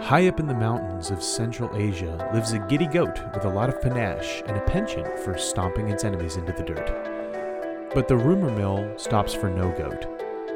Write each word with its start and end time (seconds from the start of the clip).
High 0.00 0.28
up 0.28 0.38
in 0.38 0.46
the 0.46 0.54
mountains 0.54 1.10
of 1.10 1.22
Central 1.22 1.74
Asia 1.74 2.30
lives 2.32 2.52
a 2.52 2.60
giddy 2.60 2.86
goat 2.86 3.18
with 3.34 3.44
a 3.44 3.48
lot 3.48 3.68
of 3.68 3.80
panache 3.80 4.42
and 4.46 4.56
a 4.56 4.60
penchant 4.60 5.18
for 5.18 5.36
stomping 5.36 5.88
its 5.88 6.04
enemies 6.04 6.36
into 6.36 6.52
the 6.52 6.62
dirt. 6.62 7.90
But 7.92 8.06
the 8.06 8.16
rumor 8.16 8.50
mill 8.50 8.92
stops 8.98 9.34
for 9.34 9.50
no 9.50 9.72
goat, 9.72 10.06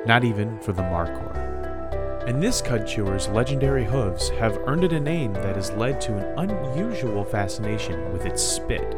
not 0.07 0.25
even 0.25 0.61
for 0.61 0.73
the 0.73 0.83
Markhor. 0.83 1.35
And 2.29 2.41
this 2.41 2.61
cud 2.61 2.87
chewer's 2.87 3.29
legendary 3.29 3.85
hooves 3.85 4.29
have 4.31 4.59
earned 4.67 4.85
it 4.85 4.93
a 4.93 5.01
name 5.01 5.33
that 5.33 5.57
has 5.57 5.73
led 5.73 6.01
to 6.03 6.17
an 6.17 6.51
unusual 6.51 7.25
fascination 7.25 8.13
with 8.13 8.27
its 8.27 8.43
spit. 8.43 8.95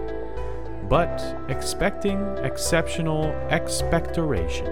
But 0.88 1.37
expecting 1.48 2.20
exceptional 2.38 3.27
expectoration 3.48 4.66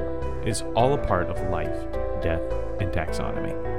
is 0.44 0.62
all 0.74 0.92
a 0.92 1.06
part 1.06 1.28
of 1.28 1.48
life, 1.48 1.90
death, 2.20 2.42
and 2.80 2.92
taxonomy. 2.92 3.69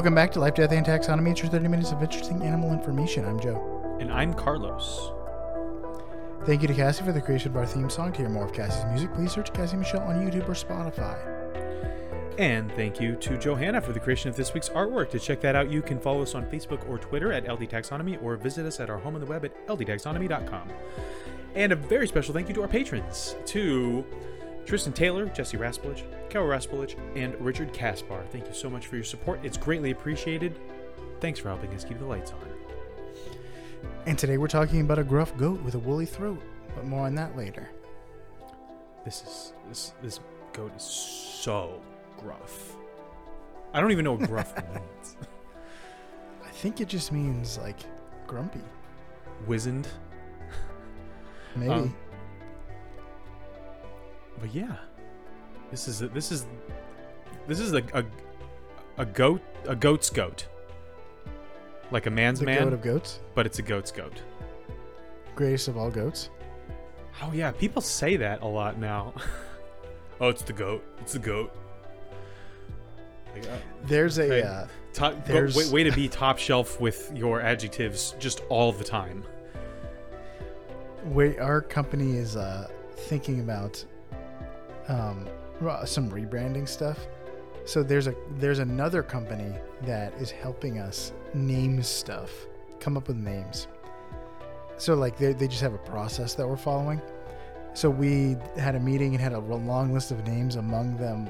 Welcome 0.00 0.14
back 0.14 0.32
to 0.32 0.40
Life, 0.40 0.54
Death, 0.54 0.72
and 0.72 0.86
Taxonomy. 0.86 1.32
It's 1.32 1.42
your 1.42 1.50
30 1.50 1.68
minutes 1.68 1.92
of 1.92 2.02
interesting 2.02 2.42
animal 2.42 2.72
information. 2.72 3.26
I'm 3.26 3.38
Joe. 3.38 3.98
And 4.00 4.10
I'm 4.10 4.32
Carlos. 4.32 5.12
Thank 6.46 6.62
you 6.62 6.68
to 6.68 6.72
Cassie 6.72 7.04
for 7.04 7.12
the 7.12 7.20
creation 7.20 7.50
of 7.50 7.58
our 7.58 7.66
theme 7.66 7.90
song. 7.90 8.10
To 8.12 8.20
hear 8.20 8.30
more 8.30 8.46
of 8.46 8.54
Cassie's 8.54 8.86
music, 8.86 9.12
please 9.12 9.30
search 9.30 9.52
Cassie 9.52 9.76
Michelle 9.76 10.00
on 10.00 10.26
YouTube 10.26 10.48
or 10.48 10.54
Spotify. 10.54 11.18
And 12.38 12.72
thank 12.72 12.98
you 12.98 13.14
to 13.16 13.36
Johanna 13.36 13.82
for 13.82 13.92
the 13.92 14.00
creation 14.00 14.30
of 14.30 14.36
this 14.36 14.54
week's 14.54 14.70
artwork. 14.70 15.10
To 15.10 15.18
check 15.18 15.42
that 15.42 15.54
out, 15.54 15.70
you 15.70 15.82
can 15.82 16.00
follow 16.00 16.22
us 16.22 16.34
on 16.34 16.46
Facebook 16.46 16.88
or 16.88 16.96
Twitter 16.96 17.30
at 17.34 17.46
LD 17.46 17.68
Taxonomy 17.68 18.22
or 18.22 18.36
visit 18.36 18.64
us 18.64 18.80
at 18.80 18.88
our 18.88 18.96
home 18.96 19.16
on 19.16 19.20
the 19.20 19.26
web 19.26 19.44
at 19.44 19.66
ldtaxonomy.com. 19.66 20.70
And 21.54 21.72
a 21.72 21.76
very 21.76 22.08
special 22.08 22.32
thank 22.32 22.48
you 22.48 22.54
to 22.54 22.62
our 22.62 22.68
patrons, 22.68 23.36
to 23.44 24.02
Tristan 24.64 24.94
Taylor, 24.94 25.26
Jesse 25.26 25.58
Raspolich, 25.58 26.04
Carol 26.30 26.46
Raspolich, 26.48 26.96
and 27.16 27.38
Richard 27.40 27.72
Kaspar. 27.72 28.24
Thank 28.30 28.46
you 28.46 28.54
so 28.54 28.70
much 28.70 28.86
for 28.86 28.94
your 28.96 29.04
support. 29.04 29.40
It's 29.42 29.56
greatly 29.56 29.90
appreciated. 29.90 30.58
Thanks 31.20 31.38
for 31.40 31.48
helping 31.48 31.74
us 31.74 31.84
keep 31.84 31.98
the 31.98 32.04
lights 32.06 32.32
on. 32.32 32.48
And 34.06 34.18
today 34.18 34.38
we're 34.38 34.46
talking 34.48 34.80
about 34.80 34.98
a 34.98 35.04
gruff 35.04 35.36
goat 35.36 35.60
with 35.62 35.74
a 35.74 35.78
woolly 35.78 36.06
throat, 36.06 36.40
but 36.74 36.84
more 36.86 37.06
on 37.06 37.14
that 37.16 37.36
later. 37.36 37.68
This 39.04 39.22
is 39.22 39.52
this 39.68 39.92
this 40.02 40.20
goat 40.52 40.72
is 40.76 40.82
so 40.82 41.80
gruff. 42.18 42.76
I 43.72 43.80
don't 43.80 43.90
even 43.92 44.04
know 44.04 44.12
what 44.14 44.28
gruff 44.28 44.54
means. 44.74 45.16
I 46.44 46.48
think 46.50 46.80
it 46.80 46.88
just 46.88 47.10
means 47.12 47.58
like 47.58 47.78
grumpy. 48.26 48.60
Wizened. 49.46 49.88
Maybe. 51.56 51.72
Um, 51.72 51.96
But 54.38 54.54
yeah, 54.54 54.76
this 55.70 55.88
is 55.88 56.02
a, 56.02 56.08
this 56.08 56.32
is 56.32 56.46
this 57.46 57.60
is 57.60 57.72
a, 57.72 57.82
a 57.94 58.04
a 58.98 59.06
goat 59.06 59.40
a 59.66 59.76
goat's 59.76 60.10
goat, 60.10 60.46
like 61.90 62.06
a 62.06 62.10
man's 62.10 62.40
the 62.40 62.46
man, 62.46 62.64
goat 62.64 62.72
of 62.72 62.82
goats. 62.82 63.20
but 63.34 63.46
it's 63.46 63.58
a 63.58 63.62
goat's 63.62 63.90
goat. 63.90 64.20
Greatest 65.34 65.68
of 65.68 65.76
all 65.76 65.90
goats. 65.90 66.30
Oh 67.22 67.32
yeah, 67.32 67.50
people 67.52 67.82
say 67.82 68.16
that 68.16 68.42
a 68.42 68.46
lot 68.46 68.78
now. 68.78 69.14
oh, 70.20 70.28
it's 70.28 70.42
the 70.42 70.52
goat. 70.52 70.84
It's 71.00 71.12
the 71.14 71.18
goat. 71.18 71.54
Like, 73.34 73.44
uh, 73.46 73.56
There's 73.84 74.18
a. 74.18 74.22
Okay. 74.24 74.42
Uh, 74.42 74.66
top, 74.92 75.26
go, 75.26 75.32
There's- 75.32 75.56
way, 75.56 75.70
way 75.70 75.84
to 75.88 75.92
be 75.94 76.08
top 76.22 76.38
shelf 76.38 76.80
with 76.80 77.12
your 77.14 77.40
adjectives 77.40 78.14
just 78.18 78.40
all 78.48 78.72
the 78.72 78.84
time. 78.84 79.22
we, 81.06 81.38
our 81.38 81.60
company 81.60 82.16
is 82.16 82.36
uh, 82.36 82.68
thinking 82.96 83.40
about 83.40 83.82
um, 84.88 85.28
some 85.84 86.10
rebranding 86.10 86.68
stuff. 86.68 87.06
So 87.64 87.82
there's 87.82 88.06
a 88.06 88.14
there's 88.38 88.58
another 88.58 89.02
company 89.02 89.54
that 89.82 90.12
is 90.14 90.30
helping 90.30 90.78
us 90.78 91.12
name 91.34 91.82
stuff, 91.82 92.30
come 92.80 92.96
up 92.96 93.08
with 93.08 93.16
names. 93.16 93.68
So 94.76 94.94
like 94.94 95.18
they 95.18 95.32
they 95.32 95.46
just 95.46 95.60
have 95.62 95.74
a 95.74 95.78
process 95.78 96.34
that 96.34 96.48
we're 96.48 96.56
following. 96.56 97.00
So 97.74 97.88
we 97.88 98.36
had 98.56 98.74
a 98.74 98.80
meeting 98.80 99.14
and 99.14 99.20
had 99.20 99.32
a 99.32 99.38
long 99.38 99.92
list 99.92 100.10
of 100.10 100.26
names. 100.26 100.56
Among 100.56 100.96
them 100.96 101.28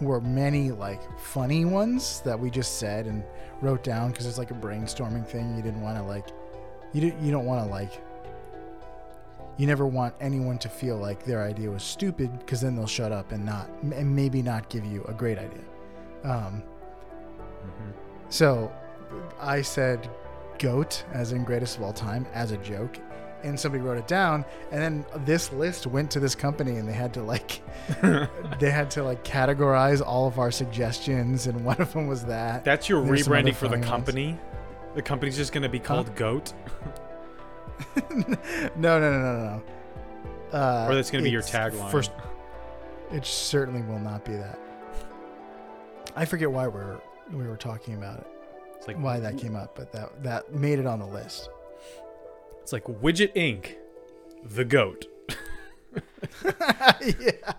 were 0.00 0.20
many 0.20 0.70
like 0.70 1.00
funny 1.18 1.64
ones 1.64 2.20
that 2.24 2.38
we 2.38 2.50
just 2.50 2.78
said 2.78 3.06
and 3.06 3.22
wrote 3.60 3.84
down 3.84 4.10
because 4.10 4.26
it's 4.26 4.38
like 4.38 4.50
a 4.50 4.54
brainstorming 4.54 5.26
thing. 5.26 5.54
You 5.56 5.62
didn't 5.62 5.82
want 5.82 5.98
to 5.98 6.02
like 6.02 6.28
you 6.92 7.14
you 7.20 7.30
don't 7.30 7.46
want 7.46 7.64
to 7.64 7.70
like 7.70 8.00
you 9.56 9.66
never 9.66 9.86
want 9.86 10.14
anyone 10.20 10.58
to 10.58 10.68
feel 10.68 10.96
like 10.96 11.24
their 11.24 11.42
idea 11.42 11.70
was 11.70 11.82
stupid 11.82 12.38
because 12.40 12.60
then 12.60 12.74
they'll 12.74 12.86
shut 12.86 13.12
up 13.12 13.32
and 13.32 13.44
not 13.44 13.68
and 13.82 14.14
maybe 14.14 14.42
not 14.42 14.68
give 14.68 14.84
you 14.84 15.04
a 15.04 15.12
great 15.12 15.38
idea 15.38 15.64
um, 16.24 16.62
so 18.28 18.72
i 19.40 19.60
said 19.62 20.08
goat 20.58 21.04
as 21.12 21.32
in 21.32 21.44
greatest 21.44 21.76
of 21.76 21.82
all 21.82 21.92
time 21.92 22.26
as 22.34 22.50
a 22.52 22.56
joke 22.58 22.98
and 23.42 23.58
somebody 23.60 23.82
wrote 23.84 23.98
it 23.98 24.06
down 24.08 24.44
and 24.72 24.80
then 24.80 25.04
this 25.26 25.52
list 25.52 25.86
went 25.86 26.10
to 26.10 26.18
this 26.18 26.34
company 26.34 26.76
and 26.78 26.88
they 26.88 26.92
had 26.92 27.12
to 27.12 27.22
like 27.22 27.60
they 28.58 28.70
had 28.70 28.90
to 28.90 29.02
like 29.04 29.22
categorize 29.22 30.04
all 30.04 30.26
of 30.26 30.38
our 30.38 30.50
suggestions 30.50 31.46
and 31.46 31.62
one 31.64 31.76
of 31.80 31.92
them 31.92 32.06
was 32.06 32.24
that 32.24 32.64
That's 32.64 32.88
your 32.88 33.04
There's 33.04 33.24
some 33.24 33.32
other 33.34 33.42
rebranding 33.42 33.54
for 33.54 33.66
the 33.66 33.72
funny 33.72 33.80
ones. 33.80 33.90
company. 33.90 34.38
The 34.94 35.02
company's 35.02 35.36
just 35.36 35.52
gonna 35.52 35.68
be 35.68 35.78
called 35.80 36.14
Goat, 36.14 36.54
no 38.76 38.98
no 38.98 39.00
no 39.00 39.20
no 39.20 39.44
no 39.44 39.62
uh, 40.54 40.86
or 40.88 40.94
that's 40.94 41.10
gonna 41.10 41.24
be 41.24 41.30
your 41.30 41.42
tagline. 41.42 41.90
First, 41.90 42.12
it 43.10 43.26
certainly 43.26 43.82
will 43.82 43.98
not 43.98 44.24
be 44.24 44.32
that. 44.32 44.58
I 46.14 46.24
forget 46.24 46.50
why 46.50 46.68
we're 46.68 47.00
we 47.32 47.46
were 47.46 47.56
talking 47.56 47.94
about 47.94 48.18
it, 48.20 48.26
it's 48.76 48.86
like 48.86 48.96
why 48.98 49.18
that 49.18 49.36
came 49.36 49.56
up, 49.56 49.74
but 49.74 49.90
that 49.92 50.22
that 50.22 50.54
made 50.54 50.78
it 50.78 50.86
on 50.86 51.00
the 51.00 51.06
list. 51.06 51.50
It's 52.62 52.72
like 52.72 52.84
Widget 52.84 53.34
Inc. 53.34 53.74
The 54.44 54.64
goat. 54.64 55.06
yeah. 56.44 57.52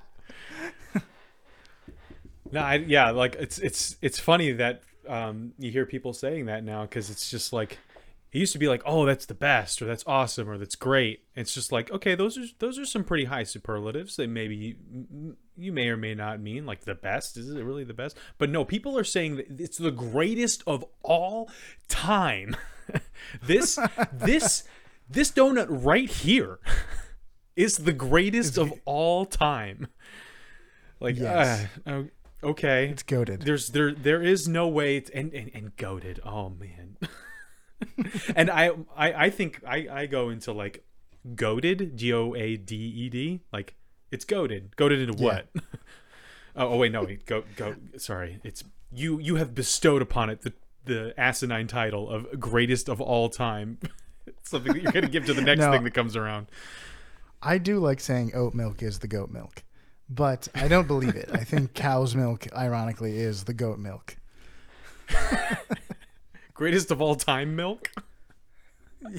No, 2.51 2.61
I, 2.61 2.75
yeah, 2.75 3.09
like 3.11 3.35
it's 3.35 3.57
it's 3.59 3.97
it's 4.01 4.19
funny 4.19 4.53
that 4.53 4.83
um, 5.07 5.53
you 5.59 5.69
hear 5.71 5.85
people 5.85 6.13
saying 6.13 6.45
that 6.45 6.63
now 6.63 6.83
because 6.83 7.09
it's 7.09 7.29
just 7.29 7.51
like 7.51 7.77
it 8.35 8.39
used 8.39 8.51
to 8.51 8.59
be 8.59 8.67
like, 8.67 8.81
oh, 8.85 9.05
that's 9.05 9.25
the 9.25 9.33
best, 9.33 9.81
or 9.81 9.85
that's 9.85 10.03
awesome, 10.05 10.49
or 10.49 10.57
that's 10.57 10.75
great. 10.75 11.21
It's 11.35 11.53
just 11.53 11.71
like, 11.71 11.89
okay, 11.89 12.15
those 12.15 12.37
are 12.37 12.43
those 12.59 12.77
are 12.77 12.83
some 12.85 13.05
pretty 13.05 13.23
high 13.25 13.43
superlatives 13.43 14.17
that 14.17 14.27
maybe 14.27 14.55
you, 14.57 15.37
you 15.55 15.71
may 15.71 15.87
or 15.87 15.95
may 15.95 16.15
not 16.15 16.41
mean 16.41 16.65
like 16.65 16.81
the 16.81 16.95
best. 16.95 17.37
Is 17.37 17.49
it 17.49 17.63
really 17.63 17.85
the 17.85 17.93
best? 17.93 18.17
But 18.37 18.49
no, 18.49 18.65
people 18.65 18.97
are 18.97 19.05
saying 19.05 19.37
that 19.37 19.47
it's 19.61 19.77
the 19.77 19.89
greatest 19.91 20.63
of 20.67 20.83
all 21.01 21.49
time. 21.87 22.57
this 23.41 23.79
this 24.11 24.65
this 25.09 25.31
donut 25.31 25.67
right 25.69 26.09
here 26.09 26.59
is 27.55 27.77
the 27.77 27.93
greatest 27.93 28.57
of 28.57 28.73
all 28.83 29.25
time. 29.25 29.87
Like, 30.99 31.17
Yes. 31.17 31.67
uh, 31.85 32.03
okay, 32.43 32.89
It's 32.89 33.03
goaded. 33.03 33.43
there's 33.43 33.69
there 33.69 33.93
there 33.93 34.21
is 34.21 34.47
no 34.47 34.67
way 34.67 34.99
to, 34.99 35.15
and, 35.15 35.33
and 35.33 35.51
and 35.53 35.75
goaded. 35.77 36.19
Oh 36.25 36.49
man. 36.49 36.97
and 38.35 38.49
I, 38.49 38.71
I 38.95 39.25
I 39.25 39.29
think 39.29 39.61
I 39.67 39.87
I 39.91 40.05
go 40.05 40.29
into 40.29 40.51
like 40.51 40.83
goaded 41.35 41.97
G 41.97 42.13
O 42.13 42.33
A 42.35 42.55
D 42.57 42.75
E 42.75 43.09
D 43.09 43.41
like 43.51 43.75
it's 44.11 44.25
goaded 44.25 44.75
goaded 44.75 45.07
into 45.07 45.21
what? 45.23 45.47
oh, 46.55 46.69
oh 46.69 46.77
wait 46.77 46.91
no 46.91 47.03
wait 47.03 47.25
go 47.25 47.43
go 47.55 47.75
sorry 47.97 48.39
it's 48.43 48.63
you 48.93 49.19
you 49.19 49.35
have 49.35 49.53
bestowed 49.55 50.01
upon 50.01 50.29
it 50.29 50.41
the 50.41 50.53
the 50.85 51.13
asinine 51.19 51.67
title 51.67 52.09
of 52.09 52.39
greatest 52.39 52.87
of 52.89 53.01
all 53.01 53.27
time. 53.29 53.79
Something 54.43 54.73
that 54.73 54.83
you're 54.83 54.91
gonna 54.91 55.07
give 55.07 55.25
to 55.25 55.33
the 55.33 55.41
next 55.41 55.61
No. 55.61 55.71
thing 55.71 55.83
that 55.83 55.93
comes 55.95 56.15
around. 56.15 56.47
I 57.41 57.57
do 57.57 57.79
like 57.79 57.99
saying 57.99 58.31
oat 58.35 58.53
milk 58.53 58.81
is 58.83 58.99
the 58.99 59.07
goat 59.07 59.29
milk, 59.31 59.63
but 60.09 60.47
I 60.55 60.67
don't 60.67 60.87
believe 60.87 61.15
it. 61.15 61.29
I 61.33 61.43
think 61.43 61.73
cow's 61.73 62.15
milk, 62.15 62.47
ironically, 62.55 63.17
is 63.17 63.43
the 63.45 63.53
goat 63.53 63.79
milk. 63.79 64.17
Greatest 66.55 66.89
of 66.89 67.01
all 67.01 67.15
time 67.15 67.55
milk. 67.55 67.91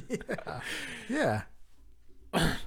Yeah. 0.08 0.60
Yeah. 1.08 1.42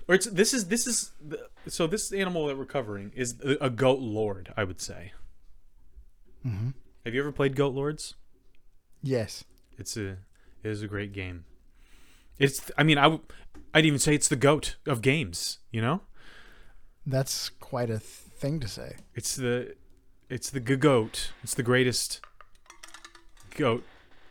Or 0.07 0.15
it's 0.15 0.25
this 0.27 0.53
is 0.53 0.67
this 0.67 0.87
is 0.87 1.11
the, 1.25 1.47
so 1.67 1.85
this 1.85 2.11
animal 2.13 2.47
that 2.47 2.57
we're 2.57 2.65
covering 2.65 3.11
is 3.15 3.35
a, 3.61 3.69
goat 3.69 3.99
lord, 3.99 4.53
I 4.55 4.63
would 4.63 4.79
say. 4.79 5.11
hmm 6.43 6.69
Have 7.05 7.13
you 7.13 7.19
ever 7.19 7.31
played 7.33 7.55
Goat 7.55 7.73
Lords? 7.73 8.15
Yes. 9.03 9.43
It's 9.77 9.97
a 9.97 10.09
it 10.63 10.69
is 10.71 10.81
a 10.81 10.87
great 10.87 11.11
game. 11.13 11.43
It's 12.39 12.71
I 12.77 12.83
mean 12.83 12.97
I 12.97 13.03
w- 13.03 13.23
I'd 13.73 13.85
even 13.85 13.99
say 13.99 14.15
it's 14.15 14.27
the 14.29 14.35
goat 14.35 14.77
of 14.87 15.01
games. 15.01 15.59
You 15.71 15.81
know, 15.81 16.01
That's 17.05 17.49
quite 17.49 17.89
a 17.89 17.99
thing 17.99 18.59
to 18.61 18.67
say. 18.67 18.95
it's 19.13 19.35
the 19.35 19.75
It's 20.29 20.49
the 20.49 20.59
goat. 20.61 21.31
It's 21.43 21.53
the 21.53 21.63
greatest 21.63 22.21
goat 23.55 23.83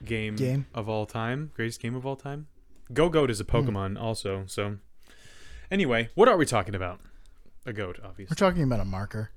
game, 0.05 0.37
Game? 0.37 0.67
of 0.75 0.89
all 0.89 1.07
time. 1.07 1.51
Greatest 1.55 1.81
game 1.81 1.95
of 1.95 2.05
all 2.07 2.17
time. 2.17 2.47
Gogoat 2.93 3.31
is 3.31 3.41
a 3.41 3.45
Pokemon 3.45 4.01
also. 4.01 4.45
So 4.47 4.79
anyway, 5.71 6.09
what 6.15 6.29
are 6.29 6.37
we 6.37 6.47
talking 6.47 6.75
about? 6.75 7.01
A 7.67 7.73
goat, 7.73 7.99
obviously. 8.03 8.33
We're 8.35 8.49
talking 8.49 8.63
about 8.63 8.81
a 8.81 8.85
marker. 8.85 9.31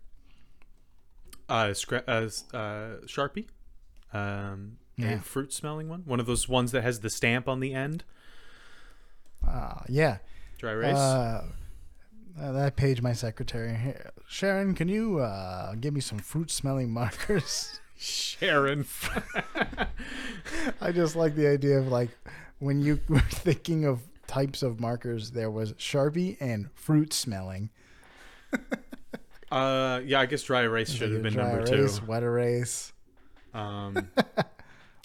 Uh, 1.49 1.67
scra- 1.67 2.03
uh, 2.07 2.55
uh 2.55 3.01
Sharpie. 3.05 3.47
Um, 4.13 4.77
Yeah. 4.95 5.13
a 5.15 5.19
fruit 5.19 5.51
smelling 5.51 5.89
one. 5.89 6.03
One 6.05 6.19
of 6.19 6.25
those 6.27 6.47
ones 6.47 6.71
that 6.71 6.81
has 6.83 6.99
the 7.01 7.09
stamp 7.09 7.47
on 7.49 7.59
the 7.59 7.73
end. 7.73 8.03
Uh, 9.45 9.81
yeah. 9.89 10.19
Dry 10.57 10.71
erase. 10.71 10.95
Uh, 10.95 11.43
uh, 12.39 12.51
that 12.53 12.75
page, 12.77 13.01
my 13.01 13.11
secretary. 13.13 13.75
Here, 13.75 14.11
Sharon, 14.29 14.75
can 14.75 14.87
you 14.87 15.19
uh, 15.19 15.75
give 15.75 15.93
me 15.93 15.99
some 15.99 16.19
fruit 16.19 16.49
smelling 16.51 16.91
markers? 16.93 17.79
Sharon. 18.01 18.85
I 20.81 20.91
just 20.91 21.15
like 21.15 21.35
the 21.35 21.47
idea 21.47 21.77
of 21.77 21.87
like 21.87 22.09
when 22.59 22.81
you 22.81 22.99
were 23.07 23.19
thinking 23.19 23.85
of 23.85 23.99
types 24.27 24.63
of 24.63 24.79
markers, 24.79 25.31
there 25.31 25.51
was 25.51 25.73
Sharpie 25.73 26.37
and 26.39 26.69
fruit 26.73 27.13
smelling. 27.13 27.69
Uh, 29.51 29.99
yeah, 30.05 30.21
I 30.21 30.27
guess 30.27 30.43
dry 30.43 30.61
erase 30.61 30.89
should 30.93 31.11
have 31.11 31.21
been 31.23 31.33
number 31.33 31.59
erase, 31.59 31.99
two. 31.99 32.05
wet 32.05 32.23
erase, 32.23 32.93
Um, 33.53 34.07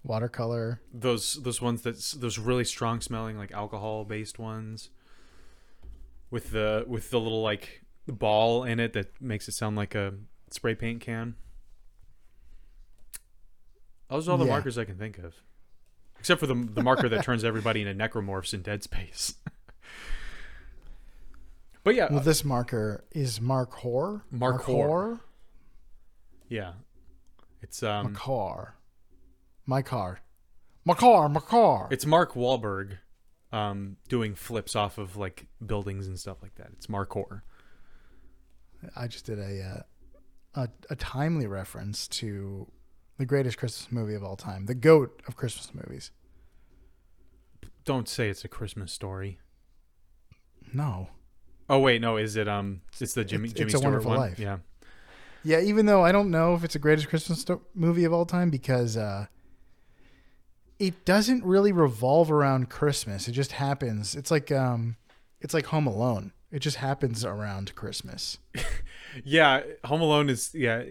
watercolor. 0.04 0.80
those 0.94 1.34
those 1.42 1.60
ones 1.60 1.82
that's 1.82 2.12
those 2.12 2.38
really 2.38 2.62
strong 2.62 3.00
smelling 3.00 3.36
like 3.36 3.50
alcohol 3.50 4.04
based 4.04 4.38
ones 4.38 4.90
with 6.30 6.52
the 6.52 6.84
with 6.86 7.10
the 7.10 7.18
little 7.18 7.42
like 7.42 7.82
ball 8.06 8.62
in 8.62 8.78
it 8.78 8.92
that 8.92 9.20
makes 9.20 9.48
it 9.48 9.52
sound 9.52 9.74
like 9.76 9.96
a 9.96 10.14
spray 10.52 10.76
paint 10.76 11.00
can. 11.00 11.34
Those 14.08 14.28
are 14.28 14.32
all 14.32 14.38
the 14.38 14.44
Yeah. 14.44 14.50
markers 14.52 14.78
I 14.78 14.84
can 14.84 14.96
think 14.98 15.18
of, 15.18 15.34
except 16.18 16.40
for 16.40 16.46
the 16.46 16.54
the 16.54 16.82
marker 16.82 17.08
that 17.08 17.24
turns 17.24 17.44
everybody 17.44 17.82
into 17.82 17.94
necromorphs 17.94 18.54
in 18.54 18.62
Dead 18.62 18.82
Space. 18.82 19.34
but 21.84 21.94
yeah, 21.94 22.08
Well, 22.10 22.20
this 22.20 22.44
marker 22.44 23.04
is 23.12 23.40
Mark 23.40 23.72
Hor. 23.74 24.24
Mark 24.30 24.62
Hor. 24.62 25.20
yeah, 26.48 26.72
it's 27.62 27.82
um, 27.82 28.12
Makar. 28.12 28.74
My 29.66 29.82
car. 29.82 30.20
Makar, 30.84 31.28
Makar. 31.28 31.88
It's 31.90 32.06
Mark 32.06 32.34
Wahlberg 32.34 32.98
um, 33.52 33.96
doing 34.08 34.36
flips 34.36 34.76
off 34.76 34.98
of 34.98 35.16
like 35.16 35.46
buildings 35.64 36.06
and 36.06 36.16
stuff 36.18 36.36
like 36.42 36.54
that. 36.56 36.68
It's 36.74 36.88
Mark 36.88 37.10
Hor. 37.12 37.42
I 38.94 39.08
just 39.08 39.26
did 39.26 39.40
a, 39.40 39.82
uh, 40.54 40.60
a 40.62 40.68
a 40.90 40.96
timely 40.96 41.46
reference 41.48 42.06
to 42.08 42.70
the 43.18 43.26
greatest 43.26 43.58
Christmas 43.58 43.90
movie 43.92 44.14
of 44.14 44.22
all 44.24 44.36
time, 44.36 44.66
the 44.66 44.74
goat 44.74 45.22
of 45.26 45.36
Christmas 45.36 45.72
movies. 45.74 46.10
Don't 47.84 48.08
say 48.08 48.28
it's 48.28 48.44
a 48.44 48.48
Christmas 48.48 48.92
story. 48.92 49.38
No, 50.72 51.08
Oh 51.68 51.80
wait, 51.80 52.00
no, 52.00 52.16
is 52.16 52.36
it 52.36 52.46
um 52.48 52.80
it's 53.00 53.14
the 53.14 53.24
Jimmy 53.24 53.48
It's- 53.48 53.58
Jimmy 53.58 53.66
It's 53.66 53.74
a 53.74 53.78
Stewart 53.78 53.92
Wonderful 53.92 54.10
one? 54.10 54.20
Life. 54.20 54.38
Yeah. 54.38 54.58
yeah, 55.42 55.60
even 55.60 55.86
though 55.86 56.04
I 56.04 56.12
don't 56.12 56.30
know 56.30 56.54
if 56.54 56.62
it's 56.64 56.74
the 56.74 56.78
greatest 56.78 57.08
Christmas 57.08 57.40
sto- 57.40 57.62
movie 57.74 58.04
of 58.04 58.12
all 58.12 58.24
time 58.26 58.50
because 58.50 58.96
uh, 58.96 59.26
it 60.78 61.04
doesn't 61.04 61.44
really 61.44 61.72
revolve 61.72 62.30
around 62.30 62.68
Christmas. 62.70 63.26
It 63.28 63.32
just 63.32 63.52
happens. 63.52 64.14
It's 64.14 64.30
like 64.30 64.52
um, 64.52 64.96
it's 65.40 65.54
like 65.54 65.66
Home 65.66 65.86
Alone. 65.86 66.32
It 66.52 66.60
just 66.60 66.76
happens 66.76 67.24
around 67.24 67.74
Christmas. 67.74 68.38
Yeah, 69.24 69.62
Home 69.84 70.02
Alone 70.02 70.28
is 70.28 70.50
yeah. 70.52 70.82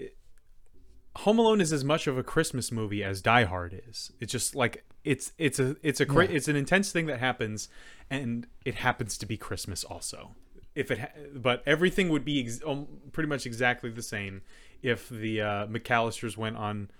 Home 1.17 1.39
Alone 1.39 1.61
is 1.61 1.71
as 1.71 1.83
much 1.83 2.07
of 2.07 2.17
a 2.17 2.23
Christmas 2.23 2.71
movie 2.71 3.03
as 3.03 3.21
Die 3.21 3.43
Hard 3.45 3.81
is. 3.89 4.11
It's 4.19 4.31
just 4.31 4.53
like 4.55 4.83
it's 5.03 5.31
it's 5.37 5.59
a 5.59 5.75
it's 5.81 6.01
a 6.01 6.05
Yeah. 6.05 6.21
it's 6.23 6.47
an 6.47 6.55
intense 6.55 6.91
thing 6.91 7.05
that 7.07 7.19
happens, 7.19 7.69
and 8.09 8.47
it 8.65 8.75
happens 8.75 9.17
to 9.19 9.25
be 9.25 9.37
Christmas 9.37 9.83
also. 9.83 10.35
If 10.75 10.91
it, 10.91 10.99
ha- 10.99 11.11
but 11.33 11.63
everything 11.65 12.09
would 12.09 12.25
be 12.25 12.43
ex- 12.43 12.59
um, 12.65 12.87
pretty 13.13 13.29
much 13.29 13.45
exactly 13.45 13.89
the 13.89 14.01
same 14.01 14.41
if 14.81 15.07
the 15.07 15.39
uh, 15.41 15.67
McAllisters 15.67 16.35
went 16.35 16.57
on 16.57 16.91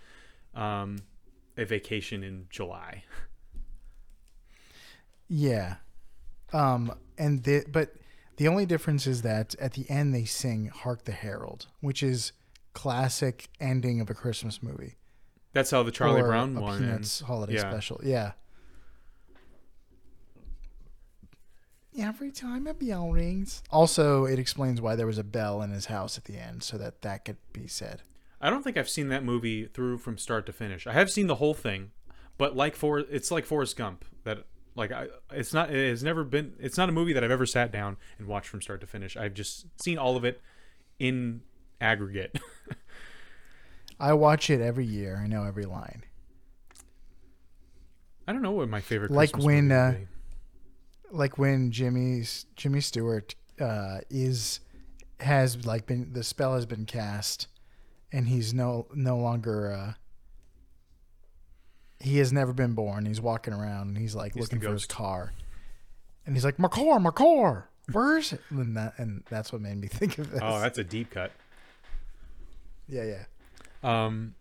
um, 0.56 1.00
a 1.58 1.66
vacation 1.66 2.24
in 2.24 2.48
July. 2.50 3.04
Yeah. 5.28 5.76
Um 6.54 6.94
and 7.18 7.44
the 7.44 7.66
but 7.70 7.96
the 8.38 8.48
only 8.48 8.66
difference 8.66 9.08
is 9.08 9.22
that 9.24 9.56
at 9.60 9.74
the 9.74 9.90
end 9.90 10.14
they 10.14 10.26
sing 10.26 10.68
Hark 10.68 11.06
the 11.06 11.12
Herald, 11.12 11.68
which 11.82 12.04
is 12.04 12.32
classic 12.76 13.48
ending 13.60 14.00
of 14.02 14.10
a 14.12 14.14
Christmas 14.14 14.62
movie. 14.62 14.98
That's 15.54 15.72
how 15.72 15.82
the 15.82 15.92
Charlie 15.92 16.22
or 16.22 16.28
Brown 16.28 16.56
a 16.58 16.62
one 16.62 16.80
Peanuts 16.80 16.96
ends. 16.96 17.20
holiday 17.22 17.56
Yeah. 17.56 17.70
special. 17.72 18.00
Yeah. 18.04 18.34
Every 21.98 22.30
time 22.32 22.68
a 22.68 22.74
bell 22.74 23.10
rings. 23.12 23.64
Also, 23.72 24.26
it 24.26 24.38
explains 24.38 24.82
why 24.82 24.96
there 24.98 25.08
was 25.08 25.18
a 25.18 25.24
bell 25.24 25.62
in 25.62 25.72
his 25.72 25.86
house 25.86 26.18
at 26.18 26.26
the 26.26 26.38
end, 26.38 26.62
so 26.62 26.78
that 26.78 27.02
that 27.04 27.24
could 27.24 27.38
be 27.54 27.68
said. 27.68 28.02
I 28.42 28.50
don't 28.50 28.64
think 28.64 28.76
I've 28.76 28.90
seen 28.90 29.08
that 29.10 29.24
movie 29.24 29.66
through 29.68 30.00
from 30.00 30.18
start 30.18 30.46
to 30.48 30.54
finish. 30.54 30.86
I 30.86 30.92
have 30.92 31.10
seen 31.10 31.28
the 31.28 31.36
whole 31.36 31.54
thing, 31.54 31.92
but 32.38 32.54
like 32.56 32.76
for 32.76 33.00
it's 33.00 33.32
like 33.32 33.46
Forrest 33.46 33.78
Gump 33.78 34.04
that 34.26 34.46
like 34.76 34.92
I 34.92 35.08
it's 35.32 35.54
not 35.54 35.74
it 35.74 35.90
has 35.90 36.04
never 36.04 36.26
been 36.26 36.54
it's 36.60 36.78
not 36.78 36.90
a 36.90 36.92
movie 36.92 37.14
that 37.14 37.24
I've 37.24 37.32
ever 37.32 37.46
sat 37.46 37.72
down 37.72 37.96
and 38.20 38.28
watched 38.28 38.50
from 38.50 38.62
start 38.62 38.82
to 38.82 38.88
finish. 38.88 39.16
I've 39.16 39.34
just 39.34 39.66
seen 39.82 39.98
all 39.98 40.18
of 40.18 40.26
it 40.26 40.42
in 41.00 41.42
aggregate. 41.82 42.40
I 44.00 44.14
watch 44.14 44.50
it 44.50 44.62
every 44.62 44.86
year. 44.86 45.20
I 45.24 45.28
know 45.28 45.44
every 45.44 45.66
line. 45.66 46.04
I 48.28 48.34
don't 48.34 48.42
know 48.42 48.52
what 48.52 48.70
my 48.70 48.82
favorite 48.82 49.12
Like 49.12 49.34
Christmas 49.34 49.46
when, 49.46 49.72
uh, 49.72 49.96
like 51.12 51.38
when 51.38 51.72
Jimmy's 51.72 52.46
Jimmy 52.56 52.82
Stewart 52.82 53.36
uh, 53.60 54.00
is 54.10 54.60
has 55.20 55.66
like 55.66 55.86
been 55.86 56.12
the 56.12 56.24
spell 56.24 56.56
has 56.56 56.66
been 56.66 56.86
cast, 56.86 57.48
and 58.12 58.28
he's 58.28 58.54
no 58.54 58.88
no 58.94 59.18
longer 59.18 59.72
uh, 59.72 59.94
he 62.00 62.18
has 62.18 62.34
never 62.34 62.52
been 62.52 62.74
born. 62.74 63.06
He's 63.06 63.22
walking 63.22 63.54
around 63.54 63.90
and 63.90 63.98
he's 63.98 64.16
like 64.16 64.34
He's 64.34 64.42
looking 64.42 64.60
for 64.60 64.74
his 64.74 64.86
car, 64.86 65.34
and 66.26 66.36
he's 66.36 66.44
like 66.44 66.60
my 66.60 66.68
car, 66.68 67.00
my 67.00 67.12
car, 67.12 67.70
where 67.92 68.18
is 68.18 68.34
it? 68.34 68.42
And 68.50 68.76
that 68.76 68.96
and 68.98 69.24
that's 69.30 69.54
what 69.54 69.62
made 69.62 69.80
me 69.80 69.88
think 69.92 70.18
of 70.18 70.32
this. 70.32 70.42
Oh, 70.44 70.60
that's 70.60 70.78
a 70.78 70.84
deep 70.84 71.12
cut. 71.12 71.32
Yeah, 72.88 73.04
yeah. 73.04 73.24
Um, 74.06 74.36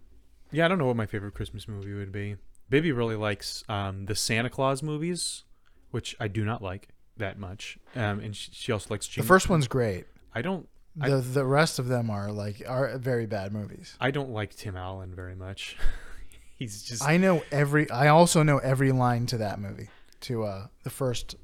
yeah, 0.53 0.65
I 0.65 0.69
don't 0.69 0.79
know 0.79 0.87
what 0.87 0.97
my 0.97 1.07
favorite 1.07 1.35
Christmas 1.35 1.67
movie 1.69 1.93
would 1.95 2.13
be. 2.13 2.37
Baby 2.71 2.93
really 2.93 3.17
likes 3.17 3.63
um, 3.69 4.07
the 4.07 4.15
Santa 4.15 4.49
Claus 4.51 4.83
movies, 4.83 5.45
which 5.91 6.17
I 6.19 6.29
do 6.29 6.45
not 6.45 6.63
like 6.63 6.89
that 7.17 7.39
much. 7.39 7.79
Um, 7.95 8.21
and 8.21 8.35
she, 8.35 8.51
she 8.53 8.73
also 8.73 8.89
likes 8.91 9.07
The 9.07 9.13
Jingle- 9.15 9.29
first 9.29 9.49
one's 9.49 9.69
great. 9.69 10.07
I 10.35 10.43
don't. 10.43 10.69
I- 11.01 11.11
The 11.11 11.17
the 11.21 11.45
rest 11.45 11.79
of 11.79 11.89
them 11.89 12.09
are 12.11 12.31
like 12.33 12.63
are 12.67 12.97
very 12.99 13.27
bad 13.27 13.53
movies. 13.53 13.97
I 14.01 14.11
don't 14.13 14.31
like 14.31 14.55
Tim 14.55 14.77
Allen 14.77 15.15
very 15.15 15.35
much. 15.35 15.77
He's 16.57 16.83
just. 16.85 17.03
I 17.03 17.17
know 17.17 17.43
every. 17.51 17.91
I 17.91 18.09
also 18.09 18.43
know 18.43 18.59
every 18.59 18.93
line 18.93 19.27
to 19.27 19.39
that 19.39 19.61
movie, 19.61 19.89
to 20.23 20.45
uh 20.45 20.67
the 20.85 20.91
first 20.91 21.35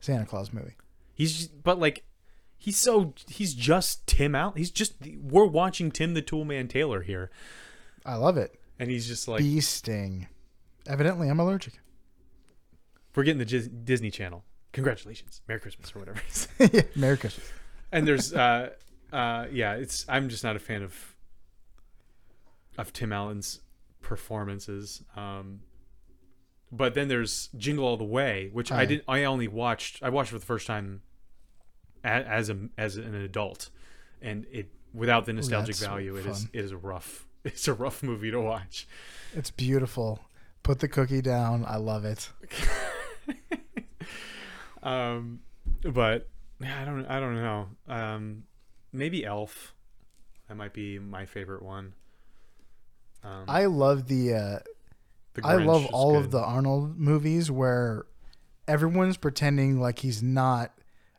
Santa 0.00 0.24
Claus 0.26 0.52
movie. 0.52 0.74
he's 1.14 1.36
just- 1.36 1.62
but 1.64 1.78
like, 1.80 2.04
he's 2.64 2.78
so 2.78 3.12
he's 3.28 3.52
just 3.54 4.06
Tim 4.06 4.34
Allen. 4.34 4.54
He's 4.56 4.70
just 4.70 4.94
we're 5.20 5.44
watching 5.44 5.90
Tim 5.90 6.14
the 6.14 6.22
Toolman 6.22 6.68
Taylor 6.68 7.02
here, 7.02 7.30
I 8.06 8.14
love 8.16 8.36
it. 8.38 8.58
and 8.78 8.90
he's 8.90 9.06
just 9.06 9.28
like 9.28 9.38
Bee 9.40 9.60
sting. 9.60 10.28
Evidently, 10.86 11.28
I'm 11.28 11.38
allergic. 11.40 11.74
we're 13.14 13.24
getting 13.24 13.38
the 13.38 13.44
Dis- 13.44 13.68
Disney 13.68 14.10
Channel. 14.10 14.44
Congratulations, 14.72 15.40
Merry 15.46 15.60
Christmas 15.60 15.94
or 15.94 15.98
whatever. 16.00 16.20
yeah, 16.72 16.82
Merry 16.96 17.16
Christmas. 17.16 17.46
and 17.92 18.08
there's 18.08 18.32
uh 18.34 18.70
uh 19.12 19.46
yeah 19.52 19.74
it's 19.74 20.04
i'm 20.08 20.28
just 20.28 20.42
not 20.42 20.56
a 20.56 20.58
fan 20.58 20.82
of 20.82 21.14
of 22.76 22.92
tim 22.92 23.12
allen's 23.12 23.60
performances 24.02 25.02
um 25.14 25.60
but 26.72 26.94
then 26.94 27.06
there's 27.06 27.48
jingle 27.56 27.84
all 27.84 27.96
the 27.96 28.02
way 28.02 28.50
which 28.52 28.72
i 28.72 28.80
Aye. 28.80 28.86
did 28.86 29.04
i 29.06 29.22
only 29.22 29.46
watched 29.46 30.02
i 30.02 30.08
watched 30.08 30.30
for 30.30 30.38
the 30.40 30.44
first 30.44 30.66
time 30.66 31.02
as 32.04 32.50
a 32.50 32.56
as 32.78 32.96
an 32.96 33.14
adult 33.14 33.70
and 34.22 34.46
it 34.52 34.68
without 34.92 35.26
the 35.26 35.32
nostalgic 35.32 35.76
value 35.76 36.14
it 36.16 36.26
is 36.26 36.40
fun. 36.40 36.50
it 36.52 36.64
is 36.64 36.72
a 36.72 36.76
rough 36.76 37.26
it's 37.44 37.66
a 37.68 37.74
rough 37.74 38.02
movie 38.02 38.30
to 38.30 38.40
watch 38.40 38.86
It's 39.34 39.50
beautiful. 39.50 40.20
Put 40.62 40.78
the 40.78 40.88
cookie 40.88 41.20
down. 41.20 41.62
I 41.66 41.76
love 41.76 42.06
it. 42.06 42.30
um 44.82 45.40
but 45.82 46.28
yeah, 46.60 46.80
i 46.80 46.84
don't 46.84 47.06
i 47.06 47.20
don't 47.20 47.36
know 47.36 47.68
um 47.88 48.44
maybe 48.92 49.24
elf 49.24 49.74
that 50.48 50.56
might 50.56 50.72
be 50.72 50.98
my 50.98 51.26
favorite 51.26 51.62
one 51.62 51.94
um, 53.26 53.44
I 53.48 53.64
love 53.64 54.08
the. 54.08 54.34
Uh, 54.34 54.58
The 55.32 55.46
I 55.46 55.54
love 55.54 55.86
all 55.86 56.18
of 56.18 56.30
the 56.30 56.40
Arnold 56.40 56.98
movies 56.98 57.50
where 57.50 58.04
everyone's 58.68 59.16
pretending 59.16 59.80
like 59.80 60.00
he's 60.00 60.22
not 60.22 60.72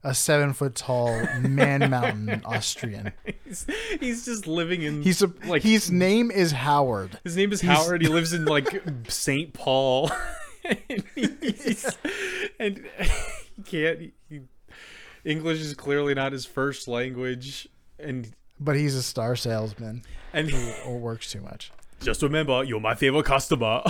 a 0.05 0.13
seven 0.13 0.53
foot 0.53 0.75
tall 0.75 1.09
man 1.41 1.89
mountain 1.89 2.41
Austrian. 2.45 3.11
he's, 3.43 3.65
he's 3.99 4.23
just 4.25 4.45
living 4.47 4.81
in. 4.83 5.01
He's 5.01 5.21
a, 5.21 5.31
like 5.45 5.63
his 5.63 5.91
name 5.91 6.29
is 6.31 6.51
Howard. 6.51 7.19
His 7.23 7.35
name 7.35 7.51
is 7.51 7.61
he's- 7.61 7.75
Howard. 7.77 8.01
He 8.01 8.07
lives 8.07 8.31
in 8.31 8.45
like 8.55 8.83
St. 9.07 9.51
Paul, 9.53 10.11
and, 10.63 11.03
he's- 11.15 11.97
and 12.59 12.85
he 13.55 13.61
can't. 13.63 14.11
He, 14.29 14.41
English 15.23 15.59
is 15.59 15.73
clearly 15.73 16.13
not 16.13 16.31
his 16.33 16.45
first 16.45 16.87
language, 16.87 17.67
and 17.97 18.31
But 18.59 18.75
he's 18.75 18.93
a 18.95 19.01
star 19.03 19.35
salesman 19.35 20.03
and 20.33 20.53
or 20.85 20.99
works 20.99 21.31
too 21.31 21.41
much. 21.41 21.71
just 22.01 22.21
remember, 22.21 22.63
you're 22.63 22.79
my 22.79 22.93
favorite 22.93 23.25
customer. 23.25 23.81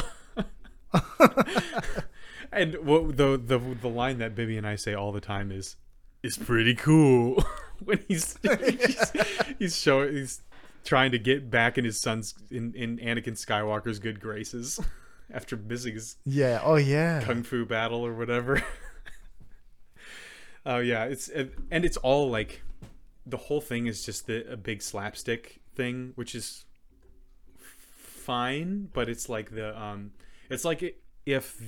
and 2.54 2.76
what 2.76 3.18
the 3.18 3.38
the 3.44 3.60
the 3.82 3.90
line 3.90 4.20
that 4.20 4.34
Bibby 4.36 4.58
and 4.58 4.66
I 4.66 4.76
say 4.78 4.94
all 4.94 5.12
the 5.12 5.20
time 5.20 5.52
is, 5.52 5.76
"It's 6.26 6.38
pretty 6.38 6.76
cool." 6.76 7.44
when 7.84 8.00
he's 8.08 8.38
he's, 8.42 9.12
he's 9.60 9.78
showing 9.78 10.14
he's 10.14 10.42
trying 10.84 11.12
to 11.12 11.20
get 11.20 11.50
back 11.50 11.78
in 11.78 11.86
his 11.86 12.00
son's 12.00 12.34
in 12.50 12.74
in 12.74 12.98
Anakin 12.98 13.34
Skywalker's 13.34 14.00
good 14.00 14.20
graces 14.20 14.80
after 15.34 15.58
missing 15.58 15.94
his 15.94 16.16
Yeah. 16.26 16.62
Oh 16.64 16.76
yeah. 16.76 17.22
kung 17.22 17.44
fu 17.44 17.66
battle 17.66 18.06
or 18.06 18.14
whatever. 18.14 18.64
Oh 20.68 20.80
yeah, 20.80 21.04
it's 21.04 21.30
and 21.30 21.86
it's 21.86 21.98
all 21.98 22.32
like 22.32 22.64
the 23.26 23.38
whole 23.38 23.62
thing 23.62 23.86
is 23.86 24.04
just 24.04 24.26
the, 24.26 24.52
a 24.52 24.58
big 24.58 24.82
slapstick 24.82 25.62
thing, 25.76 26.14
which 26.16 26.34
is 26.34 26.66
fine, 27.60 28.90
but 28.92 29.08
it's 29.08 29.30
like 29.30 29.52
the 29.52 29.80
um, 29.80 30.12
it's 30.50 30.66
like 30.66 31.00
if 31.26 31.62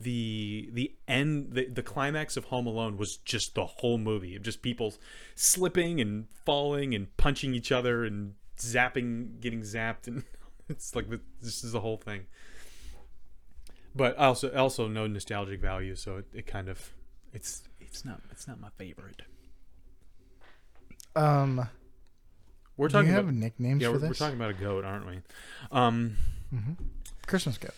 the 0.00 0.68
the 0.72 0.94
end 1.06 1.52
the, 1.52 1.66
the 1.66 1.82
climax 1.82 2.36
of 2.36 2.44
Home 2.46 2.66
Alone 2.66 2.96
was 2.96 3.16
just 3.18 3.54
the 3.54 3.66
whole 3.66 3.98
movie 3.98 4.36
of 4.36 4.42
just 4.42 4.62
people 4.62 4.94
slipping 5.34 6.00
and 6.00 6.26
falling 6.44 6.94
and 6.94 7.14
punching 7.16 7.54
each 7.54 7.72
other 7.72 8.04
and 8.04 8.34
zapping, 8.58 9.40
getting 9.40 9.62
zapped, 9.62 10.06
and 10.06 10.24
it's 10.68 10.94
like 10.94 11.08
the, 11.10 11.20
this 11.42 11.64
is 11.64 11.72
the 11.72 11.80
whole 11.80 11.96
thing. 11.96 12.26
But 13.94 14.16
also 14.16 14.54
also 14.54 14.86
no 14.86 15.06
nostalgic 15.06 15.60
value, 15.60 15.96
so 15.96 16.18
it, 16.18 16.26
it 16.32 16.46
kind 16.46 16.68
of 16.68 16.92
it's 17.32 17.62
it's 17.80 18.04
not 18.04 18.20
it's 18.30 18.46
not 18.46 18.60
my 18.60 18.68
favorite. 18.78 19.22
Um. 21.16 21.68
We're 22.76 22.86
Do 22.86 22.92
talking 22.92 23.08
you 23.08 23.14
have 23.14 23.24
about 23.24 23.34
nicknames 23.34 23.82
yeah, 23.82 23.88
for 23.88 23.94
we're, 23.94 23.98
this? 23.98 24.08
we're 24.10 24.14
talking 24.26 24.36
about 24.36 24.50
a 24.50 24.54
goat, 24.54 24.84
aren't 24.84 25.04
we? 25.04 25.20
Um, 25.72 26.16
Christmas 27.26 27.58
goat. 27.58 27.74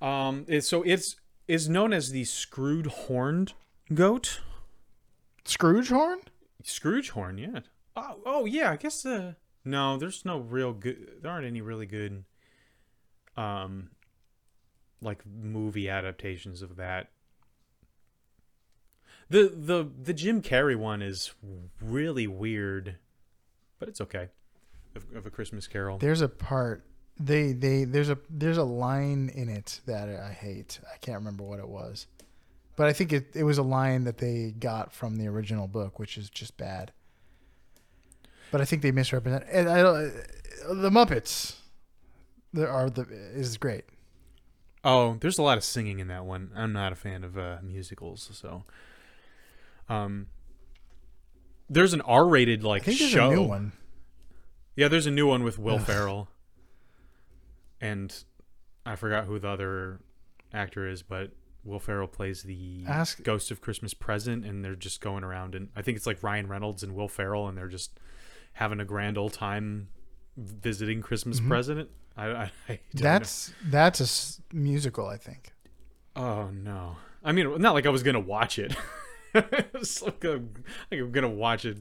Um, 0.00 0.44
it, 0.48 0.62
so 0.62 0.82
it's 0.82 1.16
is 1.48 1.68
known 1.68 1.92
as 1.92 2.10
the 2.10 2.24
Screwed 2.24 2.86
Horned 2.86 3.54
Goat. 3.92 4.40
Scrooge 5.44 5.88
horn. 5.88 6.18
Scrooge 6.64 7.10
horn, 7.10 7.38
yeah. 7.38 7.60
Oh, 7.94 8.18
oh 8.26 8.44
yeah. 8.44 8.72
I 8.72 8.76
guess 8.76 9.06
uh, 9.06 9.34
no, 9.64 9.96
there's 9.96 10.24
no 10.24 10.38
real 10.38 10.72
good. 10.72 11.22
There 11.22 11.30
aren't 11.30 11.46
any 11.46 11.60
really 11.60 11.86
good, 11.86 12.24
um, 13.36 13.90
like 15.00 15.24
movie 15.24 15.88
adaptations 15.88 16.62
of 16.62 16.76
that. 16.76 17.10
The 19.28 19.52
the 19.54 19.88
the 20.02 20.12
Jim 20.12 20.42
Carrey 20.42 20.76
one 20.76 21.02
is 21.02 21.32
really 21.80 22.26
weird, 22.26 22.96
but 23.78 23.88
it's 23.88 24.00
okay. 24.00 24.28
Of, 24.94 25.04
of 25.14 25.26
a 25.26 25.30
Christmas 25.30 25.68
Carol. 25.68 25.98
There's 25.98 26.22
a 26.22 26.28
part 26.28 26.84
they 27.18 27.52
they 27.52 27.84
there's 27.84 28.10
a 28.10 28.18
there's 28.28 28.58
a 28.58 28.64
line 28.64 29.30
in 29.34 29.48
it 29.48 29.80
that 29.86 30.08
I 30.08 30.32
hate. 30.32 30.80
I 30.92 30.98
can't 30.98 31.18
remember 31.18 31.44
what 31.44 31.58
it 31.58 31.68
was, 31.68 32.06
but 32.76 32.86
I 32.86 32.92
think 32.92 33.12
it 33.12 33.34
it 33.34 33.44
was 33.44 33.58
a 33.58 33.62
line 33.62 34.04
that 34.04 34.18
they 34.18 34.54
got 34.58 34.92
from 34.92 35.16
the 35.16 35.26
original 35.28 35.66
book, 35.66 35.98
which 35.98 36.18
is 36.18 36.30
just 36.30 36.56
bad. 36.56 36.92
But 38.50 38.60
I 38.60 38.64
think 38.64 38.82
they 38.82 38.92
misrepresent. 38.92 39.44
And 39.50 39.68
I 39.68 39.82
don't, 39.82 40.12
the 40.68 40.90
Muppets. 40.90 41.56
There 42.52 42.70
are 42.70 42.88
the 42.88 43.06
is 43.34 43.56
great. 43.56 43.84
Oh, 44.84 45.16
there's 45.20 45.38
a 45.38 45.42
lot 45.42 45.58
of 45.58 45.64
singing 45.64 45.98
in 45.98 46.08
that 46.08 46.24
one. 46.24 46.50
I'm 46.54 46.72
not 46.72 46.92
a 46.92 46.94
fan 46.94 47.24
of 47.24 47.36
uh, 47.36 47.58
musicals, 47.62 48.30
so. 48.32 48.64
Um, 49.88 50.28
there's 51.68 51.92
an 51.92 52.00
R-rated 52.02 52.62
like 52.62 52.84
show. 52.84 53.30
a 53.30 53.34
new 53.34 53.42
one. 53.42 53.72
Yeah, 54.76 54.88
there's 54.88 55.06
a 55.06 55.10
new 55.10 55.26
one 55.26 55.42
with 55.42 55.58
Will. 55.58 55.78
Ferrell, 55.78 56.28
and 57.80 58.14
I 58.84 58.96
forgot 58.96 59.24
who 59.26 59.38
the 59.38 59.48
other 59.48 60.00
actor 60.52 60.88
is, 60.88 61.02
but 61.02 61.32
Will 61.64 61.80
Ferrell 61.80 62.06
plays 62.08 62.42
the 62.44 62.84
Ask- 62.86 63.22
Ghost 63.22 63.50
of 63.50 63.60
Christmas 63.60 63.92
Present, 63.94 64.44
and 64.44 64.64
they're 64.64 64.76
just 64.76 65.00
going 65.00 65.24
around, 65.24 65.54
and 65.54 65.68
I 65.76 65.82
think 65.82 65.96
it's 65.96 66.06
like 66.06 66.22
Ryan 66.22 66.46
Reynolds 66.48 66.82
and 66.82 66.94
Will 66.94 67.08
Ferrell, 67.08 67.48
and 67.48 67.56
they're 67.58 67.66
just 67.68 67.98
having 68.54 68.80
a 68.80 68.84
grand 68.84 69.18
old 69.18 69.32
time 69.32 69.88
visiting 70.36 71.02
Christmas 71.02 71.40
Mhm. 71.40 71.48
Present. 71.48 71.90
I, 72.16 72.26
I, 72.28 72.42
I 72.42 72.50
don't 72.68 72.78
know. 72.94 73.00
That's 73.02 73.52
that's 73.64 74.00
a 74.00 74.04
s- 74.04 74.40
musical, 74.52 75.06
I 75.06 75.16
think. 75.18 75.52
Oh 76.14 76.48
no! 76.50 76.96
I 77.22 77.32
mean, 77.32 77.60
not 77.60 77.74
like 77.74 77.84
I 77.84 77.90
was 77.90 78.02
gonna 78.02 78.20
watch 78.20 78.58
it. 78.58 78.74
it's 79.34 80.00
like, 80.00 80.24
I'm, 80.24 80.54
like 80.90 81.00
I'm 81.00 81.12
gonna 81.12 81.28
watch 81.28 81.64
it. 81.66 81.78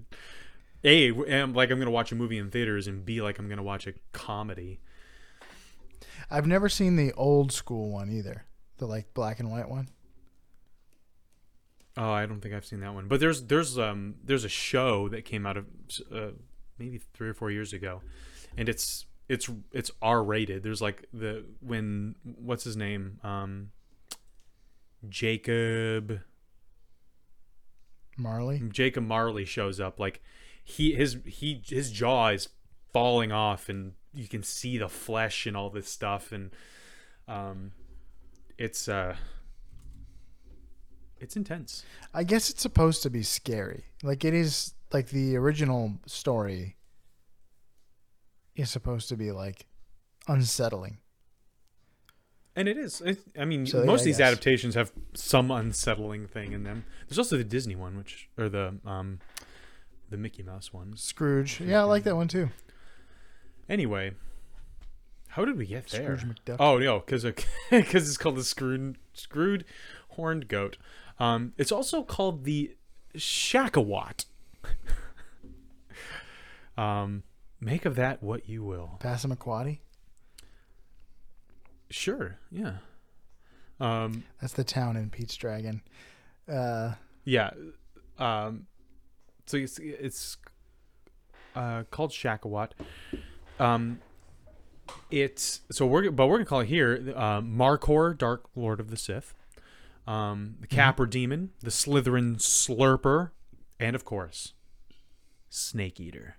A, 0.84 1.12
like 1.12 1.72
I'm 1.72 1.80
gonna 1.80 1.90
watch 1.92 2.12
a 2.12 2.16
movie 2.16 2.38
in 2.38 2.52
theaters, 2.52 2.88
and 2.88 3.06
B, 3.06 3.22
like 3.22 3.40
I'm 3.40 3.48
gonna 3.48 3.64
watch 3.64 3.88
a 3.88 3.94
comedy. 4.12 4.80
I've 6.30 6.48
never 6.48 6.70
seen 6.70 6.96
the 6.96 7.14
old 7.14 7.52
school 7.52 7.92
one 7.92 8.10
either. 8.10 8.46
The 8.78 8.86
like 8.86 9.14
black 9.14 9.40
and 9.40 9.52
white 9.52 9.70
one. 9.70 9.90
Oh, 11.98 12.12
I 12.12 12.26
don't 12.26 12.42
think 12.42 12.54
I've 12.54 12.66
seen 12.66 12.82
that 12.82 12.94
one. 12.94 13.08
But 13.08 13.20
there's 13.20 13.44
there's 13.44 13.78
um 13.78 14.16
there's 14.24 14.44
a 14.44 14.50
show 14.50 15.08
that 15.10 15.24
came 15.26 15.46
out 15.46 15.58
of 15.58 15.66
uh, 16.14 16.32
maybe 16.78 17.00
three 17.14 17.30
or 17.30 17.34
four 17.34 17.52
years 17.52 17.72
ago, 17.74 18.02
and 18.58 18.68
it's 18.68 19.06
it's 19.30 19.50
it's 19.72 19.92
R 20.02 20.24
rated. 20.24 20.64
There's 20.64 20.82
like 20.82 21.06
the 21.14 21.46
when 21.62 22.16
what's 22.24 22.64
his 22.64 22.76
name 22.76 23.20
um 23.24 23.72
Jacob 25.08 26.20
Marley. 28.18 28.62
Jacob 28.70 29.06
Marley 29.06 29.46
shows 29.46 29.80
up, 29.80 30.00
like 30.00 30.22
he 30.64 30.94
his 30.94 31.18
he 31.26 31.62
his 31.66 31.92
jaw 31.92 32.30
is 32.30 32.50
falling 32.96 33.34
off, 33.34 33.68
and 33.68 33.92
you 34.14 34.26
can 34.26 34.42
see 34.42 34.78
the 34.78 34.88
flesh 34.88 35.46
and 35.46 35.58
all 35.58 35.70
this 35.70 35.90
stuff, 35.90 36.32
and 36.32 36.52
um, 37.28 37.74
it's 38.58 38.88
uh, 38.88 39.18
it's 41.20 41.36
intense. 41.36 41.84
I 42.14 42.24
guess 42.24 42.50
it's 42.50 42.62
supposed 42.62 43.04
to 43.04 43.10
be 43.10 43.22
scary. 43.22 43.84
Like 44.02 44.24
it 44.24 44.34
is 44.34 44.76
like 44.94 45.10
the 45.10 45.36
original 45.36 45.96
story 46.06 46.78
is 48.56 48.70
supposed 48.70 49.10
to 49.10 49.18
be 49.18 49.34
like 49.34 49.66
unsettling. 50.30 51.00
And 52.56 52.70
it 52.70 52.78
is. 52.78 53.02
It, 53.02 53.20
I 53.38 53.44
mean, 53.44 53.66
So, 53.66 53.84
most 53.84 53.88
yeah, 53.88 53.94
of 53.94 54.06
these 54.06 54.22
adaptations 54.22 54.76
have 54.76 54.94
some 55.14 55.52
unsettling 55.52 56.28
thing 56.28 56.54
in 56.54 56.64
them. 56.64 56.86
There's 57.10 57.20
also 57.20 57.36
the 57.36 57.44
Disney 57.44 57.76
one, 57.76 57.98
which 57.98 58.30
or 58.38 58.48
the 58.48 58.78
um, 58.86 59.20
the 60.10 60.16
Mickey 60.16 60.44
Mouse 60.44 60.72
one. 60.72 60.96
Scrooge. 60.96 61.60
Yeah, 61.60 61.82
I 61.82 61.84
like 61.84 62.04
that 62.04 62.16
one 62.16 62.30
too. 62.30 62.52
Anyway, 63.68 64.12
how 65.30 65.44
did 65.46 65.58
we 65.58 65.66
get 65.66 65.88
there? 65.88 66.18
Scrooge 66.18 66.36
McDuck. 66.36 66.58
Oh 66.60 66.78
no, 66.78 67.00
because 67.00 67.24
because 67.70 68.08
it's 68.08 68.18
called 68.18 68.38
the 68.38 68.44
screwed 68.44 68.98
screwed 69.14 69.66
horned 70.10 70.48
goat. 70.48 70.78
Um, 71.20 71.54
it's 71.58 71.72
also 71.72 72.04
called 72.04 72.44
the 72.44 72.76
shakawat. 73.16 74.26
um, 76.78 77.24
make 77.60 77.86
of 77.86 77.96
that 77.96 78.22
what 78.22 78.48
you 78.48 78.64
will. 78.64 79.00
Passamaquoddy. 79.02 79.80
Sure, 81.90 82.38
yeah. 82.52 82.78
Um, 83.80 84.24
That's 84.42 84.54
the 84.54 84.64
town 84.64 84.96
in 84.96 85.10
Pete's 85.10 85.36
Dragon. 85.36 85.82
Uh, 86.48 86.94
yeah. 87.24 87.52
Um, 88.18 88.68
so 89.46 89.58
it's 89.58 89.80
it's 89.80 90.38
uh, 91.56 91.84
called 91.92 92.12
shakawat. 92.12 92.72
Um, 93.60 94.00
it's 95.10 95.62
so 95.72 95.86
we're 95.86 96.12
but 96.12 96.28
we're 96.28 96.38
gonna 96.38 96.46
call 96.46 96.60
it 96.62 96.68
here 96.68 97.14
uh, 97.16 97.42
Markhor, 97.42 98.18
Dark 98.18 98.46
Lord 98.56 98.80
of 98.80 98.90
the 98.90 98.98
Sith, 98.98 99.34
um, 100.08 100.56
the 100.60 100.68
Capper 100.68 101.06
Demon, 101.06 101.52
the 101.62 101.70
Slytherin 101.70 102.38
Slurper, 102.38 103.32
and 103.80 103.96
of 103.96 104.06
course, 104.06 104.54
Snake 105.50 106.00
Eater, 106.00 106.38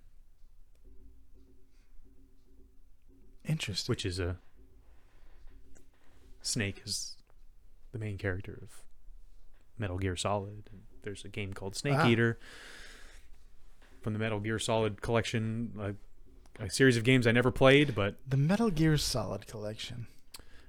interesting. 3.44 3.90
which 3.90 4.04
is 4.04 4.18
a 4.18 4.36
snake 6.42 6.80
is 6.84 7.16
the 7.92 7.98
main 7.98 8.18
character 8.18 8.58
of 8.62 8.82
Metal 9.78 9.98
Gear 9.98 10.16
Solid. 10.16 10.70
There's 11.02 11.24
a 11.24 11.28
game 11.28 11.52
called 11.54 11.76
Snake. 11.76 12.04
Eater 12.06 12.38
from 14.02 14.12
the 14.12 14.18
Metal 14.18 14.38
Gear 14.38 14.58
Solid 14.58 15.02
collection, 15.02 15.96
a, 16.58 16.70
series 16.70 16.96
of 16.96 17.04
games 17.04 17.26
I 17.26 17.32
never 17.32 17.50
played, 17.50 17.94
but 17.94 18.16
The 18.28 18.36
Metal 18.36 18.70
Gear 18.70 18.96
Solid 18.96 19.46
collection. 19.46 20.06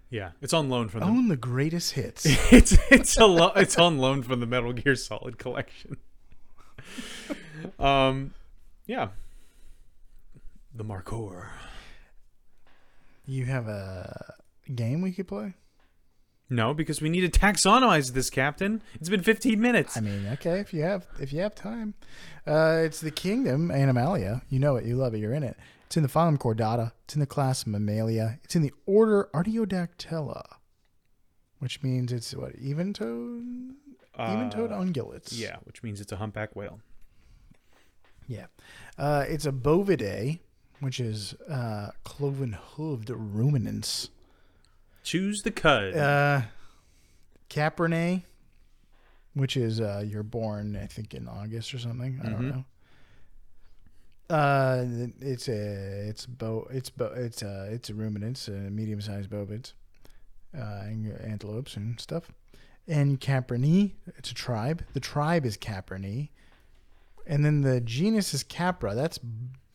Yeah, 0.10 0.32
it's 0.42 0.54
on 0.54 0.70
loan 0.70 0.88
from 0.88 1.02
the 1.02 1.06
Own 1.06 1.28
the 1.28 1.36
greatest 1.36 1.94
hits. 1.94 2.26
it's 2.52 2.78
it's 2.90 3.18
a 3.18 3.26
lo- 3.26 3.52
it's 3.56 3.78
on 3.78 3.98
loan 3.98 4.24
from 4.24 4.40
the 4.40 4.46
Metal 4.46 4.74
Gear 4.74 4.96
Solid 4.96 5.38
collection. 5.38 5.98
um, 7.80 8.34
yeah. 8.86 9.10
The 10.74 10.86
Markhor. 10.86 11.50
you 13.26 13.46
have 13.46 13.68
a 13.68 14.36
game 14.74 15.02
we 15.02 15.12
could 15.12 15.28
play? 15.28 15.56
No, 16.50 16.74
because 16.74 17.02
we 17.02 17.10
need 17.10 17.32
to 17.32 17.40
taxonomize 17.40 18.14
this, 18.14 18.30
Captain. 18.30 18.82
It's 18.96 19.10
been 19.10 19.22
15 19.22 19.60
minutes. 19.60 19.98
I 19.98 20.00
mean, 20.00 20.28
okay, 20.34 20.60
if 20.60 20.74
you 20.74 20.82
have 20.84 21.06
if 21.20 21.34
you 21.34 21.42
have 21.42 21.56
time. 21.56 21.94
Uh, 22.46 22.82
it's 22.86 23.02
the 23.02 23.12
Kingdom 23.12 23.70
Animalia. 23.70 24.44
You 24.50 24.60
know 24.60 24.78
it, 24.78 24.86
you 24.86 24.96
love 24.96 25.14
it, 25.14 25.18
you're 25.18 25.34
in 25.34 25.44
it. 25.44 25.58
It's 25.88 25.96
in 25.96 26.04
the 26.04 26.10
phylum 26.10 26.38
Chordata. 26.38 26.92
It's 27.06 27.16
in 27.16 27.22
the 27.22 27.26
class 27.26 27.66
Mammalia. 27.66 28.40
It's 28.44 28.56
in 28.58 28.62
the 28.62 28.74
order 28.86 29.30
Artiodactyla, 29.34 30.44
which 31.60 31.82
means 31.82 32.12
it's 32.12 32.34
what 32.36 32.56
even-toed, 32.58 33.74
even-toed 34.20 34.72
Uh, 34.74 34.80
ungulates. 34.80 35.30
yeah, 35.32 35.56
which 35.64 35.82
means 35.84 36.02
it's 36.02 36.12
a 36.12 36.18
humpback 36.18 36.56
whale. 36.58 36.82
yeah. 38.28 38.48
Uh, 38.98 39.24
it's 39.30 39.46
a 39.46 39.52
Bovidae, 39.54 40.40
which 40.82 41.00
is 41.00 41.34
uh, 41.50 41.92
cloven-hooved 42.04 43.10
ruminants. 43.10 44.10
Chews 45.04 45.42
the 45.44 45.52
cud. 45.52 45.96
Uh, 45.96 46.42
Caprinae, 47.50 48.24
which 49.34 49.56
is 49.56 49.80
uh, 49.80 50.04
you're 50.06 50.24
born, 50.24 50.76
I 50.76 50.88
think, 50.88 51.14
in 51.14 51.30
August 51.30 51.74
or 51.74 51.80
something. 51.80 52.20
I 52.22 52.28
don't 52.30 52.42
Mhm. 52.42 52.52
know. 52.56 52.66
Uh, 54.30 54.84
it's 55.22 55.48
a 55.48 56.08
it's 56.10 56.26
bo 56.26 56.68
it's 56.70 56.90
bo 56.90 57.06
it's 57.16 57.42
uh 57.44 57.70
it's 57.72 57.90
a 57.90 57.94
ruminants, 57.94 58.50
uh, 58.50 58.70
medium 58.70 59.00
sized 59.00 59.30
bovids, 59.30 59.74
uh, 60.58 60.82
and 60.84 61.20
antelopes 61.22 61.78
and 61.78 62.00
stuff. 62.00 62.32
And 62.88 63.20
Capernae, 63.20 63.94
it's 64.18 64.32
a 64.32 64.34
tribe. 64.34 64.84
The 64.94 65.00
tribe 65.00 65.46
is 65.46 65.58
Capernae, 65.58 66.30
and 67.26 67.46
then 67.46 67.62
the 67.62 67.80
genus 67.80 68.34
is 68.34 68.44
Capra. 68.44 68.96
That's 68.96 69.20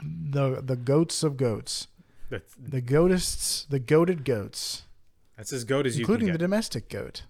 the 0.02 0.61
the 0.62 0.76
goats 0.76 1.23
of 1.23 1.37
goats, 1.37 1.88
that's, 2.28 2.54
the 2.59 2.82
goatists, 2.82 3.66
the 3.68 3.80
goated 3.80 4.25
goats 4.25 4.82
that's 5.42 5.52
as 5.52 5.64
goat 5.64 5.87
as 5.87 5.99
you 5.99 6.02
including 6.02 6.30
the 6.30 6.38
domestic 6.38 6.88
goat. 6.88 7.25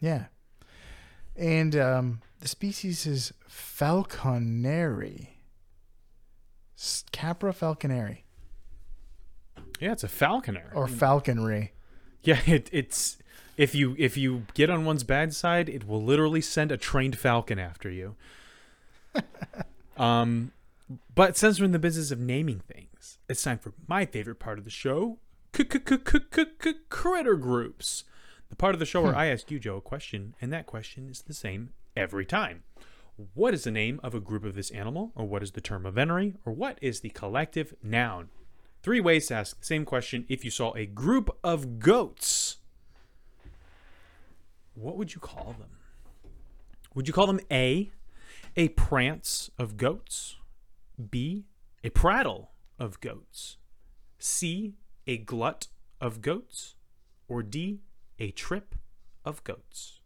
Yeah. 0.00 0.24
And 1.36 1.76
um, 1.76 2.20
the 2.40 2.48
species 2.48 3.06
is 3.06 3.32
falconeri. 3.48 5.28
Capra 7.12 7.52
falconeri 7.52 8.24
yeah, 9.80 9.92
it's 9.92 10.04
a 10.04 10.08
falconer. 10.08 10.70
or 10.74 10.88
falconry. 10.88 11.72
yeah, 12.22 12.40
it, 12.46 12.68
it's 12.72 13.18
if 13.56 13.74
you 13.74 13.94
if 13.98 14.16
you 14.16 14.46
get 14.54 14.70
on 14.70 14.84
one's 14.84 15.04
bad 15.04 15.34
side, 15.34 15.68
it 15.68 15.86
will 15.86 16.02
literally 16.02 16.40
send 16.40 16.72
a 16.72 16.76
trained 16.76 17.18
falcon 17.18 17.58
after 17.58 17.90
you. 17.90 18.16
um, 19.96 20.52
but 21.14 21.36
since 21.36 21.58
we're 21.58 21.66
in 21.66 21.72
the 21.72 21.78
business 21.78 22.10
of 22.10 22.20
naming 22.20 22.60
things, 22.60 23.18
it's 23.28 23.42
time 23.42 23.58
for 23.58 23.72
my 23.86 24.06
favorite 24.06 24.38
part 24.38 24.58
of 24.58 24.64
the 24.64 24.70
show: 24.70 25.18
critter 25.52 27.34
groups. 27.36 28.04
The 28.48 28.56
part 28.56 28.74
of 28.74 28.78
the 28.78 28.86
show 28.86 29.02
where 29.02 29.16
I 29.16 29.26
ask 29.26 29.50
you, 29.50 29.58
Joe, 29.58 29.78
a 29.78 29.80
question, 29.80 30.36
and 30.40 30.52
that 30.52 30.66
question 30.66 31.08
is 31.10 31.22
the 31.22 31.34
same 31.34 31.70
every 31.96 32.24
time. 32.24 32.62
What 33.32 33.54
is 33.54 33.64
the 33.64 33.70
name 33.70 33.98
of 34.02 34.14
a 34.14 34.20
group 34.20 34.44
of 34.44 34.54
this 34.54 34.70
animal, 34.70 35.10
or 35.14 35.24
what 35.24 35.42
is 35.42 35.52
the 35.52 35.62
term 35.62 35.86
of 35.86 35.94
venery, 35.94 36.34
or 36.44 36.52
what 36.52 36.78
is 36.82 37.00
the 37.00 37.08
collective 37.08 37.74
noun? 37.82 38.28
Three 38.82 39.00
ways 39.00 39.28
to 39.28 39.34
ask 39.36 39.58
the 39.58 39.64
same 39.64 39.86
question 39.86 40.26
if 40.28 40.44
you 40.44 40.50
saw 40.50 40.74
a 40.74 40.84
group 40.84 41.34
of 41.42 41.78
goats. 41.78 42.58
What 44.74 44.98
would 44.98 45.14
you 45.14 45.20
call 45.20 45.56
them? 45.58 45.70
Would 46.94 47.08
you 47.08 47.14
call 47.14 47.26
them 47.26 47.40
A, 47.50 47.90
a 48.54 48.68
prance 48.68 49.50
of 49.58 49.78
goats, 49.78 50.36
B, 51.10 51.46
a 51.82 51.88
prattle 51.88 52.50
of 52.78 53.00
goats, 53.00 53.56
C, 54.18 54.74
a 55.06 55.16
glut 55.16 55.68
of 56.02 56.20
goats, 56.20 56.74
or 57.28 57.42
D, 57.42 57.80
a 58.18 58.30
trip 58.30 58.74
of 59.24 59.42
goats? 59.42 60.00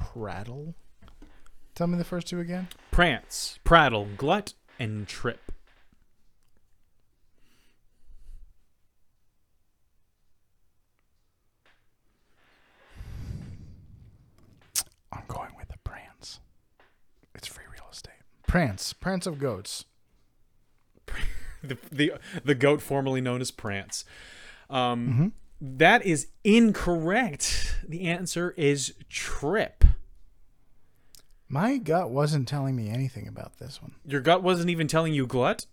A 0.00 0.03
prattle. 0.14 0.74
Tell 1.74 1.86
me 1.88 1.98
the 1.98 2.04
first 2.04 2.28
two 2.28 2.38
again. 2.38 2.68
Prance, 2.92 3.58
prattle, 3.64 4.06
glut, 4.16 4.54
and 4.78 5.08
trip. 5.08 5.50
I'm 15.12 15.22
going 15.28 15.50
with 15.56 15.68
the 15.68 15.78
prance. 15.84 16.40
It's 17.34 17.46
free 17.46 17.64
real 17.72 17.88
estate. 17.90 18.12
Prance. 18.46 18.92
Prance 18.92 19.26
of 19.26 19.38
goats. 19.38 19.84
the 21.62 21.78
the 21.92 22.12
the 22.44 22.54
goat 22.54 22.82
formerly 22.82 23.20
known 23.20 23.40
as 23.40 23.50
Prance. 23.50 24.04
Um, 24.70 25.08
Mm-hmm. 25.08 25.28
that 25.78 26.04
is 26.04 26.28
incorrect. 26.42 27.76
The 27.86 28.02
answer 28.08 28.52
is 28.56 28.94
Trip. 29.08 29.83
My 31.54 31.76
gut 31.78 32.10
wasn't 32.10 32.48
telling 32.48 32.74
me 32.74 32.90
anything 32.90 33.28
about 33.28 33.58
this 33.60 33.80
one. 33.80 33.94
Your 34.04 34.20
gut 34.20 34.42
wasn't 34.42 34.70
even 34.70 34.88
telling 34.88 35.14
you 35.14 35.24
glut. 35.24 35.66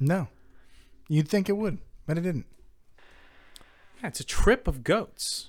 No. 0.00 0.28
You'd 1.06 1.28
think 1.28 1.50
it 1.50 1.56
would, 1.58 1.76
but 2.06 2.16
it 2.16 2.22
didn't. 2.22 2.46
Yeah, 4.00 4.08
it's 4.08 4.20
a 4.20 4.24
trip 4.24 4.66
of 4.66 4.82
goats. 4.82 5.48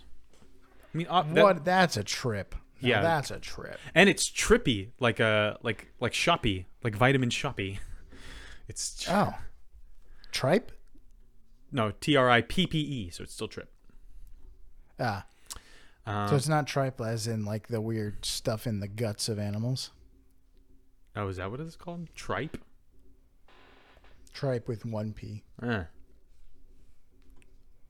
I 0.93 0.97
mean, 0.97 1.07
uh, 1.09 1.21
that- 1.21 1.41
what? 1.43 1.63
That's 1.63 1.95
a 1.95 2.03
trip. 2.03 2.55
Now 2.81 2.89
Yeah. 2.89 3.01
That's 3.01 3.31
a 3.31 3.39
trip. 3.39 3.79
and 3.95 4.09
it's 4.09 4.29
trippy, 4.29 4.89
like 4.99 5.21
a 5.21 5.57
like 5.63 5.87
like 6.01 6.11
shoppy, 6.13 6.65
like 6.83 6.93
vitamin 6.95 7.29
shoppy. 7.29 7.79
It's 8.67 9.05
Oh. 9.09 9.33
Tripe? 10.31 10.71
no 11.71 11.91
T 11.91 12.17
R 12.17 12.29
I 12.29 12.41
P 12.41 12.67
P 12.67 12.79
E, 12.79 13.09
so 13.11 13.23
it's 13.23 13.33
still 13.33 13.47
trip. 13.47 13.71
Ah. 14.99 15.25
Um, 16.05 16.27
So 16.27 16.35
it's 16.35 16.47
not 16.47 16.67
tripe 16.67 16.99
as 17.01 17.27
in 17.27 17.45
like 17.45 17.67
the 17.67 17.81
weird 17.81 18.25
stuff 18.25 18.67
in 18.67 18.79
the 18.79 18.87
guts 18.87 19.29
of 19.29 19.39
animals. 19.39 19.91
oh, 21.15 21.27
is 21.27 21.37
that 21.37 21.49
what 21.51 21.59
it's 21.59 21.75
called? 21.75 22.07
Tripe. 22.15 22.57
Tripe 24.33 24.67
with 24.67 24.83
one 24.85 25.13
P. 25.13 25.43
Uh. 25.61 25.83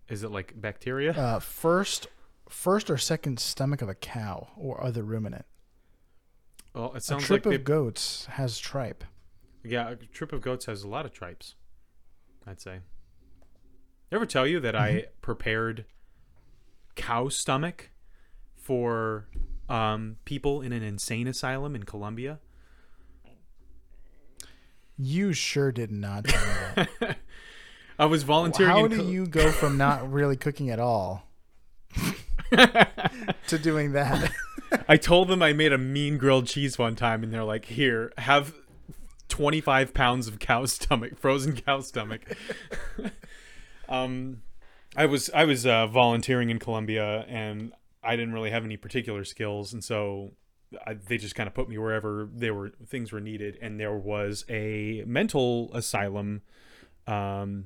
Is 0.09 0.23
it 0.23 0.31
like 0.31 0.59
bacteria? 0.59 1.11
Uh, 1.13 1.39
first, 1.39 2.07
first 2.49 2.89
or 2.89 2.97
second 2.97 3.39
stomach 3.39 3.81
of 3.81 3.87
a 3.89 3.95
cow 3.95 4.49
or 4.57 4.83
other 4.83 5.01
ruminant. 5.03 5.45
well, 6.75 6.93
it 6.93 7.03
sounds 7.03 7.23
A 7.23 7.27
trip 7.27 7.45
like 7.45 7.55
of 7.55 7.59
they, 7.61 7.63
goats 7.63 8.25
has 8.31 8.59
tripe. 8.59 9.03
Yeah, 9.63 9.91
a 9.91 9.95
trip 9.95 10.33
of 10.33 10.41
goats 10.41 10.65
has 10.65 10.83
a 10.83 10.87
lot 10.89 11.05
of 11.05 11.13
tripes. 11.13 11.55
I'd 12.45 12.59
say. 12.59 12.79
Ever 14.11 14.25
tell 14.25 14.45
you 14.45 14.59
that 14.59 14.75
I 14.75 15.05
prepared 15.21 15.85
cow 16.95 17.29
stomach 17.29 17.89
for 18.63 19.27
um, 19.69 20.17
people 20.25 20.61
in 20.61 20.71
an 20.71 20.81
insane 20.81 21.27
asylum 21.27 21.75
in 21.75 21.83
Colombia? 21.83 22.39
You 24.97 25.33
sure 25.33 25.71
did 25.71 25.91
not 25.91 26.25
tell 26.25 26.41
me 26.45 26.87
that. 26.99 27.17
I 27.99 28.05
was 28.05 28.23
volunteering. 28.23 28.71
How 28.71 28.87
do 28.87 28.97
Col- 28.97 29.05
you 29.05 29.27
go 29.27 29.51
from 29.51 29.77
not 29.77 30.11
really 30.11 30.35
cooking 30.35 30.69
at 30.69 30.79
all 30.79 31.27
to 32.51 33.59
doing 33.61 33.91
that? 33.93 34.31
I 34.87 34.97
told 34.97 35.27
them 35.27 35.43
I 35.43 35.53
made 35.53 35.73
a 35.73 35.77
mean 35.77 36.17
grilled 36.17 36.47
cheese 36.47 36.77
one 36.77 36.95
time, 36.95 37.23
and 37.23 37.33
they're 37.33 37.43
like, 37.43 37.65
"Here, 37.65 38.11
have 38.17 38.53
twenty-five 39.29 39.93
pounds 39.93 40.27
of 40.27 40.39
cow 40.39 40.65
stomach, 40.67 41.19
frozen 41.19 41.55
cow 41.55 41.81
stomach." 41.81 42.21
um, 43.89 44.41
I 44.95 45.05
was 45.05 45.29
I 45.31 45.45
was 45.45 45.65
uh, 45.65 45.87
volunteering 45.87 46.49
in 46.49 46.59
Colombia, 46.59 47.25
and 47.27 47.73
I 48.03 48.15
didn't 48.15 48.33
really 48.33 48.51
have 48.51 48.65
any 48.65 48.77
particular 48.77 49.23
skills, 49.23 49.73
and 49.73 49.83
so 49.83 50.33
I, 50.85 50.93
they 50.93 51.17
just 51.17 51.35
kind 51.35 51.47
of 51.47 51.53
put 51.53 51.69
me 51.69 51.77
wherever 51.77 52.29
there 52.31 52.53
were 52.53 52.71
things 52.87 53.11
were 53.11 53.21
needed. 53.21 53.57
And 53.61 53.79
there 53.79 53.97
was 53.97 54.45
a 54.49 55.03
mental 55.05 55.71
asylum 55.73 56.41
um, 57.07 57.65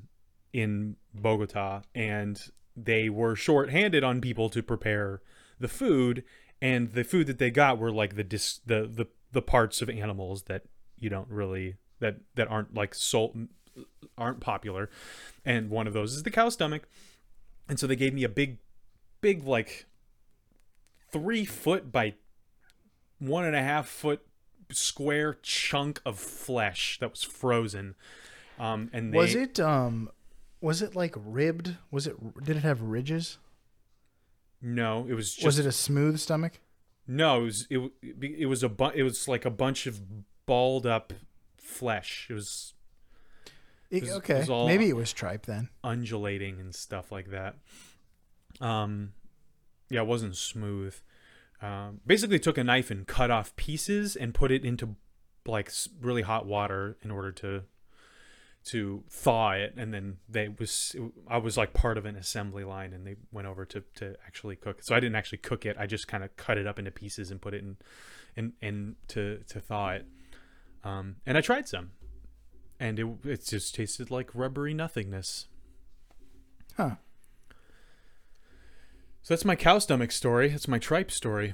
in 0.54 0.96
Bogota, 1.14 1.82
and 1.96 2.40
they 2.76 3.10
were 3.10 3.36
short-handed 3.36 4.04
on 4.04 4.22
people 4.22 4.50
to 4.50 4.62
prepare 4.62 5.22
the 5.60 5.68
food 5.68 6.24
and 6.62 6.92
the 6.92 7.04
food 7.04 7.28
that 7.28 7.40
they 7.40 7.52
got 7.52 7.78
were 7.78 7.92
like 7.92 8.16
the 8.16 8.24
dis- 8.24 8.60
the 8.66 8.88
the 8.88 9.08
the 9.32 9.42
parts 9.42 9.82
of 9.82 9.90
animals 9.90 10.44
that 10.44 10.64
you 11.00 11.10
don't 11.10 11.30
really 11.30 11.76
that 12.00 12.18
that 12.36 12.48
aren't 12.50 12.74
like 12.74 12.94
salt 12.94 13.36
aren't 14.18 14.40
popular 14.40 14.90
and 15.46 15.70
one 15.70 15.88
of 15.88 15.94
those 15.94 16.14
is 16.14 16.24
the 16.24 16.32
cow 16.32 16.50
stomach 16.50 16.88
and 17.68 17.80
so 17.80 17.86
they 17.86 17.96
gave 17.96 18.14
me 18.14 18.24
a 18.24 18.30
big 18.30 18.58
big 19.22 19.44
like 19.44 19.87
three 21.12 21.46
foot 21.46 21.92
by 21.92 22.16
one 23.20 23.46
and 23.46 23.56
a 23.56 23.62
half 23.62 23.88
foot 23.88 24.22
square 24.72 25.38
chunk 25.42 26.02
of 26.06 26.20
flesh 26.20 26.98
that 27.00 27.12
was 27.12 27.24
frozen. 27.24 27.96
Um, 28.60 28.90
and 28.94 29.14
they, 29.14 29.18
was 29.18 29.36
it 29.36 29.60
um, 29.60 30.10
was 30.62 30.82
it 30.82 30.96
like 30.96 31.14
ribbed? 31.18 31.76
Was 31.92 32.08
it? 32.08 32.16
Did 32.44 32.58
it 32.58 32.64
have 32.64 32.82
ridges? 32.82 33.38
No, 34.62 35.06
it 35.08 35.14
was 35.14 35.34
just 35.36 35.46
was 35.46 35.60
it 35.60 35.66
a 35.66 35.72
smooth 35.72 36.20
stomach? 36.20 36.60
no. 37.08 37.42
It 37.42 37.44
was 37.44 37.68
it, 37.70 37.92
it 38.42 38.46
was 38.48 38.64
a 38.64 38.70
bu- 38.70 38.92
it 38.96 39.04
was 39.04 39.28
like 39.28 39.46
a 39.46 39.52
bunch 39.52 39.86
of 39.88 40.02
balled 40.46 40.86
up 40.88 41.14
flesh. 41.58 42.28
It 42.30 42.34
was 42.34 42.74
It- 43.92 44.02
was- 44.02 44.10
it 44.12 44.14
okay, 44.16 44.40
was 44.40 44.50
all- 44.50 44.68
maybe 44.68 44.90
it 44.90 44.96
was 44.96 45.14
tripe 45.14 45.46
then. 45.46 45.70
undulating 45.84 46.60
and 46.60 46.74
stuff 46.74 47.12
like 47.12 47.30
that. 47.30 47.56
Um, 48.60 49.14
yeah, 49.90 50.02
it 50.02 50.08
wasn't 50.08 50.36
smooth. 50.36 50.96
Um, 51.62 52.02
basically, 52.06 52.40
took 52.40 52.58
a 52.58 52.64
knife 52.64 52.92
and 52.92 53.08
cut 53.08 53.32
off 53.32 53.56
pieces 53.56 54.16
and 54.16 54.34
put 54.34 54.52
it 54.52 54.64
into 54.64 54.96
like 55.46 55.72
really 56.02 56.22
hot 56.22 56.46
water 56.46 56.98
in 57.04 57.12
order 57.12 57.32
to 57.32 57.64
to 58.66 59.04
thaw 59.10 59.52
it, 59.52 59.74
and 59.78 59.94
then 59.94 60.18
they 60.28 60.50
was 60.50 60.96
I 61.28 61.38
was 61.38 61.58
like 61.58 61.74
part 61.74 61.98
of 61.98 62.06
an 62.06 62.16
assembly 62.16 62.64
line, 62.64 62.94
and 62.94 63.08
they 63.08 63.16
went 63.32 63.48
over 63.48 63.66
to 63.66 63.84
to 63.96 64.16
actually 64.26 64.56
cook. 64.58 64.84
So 64.84 64.94
I 64.94 65.00
didn't 65.00 65.16
actually 65.16 65.40
cook 65.40 65.66
it. 65.66 65.78
I 65.80 65.88
just 65.88 66.08
kind 66.08 66.24
of 66.24 66.36
cut 66.36 66.58
it 66.58 66.68
up 66.68 66.78
into 66.78 66.92
pieces 66.92 67.32
and 67.32 67.42
put 67.42 67.54
it 67.54 67.64
in 67.64 67.78
in 68.36 68.54
in 68.62 68.96
to 69.10 69.40
to 69.50 69.60
thaw 69.62 69.92
it. 69.92 70.06
Um, 70.84 71.18
and 71.26 71.38
I 71.38 71.42
tried 71.42 71.68
some, 71.68 71.92
and 72.80 73.00
it 73.00 73.08
it 73.24 73.46
just 73.46 73.74
tasted 73.74 74.12
like 74.12 74.30
rubbery 74.34 74.74
nothingness. 74.74 75.48
Huh. 76.76 76.96
So 79.28 79.34
that's 79.34 79.44
my 79.44 79.58
cow 79.58 79.78
stomach 79.80 80.14
story. 80.14 80.48
That's 80.48 80.70
my 80.70 80.80
tripe 80.80 81.12
story. 81.12 81.54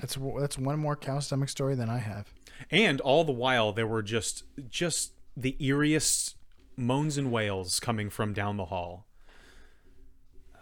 That's 0.00 0.16
that's 0.38 0.56
one 0.56 0.78
more 0.78 0.96
cow 0.96 1.18
stomach 1.18 1.50
story 1.50 1.74
than 1.74 1.90
I 1.90 1.98
have. 1.98 2.32
And 2.70 3.02
all 3.02 3.22
the 3.22 3.32
while 3.32 3.74
there 3.74 3.86
were 3.86 4.00
just 4.02 4.44
just 4.70 5.12
the 5.36 5.58
eeriest 5.60 6.36
moans 6.74 7.18
and 7.18 7.30
wails 7.30 7.80
coming 7.80 8.08
from 8.08 8.32
down 8.32 8.56
the 8.56 8.64
hall. 8.64 9.04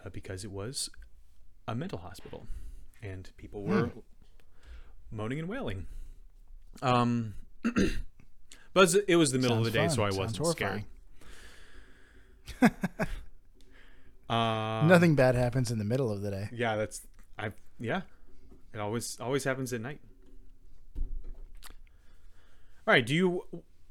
Uh, 0.05 0.09
because 0.09 0.43
it 0.43 0.51
was 0.51 0.89
a 1.69 1.73
mental 1.73 1.99
hospital 1.99 2.47
and 3.01 3.31
people 3.37 3.63
were 3.63 3.91
moaning 5.09 5.39
and 5.39 5.47
wailing. 5.47 5.85
Um 6.81 7.35
but 8.73 8.93
it 9.07 9.15
was- 9.15 9.31
the 9.31 9.39
middle 9.39 9.55
Sounds 9.55 9.67
of 9.67 9.71
the 9.71 9.79
day 9.79 9.87
fun. 9.87 9.95
so 9.95 10.03
I 10.03 10.09
Sounds 10.09 10.37
wasn't 10.37 10.47
scared. 10.47 10.83
Uh, 14.29 14.83
Nothing 14.85 15.15
bad 15.15 15.35
happens 15.35 15.71
in 15.71 15.77
the 15.77 15.83
middle 15.83 16.11
of 16.11 16.21
the 16.21 16.31
day. 16.31 16.49
Yeah, 16.51 16.75
that's 16.75 17.01
I 17.37 17.51
yeah. 17.79 18.01
It 18.73 18.79
always 18.79 19.17
always 19.19 19.43
happens 19.43 19.73
at 19.73 19.81
night. 19.81 19.99
All 22.85 22.93
right, 22.93 23.05
do 23.05 23.13
you 23.13 23.43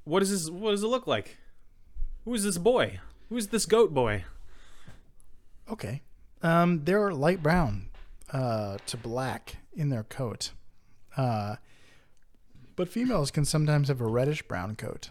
what 0.05 0.21
does 0.21 0.31
this 0.31 0.51
what 0.51 0.73
does 0.73 0.83
it 0.83 0.88
look 0.88 1.07
like? 1.07 1.37
Who 2.25 2.35
is 2.35 2.45
this 2.45 2.59
boy? 2.59 3.01
Who 3.29 3.37
is 3.37 3.49
this 3.49 3.66
goat 3.66 3.95
boy? 3.95 4.25
Okay. 5.71 6.03
Um, 6.42 6.85
they're 6.85 7.12
light 7.12 7.42
brown 7.42 7.88
uh, 8.33 8.79
to 8.87 8.97
black 8.97 9.57
in 9.75 9.88
their 9.88 10.05
coat. 10.05 10.51
Uh, 11.16 11.57
but 12.77 12.88
females 12.88 13.31
can 13.31 13.45
sometimes 13.45 13.88
have 13.88 14.01
a 14.01 14.07
reddish 14.07 14.42
brown 14.42 14.77
coat, 14.77 15.11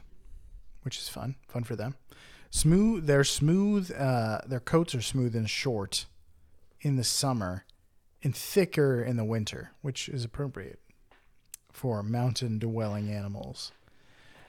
which 0.84 0.98
is 0.98 1.10
fun. 1.10 1.36
Fun 1.48 1.64
for 1.64 1.76
them. 1.76 1.96
Smooth. 2.52 3.08
They're 3.08 3.24
smooth. 3.24 3.92
Uh, 3.98 4.40
their 4.46 4.60
coats 4.60 4.94
are 4.94 5.02
smooth 5.02 5.36
and 5.36 5.50
short 5.50 6.06
in 6.82 6.98
the 6.98 7.04
summer 7.04 7.66
and 8.24 8.36
thicker 8.36 9.02
in 9.02 9.16
the 9.18 9.24
winter, 9.24 9.72
which 9.82 10.08
is 10.10 10.24
appropriate 10.24 10.80
for 11.72 12.04
mountain 12.04 12.60
dwelling 12.60 13.10
animals. 13.10 13.72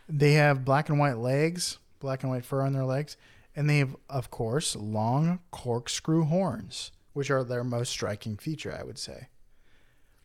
They 0.09 0.33
have 0.33 0.65
black 0.65 0.89
and 0.89 0.99
white 0.99 1.17
legs, 1.19 1.79
black 2.01 2.23
and 2.23 2.31
white 2.31 2.45
fur 2.45 2.63
on 2.63 2.73
their 2.73 2.85
legs, 2.85 3.17
and 3.55 3.71
they 3.71 3.79
have, 3.79 3.97
of 4.11 4.31
course, 4.31 4.75
long 4.75 5.39
corkscrew 5.53 6.25
horns, 6.25 6.91
which 7.13 7.31
are 7.31 7.45
their 7.45 7.63
most 7.65 7.91
striking 7.91 8.37
feature, 8.37 8.77
I 8.79 8.83
would 8.83 8.99
say. 8.99 9.29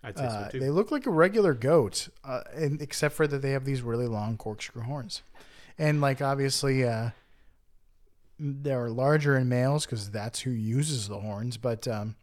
I'd 0.03 0.17
say 0.17 0.25
Uh, 0.25 0.45
so 0.45 0.51
too. 0.51 0.59
they 0.59 0.69
look 0.69 0.89
like 0.91 1.05
a 1.05 1.11
regular 1.11 1.53
goat, 1.53 2.09
uh, 2.23 2.41
and, 2.55 2.81
except 2.81 3.13
for 3.15 3.27
that 3.27 3.41
they 3.41 3.51
have 3.51 3.65
these 3.65 3.81
really 3.81 4.07
long 4.07 4.35
corkscrew 4.35 4.81
horns, 4.81 5.21
and 5.77 6.01
like 6.01 6.21
obviously 6.21 6.83
uh, 6.85 7.11
they're 8.39 8.89
larger 8.89 9.35
in 9.37 9.49
males 9.49 9.85
because 9.85 10.11
that's 10.11 10.41
who 10.41 10.51
uses 10.51 11.07
the 11.07 11.19
horns, 11.19 11.57
but 11.57 11.87
um, 11.87 12.15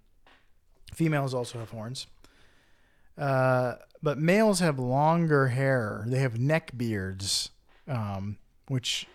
females 0.92 1.34
also 1.34 1.58
have 1.58 1.70
horns. 1.70 2.06
Uh, 3.16 3.74
but 4.02 4.18
males 4.18 4.60
have 4.60 4.78
longer 4.78 5.48
hair. 5.48 6.04
They 6.06 6.18
have 6.18 6.38
neck 6.38 6.72
beards, 6.76 7.50
um, 7.88 8.38
which 8.68 9.06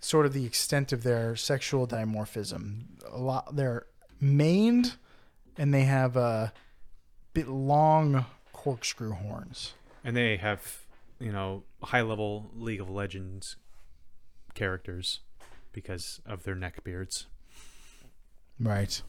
sort 0.00 0.26
of 0.26 0.32
the 0.32 0.44
extent 0.44 0.92
of 0.92 1.02
their 1.02 1.36
sexual 1.36 1.86
dimorphism. 1.86 2.84
A 3.10 3.18
lot 3.18 3.56
they're 3.56 3.86
maned, 4.20 4.96
and 5.56 5.72
they 5.72 5.84
have 5.84 6.16
uh, 6.16 6.48
bit 7.32 7.48
long 7.48 8.26
corkscrew 8.52 9.12
horns. 9.12 9.74
and 10.02 10.16
they 10.16 10.36
have, 10.36 10.80
you 11.18 11.32
know, 11.32 11.62
high 11.82 12.02
level 12.02 12.50
League 12.56 12.80
of 12.80 12.90
Legends 12.90 13.56
characters 14.54 15.20
because 15.74 16.20
of 16.24 16.44
their 16.44 16.54
neck 16.54 16.82
beards. 16.84 17.26
Right. 18.58 19.02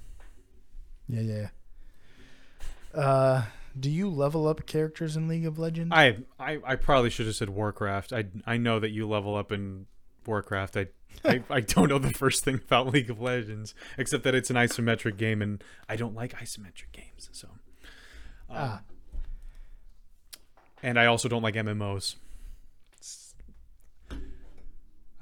Yeah, 1.08 1.22
yeah. 1.22 3.00
Uh, 3.00 3.44
do 3.80 3.90
you 3.90 4.10
level 4.10 4.48
up 4.48 4.66
characters 4.66 5.16
in 5.16 5.28
League 5.28 5.46
of 5.46 5.60
Legends? 5.60 5.94
I, 5.94 6.18
I 6.40 6.60
I 6.66 6.76
probably 6.76 7.10
should 7.10 7.26
have 7.28 7.36
said 7.36 7.50
Warcraft. 7.50 8.14
I 8.14 8.26
I 8.46 8.58
know 8.58 8.80
that 8.80 8.90
you 8.90 9.08
level 9.08 9.36
up 9.36 9.52
in 9.52 9.86
Warcraft. 10.26 10.78
I, 10.78 10.88
I 11.24 11.44
I 11.50 11.60
don't 11.62 11.90
know 11.90 12.00
the 12.00 12.12
first 12.12 12.44
thing 12.44 12.56
about 12.56 12.88
League 12.88 13.10
of 13.10 13.22
Legends 13.22 13.76
except 13.98 14.24
that 14.24 14.34
it's 14.34 14.50
an 14.50 14.56
isometric 14.56 15.18
game 15.18 15.42
and 15.42 15.64
I 15.88 15.96
don't 15.96 16.16
like 16.16 16.34
isometric 16.34 16.92
games. 16.92 17.30
So 17.32 17.50
um, 18.50 18.58
ah, 18.58 18.82
and 20.82 21.00
I 21.00 21.06
also 21.08 21.28
don't 21.28 21.44
like 21.44 21.56
MMOs. 21.56 22.16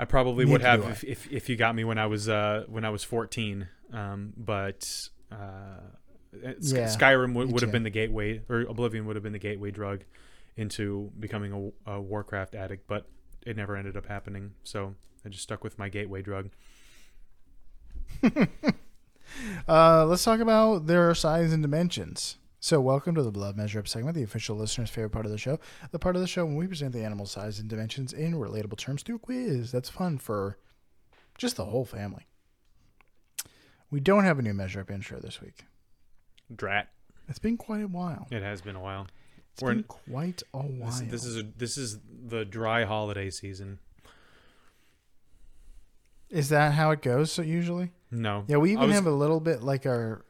I 0.04 0.06
probably 0.06 0.44
would 0.44 0.60
have 0.60 0.84
if, 0.89 1.04
if, 1.06 1.32
if 1.32 1.48
you 1.48 1.56
got 1.56 1.74
me 1.74 1.86
when 1.86 1.98
I 1.98 2.08
was 2.08 2.28
uh 2.28 2.66
when 2.68 2.84
I 2.84 2.89
was 2.89 3.06
14. 3.06 3.70
Um, 3.94 4.34
but 4.36 5.08
uh, 5.32 5.80
Yeah, 6.60 6.88
Skyrim 6.88 7.34
would, 7.36 7.54
would 7.54 7.62
have 7.62 7.72
been 7.72 7.84
the 7.84 7.89
gateway, 7.89 8.42
or 8.50 8.62
Oblivion 8.62 9.06
would 9.06 9.16
have 9.16 9.24
been 9.24 9.32
the 9.32 9.39
gateway 9.39 9.72
drug 9.72 10.04
into 10.58 11.10
becoming 11.18 11.72
a, 11.88 11.94
a 11.94 12.02
Warcraft 12.02 12.54
addict. 12.54 12.86
But 12.86 13.08
it 13.46 13.56
never 13.56 13.78
ended 13.78 13.96
up 13.96 14.06
happening, 14.06 14.52
so 14.66 14.94
I 15.26 15.30
just 15.30 15.44
stuck 15.44 15.63
with 15.63 15.80
my 15.80 15.88
gateway 15.88 16.22
drug. 16.22 16.50
uh, 19.70 20.06
let's 20.06 20.26
talk 20.26 20.42
about 20.42 20.88
their 20.88 21.16
size 21.16 21.54
and 21.54 21.62
dimensions. 21.62 22.36
So, 22.65 22.80
welcome 22.80 23.13
to 23.15 23.23
the 23.23 23.30
Blood 23.30 23.58
Measure 23.58 23.80
Up 23.80 23.89
segment, 23.89 24.15
the 24.15 24.23
official 24.23 24.56
listener's 24.56 24.89
favorite 24.89 25.10
part 25.10 25.26
of 25.26 25.34
the 25.34 25.38
show. 25.38 25.60
The 25.91 25.99
part 25.99 26.15
of 26.15 26.21
the 26.21 26.28
show 26.30 26.45
when 26.45 26.56
we 26.56 26.65
present 26.65 26.93
the 26.93 27.04
animal 27.04 27.26
size 27.26 27.60
and 27.60 27.67
dimensions 27.69 28.13
in 28.13 28.36
relatable 28.36 28.78
terms 28.78 29.04
through 29.04 29.17
a 29.17 29.19
quiz. 29.19 29.69
That's 29.69 29.89
fun 29.89 30.17
for 30.17 30.58
just 31.38 31.58
the 31.58 31.65
whole 31.65 31.84
family. 31.84 32.26
We 33.91 33.99
don't 33.99 34.23
have 34.23 34.39
a 34.39 34.41
new 34.41 34.54
measure 34.54 34.80
up 34.80 34.89
intro 34.89 35.19
this 35.19 35.41
week. 35.41 35.65
Drat. 36.56 36.88
It's 37.28 37.38
been 37.38 37.58
quite 37.58 37.82
a 37.84 37.88
while. 37.89 38.28
It 38.32 38.43
has 38.43 38.62
been 38.62 38.78
a 38.78 38.82
while. 38.82 39.08
It's 39.52 39.62
We're 39.62 39.71
been 39.71 39.80
in- 39.80 39.84
quite 39.84 40.41
a 40.54 40.60
while. 40.60 40.89
This, 40.89 41.02
this 41.02 41.26
is 41.26 41.36
a, 41.38 41.43
this 41.58 41.78
is 41.78 41.99
the 42.30 42.45
dry 42.45 42.86
holiday 42.86 43.30
season. 43.30 43.80
Is 46.30 46.47
that 46.47 46.71
how 46.76 46.91
it 46.91 47.02
goes? 47.02 47.30
So 47.30 47.41
usually, 47.41 47.91
No. 48.10 48.45
yeah, 48.47 48.56
we 48.56 48.71
even 48.71 48.86
was- 48.88 48.95
have 48.95 49.06
a 49.06 49.12
little 49.12 49.41
bit 49.41 49.62
like 49.63 49.86
our 49.86 50.23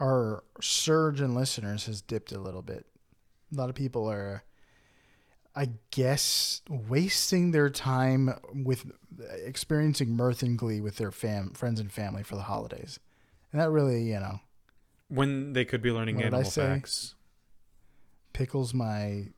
our 0.00 0.44
surge 0.60 1.20
in 1.20 1.34
listeners 1.34 1.86
has 1.86 2.00
dipped 2.00 2.32
a 2.32 2.38
little 2.38 2.62
bit. 2.62 2.86
A 3.52 3.56
lot 3.56 3.68
of 3.68 3.74
people 3.74 4.10
are, 4.10 4.44
I 5.56 5.70
guess, 5.90 6.62
wasting 6.68 7.50
their 7.50 7.70
time 7.70 8.30
with 8.54 8.90
experiencing 9.44 10.10
mirth 10.10 10.42
and 10.42 10.58
glee 10.58 10.80
with 10.80 10.96
their 10.96 11.10
fam 11.10 11.50
friends 11.54 11.80
and 11.80 11.90
family 11.90 12.22
for 12.22 12.36
the 12.36 12.42
holidays, 12.42 13.00
and 13.52 13.60
that 13.60 13.70
really, 13.70 14.02
you 14.04 14.20
know, 14.20 14.40
when 15.08 15.52
they 15.54 15.64
could 15.64 15.82
be 15.82 15.90
learning 15.90 16.16
What 16.16 16.26
animal 16.26 16.50
facts. 16.50 17.14
pickles 18.32 18.74
my 18.74 19.28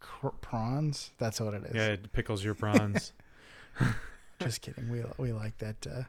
cr- 0.00 0.28
prawns. 0.28 1.10
That's 1.18 1.40
what 1.40 1.54
it 1.54 1.64
is. 1.64 1.74
Yeah, 1.74 1.86
it 1.88 2.12
pickles 2.12 2.44
your 2.44 2.54
prawns. 2.54 3.12
Just 4.40 4.60
kidding. 4.60 4.90
We 4.90 5.02
we 5.18 5.32
like 5.32 5.58
that. 5.58 5.86
Uh, 5.86 6.02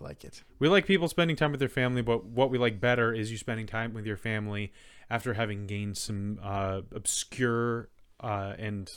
we 0.00 0.06
like 0.06 0.24
it. 0.24 0.42
we 0.58 0.68
like 0.68 0.86
people 0.86 1.08
spending 1.08 1.36
time 1.36 1.50
with 1.50 1.60
their 1.60 1.68
family, 1.68 2.02
but 2.02 2.24
what 2.24 2.50
we 2.50 2.58
like 2.58 2.80
better 2.80 3.12
is 3.12 3.30
you 3.30 3.38
spending 3.38 3.66
time 3.66 3.94
with 3.94 4.06
your 4.06 4.16
family 4.16 4.72
after 5.10 5.34
having 5.34 5.66
gained 5.66 5.96
some 5.96 6.38
uh, 6.42 6.80
obscure 6.94 7.88
uh, 8.20 8.54
and 8.58 8.90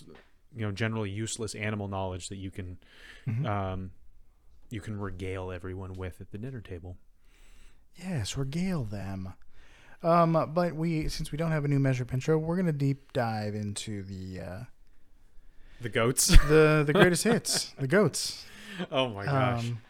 you 0.56 0.66
know 0.66 0.72
generally 0.72 1.10
useless 1.10 1.54
animal 1.56 1.88
knowledge 1.88 2.30
that 2.30 2.38
you 2.38 2.52
can 2.52 2.78
Mhm. 3.28 3.46
um, 3.46 3.92
you 4.70 4.82
can 4.82 5.00
regale 5.00 5.52
everyone 5.52 5.94
with 5.94 6.22
at 6.22 6.32
the 6.32 6.38
dinner 6.38 6.62
table. 6.62 6.98
Yes, 7.96 8.38
regale 8.38 8.84
them. 8.84 9.34
Um, 10.02 10.52
but 10.54 10.74
we 10.76 11.10
since 11.10 11.32
we 11.32 11.38
don't 11.38 11.52
have 11.52 11.66
a 11.66 11.68
new 11.68 11.80
measure 11.80 12.08
intro, 12.14 12.38
we're 12.38 12.56
gonna 12.56 12.72
deep 12.72 13.12
dive 13.14 13.54
into 13.56 14.02
the 14.04 14.40
uh, 14.42 14.64
The 15.82 15.90
goats. 15.90 16.28
the 16.48 16.84
the 16.86 16.94
greatest 16.94 17.24
hits, 17.32 17.74
the 17.78 17.88
goats. 17.88 18.46
oh 18.92 19.10
my 19.10 19.26
gosh. 19.26 19.66
Um, 19.66 19.82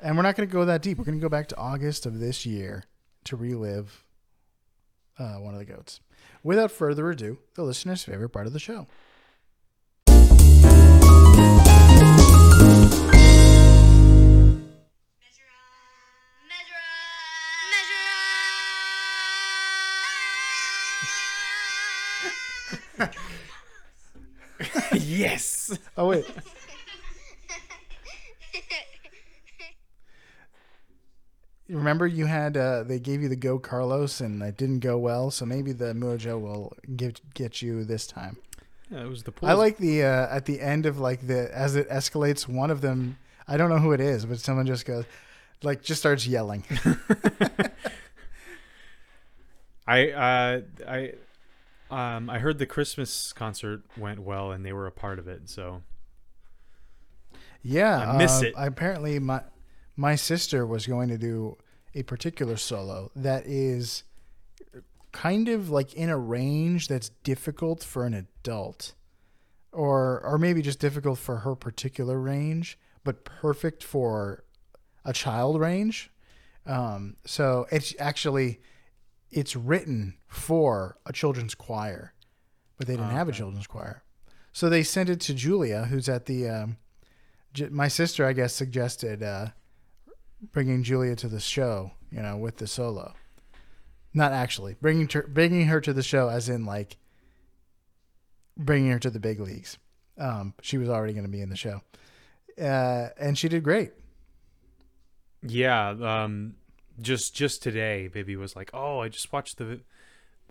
and 0.00 0.16
we're 0.16 0.22
not 0.22 0.36
gonna 0.36 0.46
go 0.46 0.64
that 0.64 0.82
deep. 0.82 0.98
We're 0.98 1.04
gonna 1.04 1.18
go 1.18 1.28
back 1.28 1.48
to 1.48 1.56
August 1.56 2.06
of 2.06 2.18
this 2.20 2.46
year 2.46 2.84
to 3.24 3.36
relive 3.36 4.04
uh, 5.18 5.34
one 5.36 5.54
of 5.54 5.58
the 5.58 5.64
goats. 5.64 6.00
Without 6.42 6.70
further 6.70 7.10
ado, 7.10 7.38
the 7.54 7.62
listener's 7.62 8.04
favorite 8.04 8.30
part 8.30 8.46
of 8.46 8.52
the 8.52 8.60
show. 8.60 8.86
Measure 15.20 15.44
up. 15.52 15.72
Measure 16.48 16.82
up. 23.00 23.10
Measure 24.60 24.98
yes. 24.98 25.78
Oh 25.96 26.08
wait, 26.08 26.24
up. 26.36 26.44
Remember 31.68 32.06
you 32.06 32.26
had 32.26 32.56
uh, 32.56 32.82
they 32.82 32.98
gave 32.98 33.22
you 33.22 33.28
the 33.28 33.36
Go 33.36 33.58
Carlos 33.58 34.20
and 34.20 34.42
it 34.42 34.56
didn't 34.56 34.80
go 34.80 34.98
well, 34.98 35.30
so 35.30 35.44
maybe 35.44 35.72
the 35.72 35.92
Mojo 35.92 36.40
will 36.40 36.72
give 36.96 37.14
get 37.34 37.62
you 37.62 37.84
this 37.84 38.06
time. 38.06 38.38
Yeah, 38.90 39.02
it 39.02 39.08
was 39.08 39.22
the 39.22 39.32
pool. 39.32 39.48
I 39.48 39.52
like 39.52 39.76
the 39.76 40.04
uh, 40.04 40.34
at 40.34 40.46
the 40.46 40.60
end 40.60 40.86
of 40.86 40.98
like 40.98 41.26
the 41.26 41.54
as 41.54 41.76
it 41.76 41.88
escalates, 41.90 42.48
one 42.48 42.70
of 42.70 42.80
them 42.80 43.18
I 43.46 43.56
don't 43.56 43.70
know 43.70 43.78
who 43.78 43.92
it 43.92 44.00
is, 44.00 44.26
but 44.26 44.40
someone 44.40 44.66
just 44.66 44.86
goes 44.86 45.04
like 45.62 45.82
just 45.82 46.00
starts 46.00 46.26
yelling. 46.26 46.64
I 49.86 50.10
uh 50.10 50.60
I 50.86 51.12
um 51.90 52.30
I 52.30 52.38
heard 52.38 52.58
the 52.58 52.66
Christmas 52.66 53.32
concert 53.32 53.82
went 53.96 54.20
well 54.20 54.52
and 54.52 54.64
they 54.64 54.72
were 54.72 54.86
a 54.86 54.92
part 54.92 55.18
of 55.18 55.28
it. 55.28 55.48
So 55.48 55.82
Yeah, 57.62 58.12
I 58.12 58.18
miss 58.18 58.42
uh, 58.42 58.46
it. 58.46 58.54
I, 58.56 58.66
apparently, 58.66 59.18
my 59.18 59.42
my 59.98 60.14
sister 60.14 60.64
was 60.64 60.86
going 60.86 61.08
to 61.08 61.18
do 61.18 61.58
a 61.92 62.04
particular 62.04 62.56
solo 62.56 63.10
that 63.16 63.44
is 63.46 64.04
kind 65.10 65.48
of 65.48 65.70
like 65.70 65.92
in 65.94 66.08
a 66.08 66.16
range 66.16 66.86
that's 66.86 67.08
difficult 67.24 67.82
for 67.82 68.06
an 68.06 68.14
adult, 68.14 68.94
or 69.72 70.20
or 70.24 70.38
maybe 70.38 70.62
just 70.62 70.78
difficult 70.78 71.18
for 71.18 71.38
her 71.38 71.56
particular 71.56 72.18
range, 72.20 72.78
but 73.02 73.24
perfect 73.24 73.82
for 73.82 74.44
a 75.04 75.12
child 75.12 75.58
range. 75.60 76.10
Um, 76.64 77.16
so 77.24 77.66
it's 77.72 77.92
actually 77.98 78.60
it's 79.32 79.56
written 79.56 80.14
for 80.28 80.98
a 81.06 81.12
children's 81.12 81.56
choir, 81.56 82.12
but 82.76 82.86
they 82.86 82.94
didn't 82.94 83.10
Oh, 83.10 83.16
have 83.16 83.28
a 83.28 83.32
children's 83.32 83.66
choir. 83.66 84.04
So 84.52 84.68
they 84.68 84.84
sent 84.84 85.08
it 85.10 85.20
to 85.22 85.34
Julia, 85.34 85.86
who's 85.86 86.08
at 86.08 86.26
the. 86.26 86.48
Um, 86.48 86.76
J- 87.54 87.70
my 87.70 87.88
sister, 87.88 88.26
I 88.26 88.34
guess, 88.34 88.54
suggested 88.54 89.22
uh, 89.22 89.48
bringing 90.52 90.82
Julia 90.82 91.16
to 91.16 91.28
the 91.28 91.40
show. 91.40 91.92
You 92.10 92.22
know, 92.22 92.36
with 92.36 92.56
the 92.56 92.66
solo. 92.66 93.14
Not 94.14 94.32
actually 94.32 94.76
bringing 94.80 95.08
her, 95.10 95.22
bringing 95.28 95.66
her 95.66 95.80
to 95.82 95.92
the 95.92 96.02
show, 96.02 96.28
as 96.28 96.48
in 96.48 96.64
like 96.64 96.96
bringing 98.56 98.90
her 98.90 98.98
to 98.98 99.10
the 99.10 99.20
big 99.20 99.40
leagues. 99.40 99.78
Um, 100.16 100.54
she 100.62 100.78
was 100.78 100.88
already 100.88 101.12
going 101.12 101.26
to 101.26 101.30
be 101.30 101.42
in 101.42 101.50
the 101.50 101.56
show, 101.56 101.82
uh, 102.60 103.08
and 103.20 103.36
she 103.38 103.48
did 103.48 103.62
great. 103.62 103.92
yeah, 105.42 105.90
um 105.90 106.54
just 107.00 107.34
just 107.34 107.62
today 107.62 108.08
baby 108.08 108.34
was 108.34 108.56
like, 108.56 108.70
"Oh, 108.74 108.98
I 109.00 109.08
just 109.08 109.32
watched 109.32 109.58
the 109.58 109.80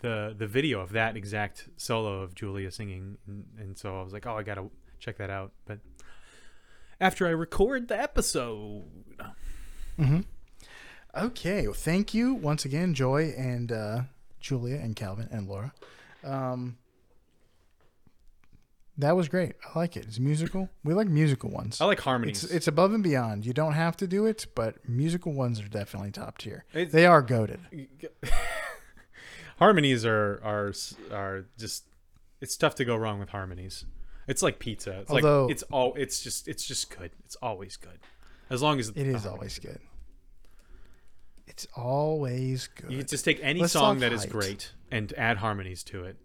the 0.02 0.34
the 0.38 0.48
video 0.48 0.80
of 0.80 0.92
that 0.94 1.18
exact 1.18 1.68
solo 1.76 2.22
of 2.22 2.36
Julia 2.36 2.72
singing." 2.72 3.18
And, 3.28 3.46
and 3.58 3.78
so 3.78 4.00
I 4.00 4.04
was 4.04 4.14
like, 4.14 4.26
"Oh, 4.26 4.38
I 4.38 4.44
got 4.44 4.56
to 4.56 4.70
check 5.00 5.18
that 5.18 5.30
out." 5.30 5.52
But 5.66 5.80
after 7.02 7.28
I 7.28 7.32
record 7.32 7.90
the 7.90 8.00
episode, 8.00 8.86
Mm-hmm. 10.00 10.20
Okay, 11.16 11.66
well, 11.66 11.74
thank 11.74 12.14
you 12.14 12.34
once 12.34 12.66
again, 12.66 12.94
Joy 12.94 13.34
and 13.38 13.72
uh, 13.72 14.02
Julia 14.40 14.76
and 14.78 14.96
Calvin 14.96 15.28
and 15.32 15.48
Laura. 15.48 15.74
Um, 16.24 16.78
that 19.00 19.16
was 19.16 19.28
great. 19.28 19.54
I 19.74 19.78
like 19.78 19.96
it. 19.96 20.06
It's 20.06 20.20
musical. 20.20 20.70
We 20.84 20.94
like 20.94 21.08
musical 21.08 21.50
ones. 21.52 21.80
I 21.82 21.86
like 21.86 22.00
harmonies. 22.00 22.44
It's 22.44 22.54
it's 22.54 22.68
above 22.68 22.94
and 22.94 23.04
beyond. 23.04 23.46
You 23.46 23.54
don't 23.54 23.74
have 23.74 23.96
to 23.98 24.08
do 24.08 24.26
it, 24.26 24.48
but 24.56 24.88
musical 24.90 25.34
ones 25.34 25.60
are 25.60 25.68
definitely 25.68 26.12
top 26.12 26.38
tier. 26.40 26.66
It's- 26.74 26.92
They 26.92 27.06
are 27.06 27.22
goaded. 27.22 27.60
harmonies 29.60 30.06
are 30.06 30.40
are 30.44 30.74
are 31.12 31.46
just 31.58 31.86
it's 32.42 32.56
tough 32.58 32.76
to 32.76 32.86
go 32.86 32.96
wrong 32.96 33.20
with 33.20 33.30
harmonies. 33.30 33.86
It's 34.28 34.42
like 34.42 34.60
pizza. 34.60 35.00
It's 35.02 35.12
Although- 35.12 35.44
like 35.46 35.52
it's 35.52 35.64
all 35.64 35.94
it's 35.96 36.22
just 36.22 36.48
it's 36.48 36.66
just 36.66 36.96
good. 36.98 37.12
It's 37.26 37.36
always 37.38 37.78
good. 37.78 38.00
As 38.50 38.62
long 38.62 38.80
as 38.80 38.90
It 38.90 39.08
is 39.08 39.26
always 39.26 39.60
good. 39.60 39.80
It's 41.46 41.68
always 41.76 42.68
good. 42.68 42.92
You 42.92 42.98
can 43.00 43.08
just 43.08 43.26
take 43.26 43.40
any 43.42 43.62
Let's 43.62 43.74
song 43.74 44.00
that 44.00 44.14
is 44.14 44.22
height. 44.22 44.32
great 44.32 44.72
and 44.92 45.12
add 45.18 45.38
harmonies 45.38 45.84
to 45.86 46.04
it. 46.04 46.18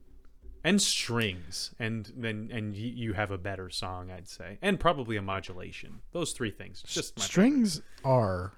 And 0.65 0.81
strings 0.81 1.75
and 1.81 2.13
then 2.17 2.49
and 2.53 2.77
you, 2.77 3.15
have 3.15 3.33
a 3.33 3.39
better 3.39 3.69
song, 3.69 4.11
I'd 4.11 4.29
say. 4.29 4.59
And 4.63 4.79
probably 4.79 5.17
a 5.17 5.23
modulation. 5.23 6.01
Those 6.13 6.33
three 6.33 6.51
things. 6.53 6.83
Just 6.87 7.19
my 7.19 7.25
Strings 7.25 7.83
are 8.05 8.53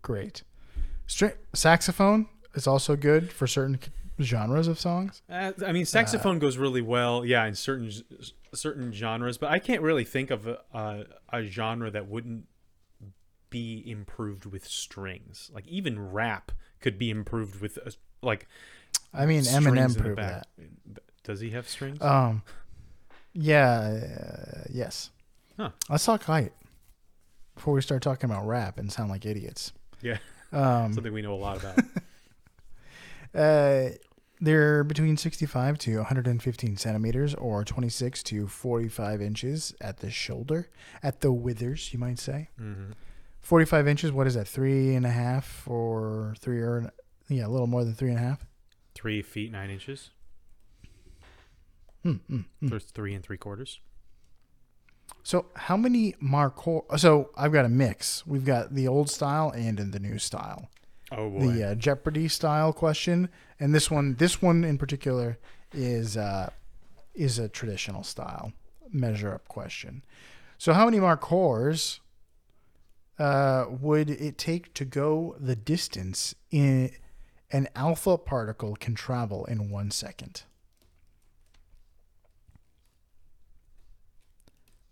great. 0.00 0.44
String 1.06 1.32
saxophone 1.54 2.28
is 2.54 2.66
also 2.66 2.96
good 2.96 3.32
for 3.32 3.46
certain 3.46 3.78
genres 4.22 4.68
of 4.68 4.78
songs. 4.78 5.22
Uh, 5.28 5.52
I 5.66 5.72
mean, 5.72 5.84
saxophone 5.84 6.38
goes 6.38 6.56
really 6.56 6.82
well, 6.82 7.24
yeah, 7.24 7.44
in 7.46 7.54
certain 7.54 7.92
certain 8.54 8.92
genres, 8.92 9.38
but 9.38 9.50
I 9.50 9.58
can't 9.58 9.82
really 9.82 10.04
think 10.04 10.30
of 10.30 10.46
a, 10.46 10.58
a, 10.72 11.04
a 11.32 11.42
genre 11.44 11.90
that 11.90 12.08
wouldn't 12.08 12.46
be 13.50 13.82
improved 13.88 14.46
with 14.46 14.66
strings. 14.66 15.50
Like 15.52 15.66
even 15.66 16.10
rap 16.10 16.52
could 16.80 16.98
be 16.98 17.10
improved 17.10 17.60
with 17.60 17.78
uh 17.84 17.90
like 18.22 18.46
I 19.12 19.26
mean, 19.26 19.42
Eminem 19.42 19.96
proved 19.96 20.18
that. 20.18 20.46
Does 21.24 21.40
he 21.40 21.50
have 21.50 21.68
strings? 21.68 22.00
Um, 22.00 22.42
yeah, 23.32 24.00
uh, 24.62 24.64
yes. 24.72 25.10
Huh. 25.56 25.70
Let's 25.88 26.04
talk 26.04 26.22
height 26.24 26.52
before 27.54 27.74
we 27.74 27.82
start 27.82 28.02
talking 28.02 28.30
about 28.30 28.46
rap 28.46 28.78
and 28.78 28.90
sound 28.90 29.10
like 29.10 29.26
idiots. 29.26 29.72
yeah, 30.00 30.18
Um, 30.52 30.92
something 30.94 31.12
we 31.12 31.22
know 31.22 31.34
a 31.34 31.36
lot 31.36 31.58
about. 31.58 31.78
uh, 33.34 33.90
they're 34.40 34.82
between 34.84 35.16
65 35.16 35.76
to 35.78 35.96
115 35.98 36.76
centimeters, 36.78 37.34
or 37.34 37.64
26 37.64 38.22
to 38.24 38.46
45 38.48 39.20
inches 39.20 39.74
at 39.80 39.98
the 39.98 40.10
shoulder, 40.10 40.68
at 41.02 41.20
the 41.20 41.30
withers, 41.32 41.92
you 41.92 41.98
might 41.98 42.18
say. 42.18 42.48
hmm 42.58 42.92
45 43.40 43.88
inches. 43.88 44.12
What 44.12 44.26
is 44.26 44.34
that? 44.34 44.46
Three 44.46 44.94
and 44.94 45.06
a 45.06 45.10
half, 45.10 45.66
or 45.66 46.34
three 46.38 46.60
or 46.60 46.92
yeah, 47.28 47.46
a 47.46 47.48
little 47.48 47.66
more 47.66 47.84
than 47.84 47.94
three 47.94 48.10
and 48.10 48.18
a 48.18 48.22
half. 48.22 48.46
Three 48.94 49.22
feet 49.22 49.52
nine 49.52 49.70
inches. 49.70 50.10
Hmm, 52.02 52.14
hmm, 52.28 52.40
hmm. 52.60 52.66
There's 52.68 52.84
three 52.84 53.14
and 53.14 53.24
three 53.24 53.36
quarters. 53.36 53.80
So 55.22 55.46
how 55.54 55.76
many 55.76 56.14
Markhor? 56.22 56.98
So 56.98 57.30
I've 57.36 57.52
got 57.52 57.64
a 57.64 57.68
mix. 57.68 58.26
We've 58.26 58.44
got 58.44 58.74
the 58.74 58.88
old 58.88 59.10
style 59.10 59.50
and 59.50 59.78
in 59.78 59.90
the 59.90 59.98
new 59.98 60.18
style. 60.18 60.68
Oh 61.12 61.30
boy. 61.30 61.46
The 61.46 61.64
uh, 61.70 61.74
Jeopardy 61.74 62.28
style 62.28 62.72
question, 62.72 63.28
and 63.58 63.74
this 63.74 63.90
one, 63.90 64.14
this 64.14 64.40
one 64.40 64.64
in 64.64 64.78
particular, 64.78 65.38
is 65.72 66.16
uh, 66.16 66.50
is 67.14 67.38
a 67.38 67.48
traditional 67.48 68.02
style 68.02 68.52
measure 68.92 69.34
up 69.34 69.46
question. 69.48 70.02
So 70.58 70.72
how 70.72 70.84
many 70.84 70.98
Markhors 70.98 72.00
uh, 73.20 73.66
would 73.68 74.08
it 74.08 74.38
take 74.38 74.72
to 74.74 74.84
go 74.84 75.36
the 75.38 75.54
distance 75.54 76.34
in 76.50 76.90
an 77.52 77.68
alpha 77.76 78.16
particle 78.16 78.74
can 78.74 78.94
travel 78.94 79.44
in 79.44 79.70
one 79.70 79.90
second? 79.90 80.44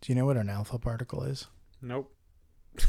Do 0.02 0.12
you 0.12 0.14
know 0.14 0.26
what 0.26 0.36
an 0.36 0.50
alpha 0.50 0.78
particle 0.78 1.24
is? 1.24 1.46
Nope. 1.82 2.12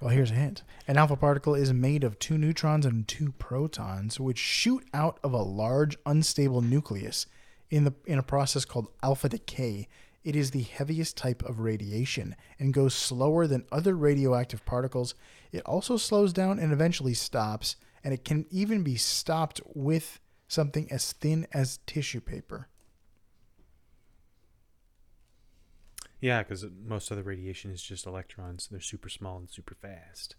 Well, 0.00 0.10
here's 0.10 0.32
a 0.32 0.34
hint. 0.34 0.64
An 0.88 0.96
alpha 0.96 1.16
particle 1.16 1.54
is 1.54 1.72
made 1.72 2.04
of 2.04 2.18
two 2.18 2.36
neutrons 2.36 2.84
and 2.84 3.06
two 3.06 3.32
protons, 3.38 4.18
which 4.18 4.38
shoot 4.38 4.84
out 4.92 5.18
of 5.22 5.32
a 5.32 5.42
large 5.42 5.96
unstable 6.04 6.60
nucleus 6.60 7.26
in 7.70 7.84
the 7.84 7.94
in 8.04 8.18
a 8.18 8.22
process 8.22 8.64
called 8.64 8.88
alpha 9.02 9.28
decay. 9.28 9.88
It 10.24 10.34
is 10.34 10.50
the 10.50 10.62
heaviest 10.62 11.16
type 11.16 11.42
of 11.42 11.60
radiation 11.60 12.34
and 12.58 12.72
goes 12.72 12.94
slower 12.94 13.46
than 13.46 13.66
other 13.70 13.94
radioactive 13.94 14.64
particles. 14.64 15.14
It 15.52 15.62
also 15.66 15.98
slows 15.98 16.32
down 16.32 16.58
and 16.58 16.72
eventually 16.72 17.12
stops, 17.14 17.76
and 18.02 18.14
it 18.14 18.24
can 18.24 18.46
even 18.50 18.82
be 18.82 18.96
stopped 18.96 19.60
with 19.74 20.20
something 20.48 20.90
as 20.90 21.12
thin 21.12 21.46
as 21.52 21.78
tissue 21.86 22.20
paper. 22.20 22.68
Yeah, 26.20 26.42
because 26.42 26.64
most 26.86 27.10
of 27.10 27.18
the 27.18 27.22
radiation 27.22 27.70
is 27.70 27.82
just 27.82 28.06
electrons. 28.06 28.68
They're 28.70 28.80
super 28.80 29.10
small 29.10 29.36
and 29.36 29.50
super 29.50 29.74
fast. 29.74 30.36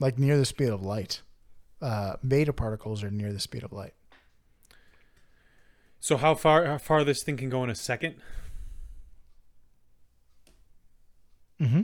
Like 0.00 0.18
near 0.18 0.36
the 0.36 0.44
speed 0.44 0.70
of 0.70 0.82
light. 0.82 1.22
uh, 1.80 2.16
beta 2.26 2.52
particles 2.52 3.04
are 3.04 3.10
near 3.10 3.32
the 3.32 3.40
speed 3.40 3.62
of 3.62 3.72
light. 3.72 3.94
So 6.00 6.16
how 6.16 6.34
far 6.34 6.66
how 6.66 6.78
far 6.78 7.04
this 7.04 7.22
thing 7.22 7.36
can 7.36 7.50
go 7.50 7.64
in 7.64 7.70
a 7.70 7.74
second? 7.74 8.16
Mm-hmm. 11.60 11.82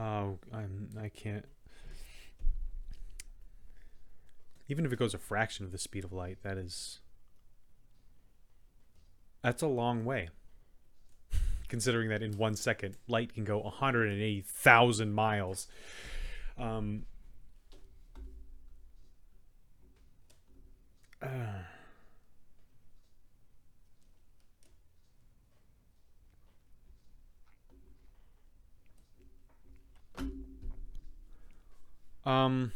Oh, 0.00 0.38
I'm 0.52 0.88
I 1.00 1.08
can't. 1.08 1.44
Even 4.68 4.86
if 4.86 4.92
it 4.92 4.98
goes 4.98 5.12
a 5.12 5.18
fraction 5.18 5.66
of 5.66 5.72
the 5.72 5.78
speed 5.78 6.04
of 6.04 6.12
light, 6.12 6.38
that 6.42 6.56
is 6.56 7.00
that's 9.42 9.62
a 9.62 9.66
long 9.68 10.06
way. 10.06 10.30
Considering 11.68 12.08
that 12.08 12.22
in 12.22 12.38
one 12.38 12.56
second, 12.56 12.96
light 13.08 13.34
can 13.34 13.44
go 13.44 13.58
180,000 13.58 15.12
miles. 15.12 15.66
Um, 16.56 17.04
uh, 21.20 21.26
Um, 32.26 32.72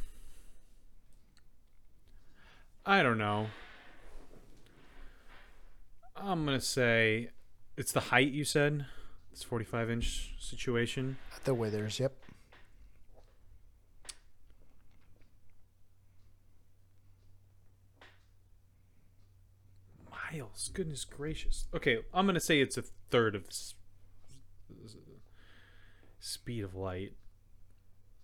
I 2.84 3.02
don't 3.02 3.18
know. 3.18 3.46
I'm 6.16 6.44
gonna 6.44 6.60
say 6.60 7.30
it's 7.76 7.92
the 7.92 8.00
height 8.00 8.32
you 8.32 8.44
said. 8.44 8.86
It's 9.32 9.42
45 9.42 9.90
inch 9.90 10.34
situation. 10.38 11.16
The 11.44 11.54
withers, 11.54 12.00
yep. 12.00 12.12
Miles, 20.10 20.70
goodness 20.74 21.04
gracious. 21.04 21.66
Okay, 21.74 21.98
I'm 22.12 22.26
gonna 22.26 22.40
say 22.40 22.60
it's 22.60 22.76
a 22.76 22.82
third 23.10 23.34
of 23.34 23.46
the 23.46 23.54
speed 26.20 26.64
of 26.64 26.74
light. 26.74 27.12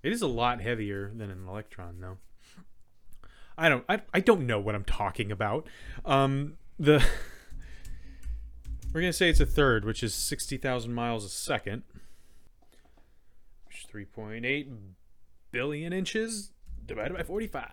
It 0.04 0.12
is 0.12 0.20
a 0.20 0.26
lot 0.26 0.60
heavier 0.60 1.10
than 1.16 1.30
an 1.30 1.48
electron, 1.48 1.96
though. 1.98 2.18
I 3.56 3.70
don't. 3.70 3.84
I, 3.88 4.02
I 4.12 4.20
don't 4.20 4.46
know 4.46 4.60
what 4.60 4.74
I'm 4.74 4.84
talking 4.84 5.32
about. 5.32 5.66
Um, 6.04 6.58
the 6.78 7.02
we're 8.92 9.00
gonna 9.00 9.14
say 9.14 9.30
it's 9.30 9.40
a 9.40 9.46
third, 9.46 9.86
which 9.86 10.02
is 10.02 10.14
sixty 10.14 10.58
thousand 10.58 10.92
miles 10.92 11.24
a 11.24 11.30
second, 11.30 11.84
which 13.66 13.78
is 13.78 13.86
three 13.86 14.04
point 14.04 14.44
eight 14.44 14.68
billion 15.52 15.94
inches 15.94 16.50
divided 16.84 17.16
by 17.16 17.22
forty-five. 17.22 17.70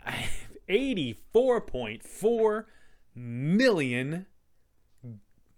Eighty-four 0.70 1.60
point 1.60 2.02
four 2.02 2.68
million 3.14 4.26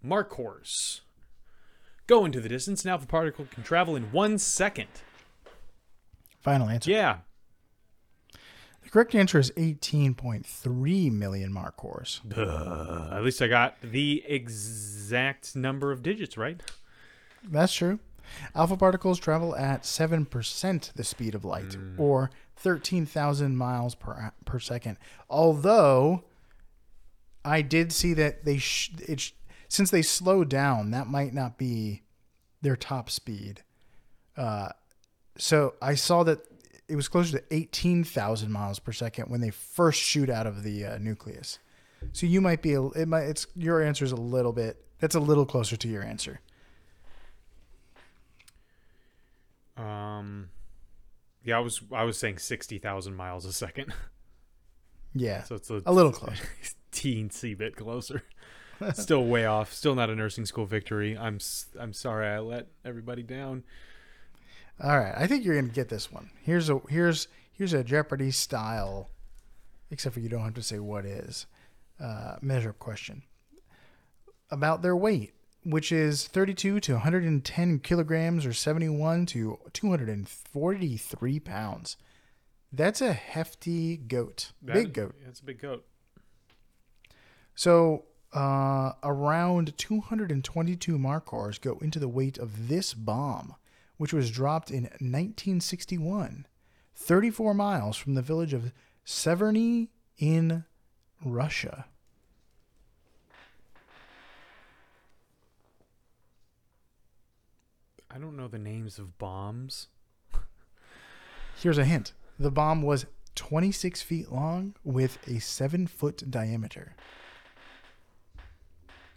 Markhors. 0.03 1.01
Go 2.07 2.25
into 2.25 2.41
the 2.41 2.49
distance. 2.49 2.83
An 2.83 2.89
alpha 2.89 3.05
particle 3.05 3.45
can 3.45 3.61
travel 3.61 3.95
in 3.95 4.11
one 4.11 4.39
second. 4.39 4.87
Final 6.43 6.69
answer. 6.69 6.91
Yeah. 6.91 7.17
The 8.83 8.89
correct 8.89 9.15
answer 9.15 9.39
is 9.39 9.49
18.3 9.51 11.11
million 11.11 11.53
Markhors. 11.53 12.19
Duh. 12.27 13.15
At 13.15 13.23
least 13.23 13.41
I 13.41 13.47
got 13.47 13.77
the 13.81 14.23
exact 14.27 15.55
number 15.55 15.91
of 15.91 16.03
digits 16.03 16.37
right. 16.37 16.61
That's 17.49 17.73
true. 17.73 17.99
Alpha 18.55 18.77
particles 18.77 19.19
travel 19.19 19.55
at 19.55 19.83
7% 19.83 20.93
the 20.93 21.03
speed 21.03 21.35
of 21.35 21.45
light, 21.45 21.77
or 21.97 22.29
13,000 22.57 23.55
miles 23.57 23.95
per, 23.95 24.31
per 24.45 24.59
second. 24.59 24.97
Although, 25.29 26.23
I 27.45 27.61
did 27.61 27.91
see 27.91 28.13
that 28.15 28.45
they 28.45 28.57
sh- 28.57 28.91
it 29.07 29.19
sh- 29.19 29.31
since 29.67 29.91
they 29.91 30.01
slowed 30.01 30.49
down, 30.49 30.91
that 30.91 31.07
might 31.07 31.33
not 31.33 31.57
be 31.57 32.03
their 32.61 32.75
top 32.77 33.09
speed. 33.09 33.61
Uh, 34.37 34.69
so 35.37 35.75
I 35.81 35.95
saw 35.95 36.23
that 36.23 36.39
it 36.87 36.95
was 36.95 37.07
closer 37.07 37.39
to 37.39 37.43
18,000 37.51 38.51
miles 38.51 38.79
per 38.79 38.91
second 38.91 39.29
when 39.29 39.41
they 39.41 39.49
first 39.49 40.01
shoot 40.01 40.29
out 40.29 40.45
of 40.45 40.63
the 40.63 40.85
uh, 40.85 40.97
nucleus. 40.97 41.59
So 42.11 42.25
you 42.25 42.41
might 42.41 42.61
be 42.61 42.73
a, 42.73 42.83
it 42.83 43.07
might 43.07 43.23
it's 43.23 43.47
your 43.55 43.81
answer 43.81 44.03
is 44.03 44.11
a 44.11 44.17
little 44.17 44.51
bit 44.51 44.83
that's 44.99 45.15
a 45.15 45.19
little 45.19 45.45
closer 45.45 45.77
to 45.77 45.87
your 45.87 46.03
answer. 46.03 46.41
Um, 49.77 50.49
yeah, 51.43 51.57
I 51.57 51.59
was 51.61 51.81
I 51.93 52.03
was 52.03 52.17
saying 52.17 52.39
sixty 52.39 52.77
thousand 52.77 53.15
miles 53.15 53.45
a 53.45 53.53
second, 53.53 53.93
Yeah, 55.15 55.43
so 55.43 55.55
it's 55.55 55.69
a, 55.69 55.81
a 55.85 55.93
little 55.93 56.11
closer. 56.11 56.43
teensy 56.91 57.57
bit 57.57 57.75
closer. 57.75 58.23
Still 58.93 59.25
way 59.25 59.45
off. 59.45 59.71
Still 59.71 59.95
not 59.95 60.09
a 60.09 60.15
nursing 60.15 60.45
school 60.45 60.65
victory. 60.65 61.17
I'm 61.17 61.39
I'm 61.79 61.93
sorry 61.93 62.27
I 62.27 62.39
let 62.39 62.67
everybody 62.83 63.23
down. 63.23 63.63
All 64.81 64.97
right, 64.99 65.13
I 65.15 65.27
think 65.27 65.45
you're 65.45 65.55
gonna 65.59 65.71
get 65.73 65.89
this 65.89 66.11
one. 66.11 66.29
Here's 66.41 66.69
a 66.69 66.79
here's 66.89 67.27
here's 67.51 67.73
a 67.73 67.83
Jeopardy 67.83 68.31
style, 68.31 69.09
except 69.91 70.13
for 70.15 70.19
you 70.19 70.29
don't 70.29 70.43
have 70.43 70.53
to 70.55 70.63
say 70.63 70.79
what 70.79 71.05
is. 71.05 71.45
Uh, 71.99 72.35
measure 72.41 72.71
up 72.71 72.79
question 72.79 73.21
about 74.49 74.81
their 74.81 74.95
weight, 74.95 75.33
which 75.63 75.91
is 75.91 76.27
32 76.27 76.79
to 76.81 76.93
110 76.93 77.79
kilograms 77.79 78.45
or 78.45 78.51
71 78.53 79.25
to 79.27 79.59
243 79.71 81.39
pounds. 81.39 81.97
That's 82.71 83.01
a 83.01 83.13
hefty 83.13 83.95
goat, 83.97 84.51
That- 84.63 84.73
big 84.73 84.93
goat. 84.93 85.15
That's 85.23 85.39
a 85.39 85.43
big 85.45 85.61
goat. 85.61 85.85
So 87.55 88.05
uh, 88.33 88.93
around 89.03 89.77
222 89.77 90.97
Markhors 90.97 91.61
go 91.61 91.77
into 91.79 91.99
the 91.99 92.07
weight 92.07 92.37
of 92.39 92.67
this 92.67 92.93
bomb, 92.95 93.55
which 94.03 94.11
was 94.11 94.29
dropped 94.29 94.69
in 94.69 94.83
1961, 94.99 96.45
34 96.93 97.53
miles 97.53 97.95
from 97.95 98.15
the 98.15 98.21
village 98.21 98.53
of 98.53 98.73
Severny 99.05 99.87
in 100.17 100.65
Russia. 101.23 101.85
I 108.11 108.17
don't 108.17 108.35
know 108.35 108.49
the 108.49 108.59
names 108.59 108.99
of 108.99 109.17
bombs. 109.17 109.87
Here's 111.61 111.77
a 111.77 111.85
hint: 111.85 112.11
the 112.37 112.51
bomb 112.51 112.81
was 112.81 113.05
26 113.35 114.01
feet 114.01 114.29
long 114.29 114.75
with 114.83 115.17
a 115.29 115.39
seven 115.39 115.87
foot 115.87 116.29
diameter. 116.29 116.93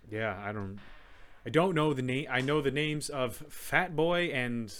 Yeah, 0.09 0.41
I 0.41 0.53
don't. 0.53 0.79
I 1.47 1.49
don't 1.49 1.77
know 1.77 1.95
the 1.95 2.03
name. 2.03 2.27
I 2.29 2.41
know 2.41 2.61
the 2.61 2.73
names 2.73 3.09
of 3.09 3.37
Fat 3.49 3.95
Boy 3.95 4.25
and 4.33 4.75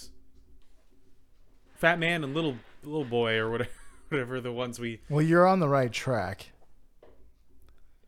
Fat 1.77 2.01
Man 2.01 2.25
and 2.25 2.35
Little 2.35 2.57
Little 2.83 3.05
Boy 3.05 3.37
or 3.37 3.51
whatever. 3.51 3.71
Whatever 4.09 4.41
the 4.41 4.53
ones 4.53 4.79
we 4.79 5.01
Well, 5.09 5.21
you're 5.21 5.49
on 5.49 5.59
the 5.59 5.69
right 5.69 5.91
track. 5.91 6.53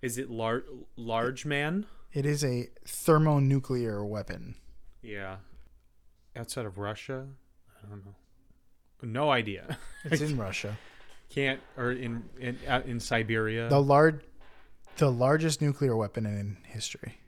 is 0.00 0.16
it 0.16 0.30
large 0.30 0.62
large 0.96 1.44
man? 1.44 1.86
It 2.12 2.24
is 2.24 2.44
a 2.44 2.68
thermonuclear 2.86 4.04
weapon. 4.04 4.54
Yeah, 5.02 5.38
outside 6.36 6.66
of 6.66 6.78
Russia, 6.78 7.26
I 7.82 7.88
don't 7.88 8.04
know. 8.04 8.14
No 9.02 9.30
idea. 9.30 9.76
It's 10.04 10.22
in 10.22 10.36
Russia. 10.36 10.78
Can't 11.30 11.60
or 11.76 11.90
in 11.90 12.22
in 12.38 12.58
out 12.68 12.86
in 12.86 13.00
Siberia. 13.00 13.68
The 13.68 13.82
large, 13.82 14.20
the 14.98 15.10
largest 15.10 15.60
nuclear 15.60 15.96
weapon 15.96 16.26
in 16.26 16.58
history. 16.64 17.18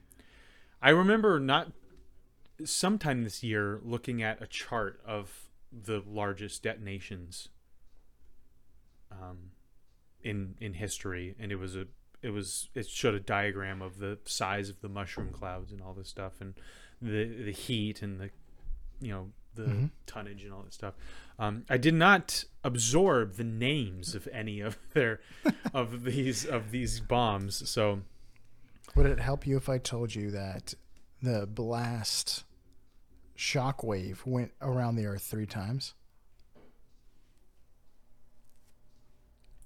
I 0.81 0.89
remember 0.89 1.39
not 1.39 1.71
sometime 2.65 3.23
this 3.23 3.43
year 3.43 3.79
looking 3.83 4.21
at 4.21 4.41
a 4.41 4.47
chart 4.47 4.99
of 5.05 5.49
the 5.71 6.03
largest 6.05 6.63
detonations 6.63 7.49
um, 9.11 9.51
in 10.23 10.55
in 10.59 10.73
history, 10.73 11.35
and 11.39 11.51
it 11.51 11.57
was 11.57 11.75
a 11.75 11.85
it 12.21 12.31
was 12.31 12.69
it 12.73 12.87
showed 12.87 13.15
a 13.15 13.19
diagram 13.19 13.81
of 13.81 13.99
the 13.99 14.17
size 14.25 14.69
of 14.69 14.81
the 14.81 14.89
mushroom 14.89 15.29
clouds 15.31 15.71
and 15.71 15.81
all 15.81 15.93
this 15.93 16.09
stuff, 16.09 16.33
and 16.39 16.55
the 17.01 17.25
the 17.25 17.51
heat 17.51 18.01
and 18.01 18.19
the 18.19 18.29
you 18.99 19.11
know 19.11 19.29
the 19.55 19.89
tonnage 20.05 20.43
and 20.43 20.53
all 20.53 20.63
this 20.63 20.75
stuff. 20.75 20.93
Um, 21.37 21.65
I 21.69 21.77
did 21.77 21.93
not 21.93 22.45
absorb 22.63 23.33
the 23.33 23.43
names 23.43 24.15
of 24.15 24.27
any 24.31 24.61
of 24.61 24.77
their 24.93 25.19
of 25.73 26.03
these 26.03 26.45
of 26.45 26.71
these 26.71 26.99
bombs, 26.99 27.69
so. 27.69 28.01
Would 28.95 29.05
it 29.05 29.19
help 29.19 29.47
you 29.47 29.57
if 29.57 29.69
I 29.69 29.77
told 29.77 30.13
you 30.13 30.31
that 30.31 30.73
the 31.21 31.47
blast 31.47 32.43
shockwave 33.37 34.25
went 34.25 34.51
around 34.61 34.95
the 34.95 35.05
Earth 35.05 35.23
three 35.23 35.45
times? 35.45 35.93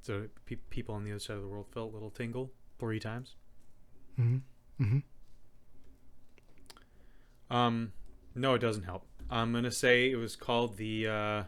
So 0.01 0.28
pe- 0.45 0.57
people 0.70 0.93
on 0.93 1.03
the 1.03 1.11
other 1.11 1.20
side 1.20 1.38
of 1.38 1.41
the 1.41 1.47
world 1.47 1.66
felt 1.74 1.89
a 1.91 1.93
little 1.93 2.11
tingle 2.11 2.51
three 2.78 2.99
times. 2.99 3.36
Mm-hmm. 4.20 4.84
Mm-hmm. 4.84 4.99
Um, 7.55 7.91
no, 8.36 8.53
it 8.53 8.59
doesn't 8.59 8.84
help. 8.84 9.05
I'm 9.30 9.51
gonna 9.51 9.72
say 9.72 10.11
it 10.11 10.18
was 10.18 10.36
called 10.36 10.78
the. 10.78 11.07
Uh, 11.07 11.43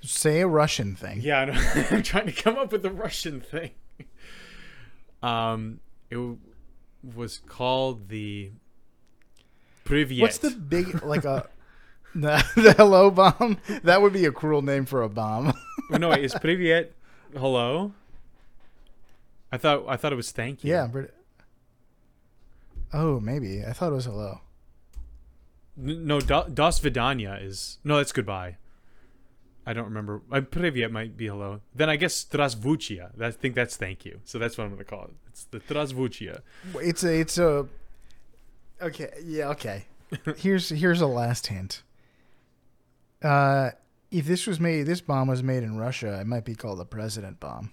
Say 0.00 0.40
a 0.40 0.48
Russian 0.48 0.96
thing. 0.96 1.20
Yeah, 1.20 1.40
I 1.40 1.44
know. 1.44 1.84
I'm 1.92 2.02
trying 2.02 2.26
to 2.26 2.32
come 2.32 2.56
up 2.56 2.72
with 2.72 2.84
a 2.84 2.90
Russian 2.90 3.40
thing. 3.40 3.70
Um, 5.22 5.78
it 6.12 6.16
w- 6.16 6.38
was 7.16 7.38
called 7.38 8.08
the 8.08 8.52
Privyet. 9.84 10.20
What's 10.20 10.38
the 10.38 10.50
big 10.50 11.02
like 11.02 11.24
a 11.24 11.48
the, 12.14 12.44
the 12.54 12.72
hello 12.76 13.10
bomb? 13.10 13.58
That 13.82 14.02
would 14.02 14.12
be 14.12 14.24
a 14.26 14.32
cruel 14.32 14.62
name 14.62 14.84
for 14.84 15.02
a 15.02 15.08
bomb. 15.08 15.52
No, 15.90 16.10
wait, 16.10 16.24
is 16.24 16.34
Privyet 16.34 16.90
hello? 17.36 17.92
I 19.50 19.58
thought 19.58 19.84
I 19.88 19.96
thought 19.96 20.12
it 20.12 20.16
was 20.16 20.30
thank 20.30 20.62
you. 20.64 20.70
yeah. 20.72 20.86
Brit- 20.86 21.14
oh, 22.92 23.18
maybe. 23.20 23.64
I 23.64 23.72
thought 23.72 23.90
it 23.92 23.94
was 23.96 24.04
hello. 24.06 24.40
No, 25.76 26.20
do, 26.20 26.44
Das 26.52 26.78
Vidania 26.80 27.42
is 27.42 27.78
no. 27.84 27.96
That's 27.96 28.12
goodbye. 28.12 28.56
I 29.64 29.72
don't 29.72 29.84
remember. 29.84 30.22
I 30.30 30.40
Privyet 30.40 30.90
might 30.90 31.16
be 31.16 31.28
hello. 31.28 31.60
Then 31.74 31.88
I 31.88 31.96
guess 31.96 32.24
Trasvuchia. 32.24 33.20
I 33.20 33.30
think 33.30 33.54
that's 33.54 33.76
thank 33.76 34.04
you. 34.04 34.20
So 34.24 34.38
that's 34.38 34.58
what 34.58 34.64
I'm 34.64 34.70
gonna 34.70 34.84
call 34.84 35.04
it. 35.04 35.10
It's 35.28 35.44
the 35.44 35.60
Trasvuchia. 35.60 36.40
It's 36.76 37.04
a 37.04 37.20
it's 37.20 37.38
a 37.38 37.66
Okay, 38.80 39.10
yeah, 39.24 39.48
okay. 39.50 39.84
here's 40.36 40.68
here's 40.70 41.00
a 41.00 41.06
last 41.06 41.46
hint. 41.46 41.82
Uh 43.22 43.70
if 44.10 44.26
this 44.26 44.46
was 44.46 44.58
made 44.58 44.82
this 44.84 45.00
bomb 45.00 45.28
was 45.28 45.42
made 45.42 45.62
in 45.62 45.76
Russia, 45.78 46.20
it 46.20 46.26
might 46.26 46.44
be 46.44 46.56
called 46.56 46.78
the 46.80 46.84
president 46.84 47.38
bomb. 47.38 47.70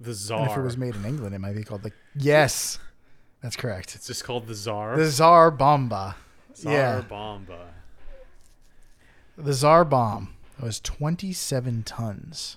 The 0.00 0.10
And 0.10 0.16
Czar. 0.16 0.50
if 0.50 0.56
it 0.56 0.62
was 0.62 0.76
made 0.78 0.94
in 0.94 1.04
England, 1.04 1.34
it 1.34 1.40
might 1.40 1.54
be 1.56 1.64
called 1.64 1.82
the 1.82 1.92
Yes. 2.14 2.78
That's 3.42 3.56
correct. 3.56 3.94
it's 3.94 4.06
just 4.06 4.22
called 4.24 4.46
the 4.46 4.54
Czar. 4.54 4.96
The 4.96 5.06
czar 5.10 5.50
Bomba. 5.50 6.16
Tsar 6.54 6.72
yeah. 6.72 7.00
Bomba. 7.00 7.74
The 9.44 9.54
Tsar 9.54 9.84
bomb 9.84 10.34
was 10.60 10.80
27 10.80 11.82
tons. 11.84 12.56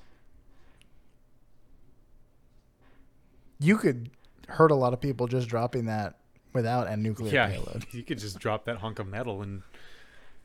You 3.59 3.77
could 3.77 4.09
hurt 4.49 4.71
a 4.71 4.75
lot 4.75 4.93
of 4.93 4.99
people 4.99 5.27
just 5.27 5.47
dropping 5.47 5.85
that 5.85 6.17
without 6.51 6.87
a 6.87 6.97
nuclear 6.97 7.33
Yeah, 7.33 7.47
payload. 7.49 7.85
you 7.91 8.03
could 8.03 8.19
just 8.19 8.39
drop 8.39 8.65
that 8.65 8.77
hunk 8.77 8.99
of 8.99 9.07
metal 9.07 9.41
and 9.41 9.63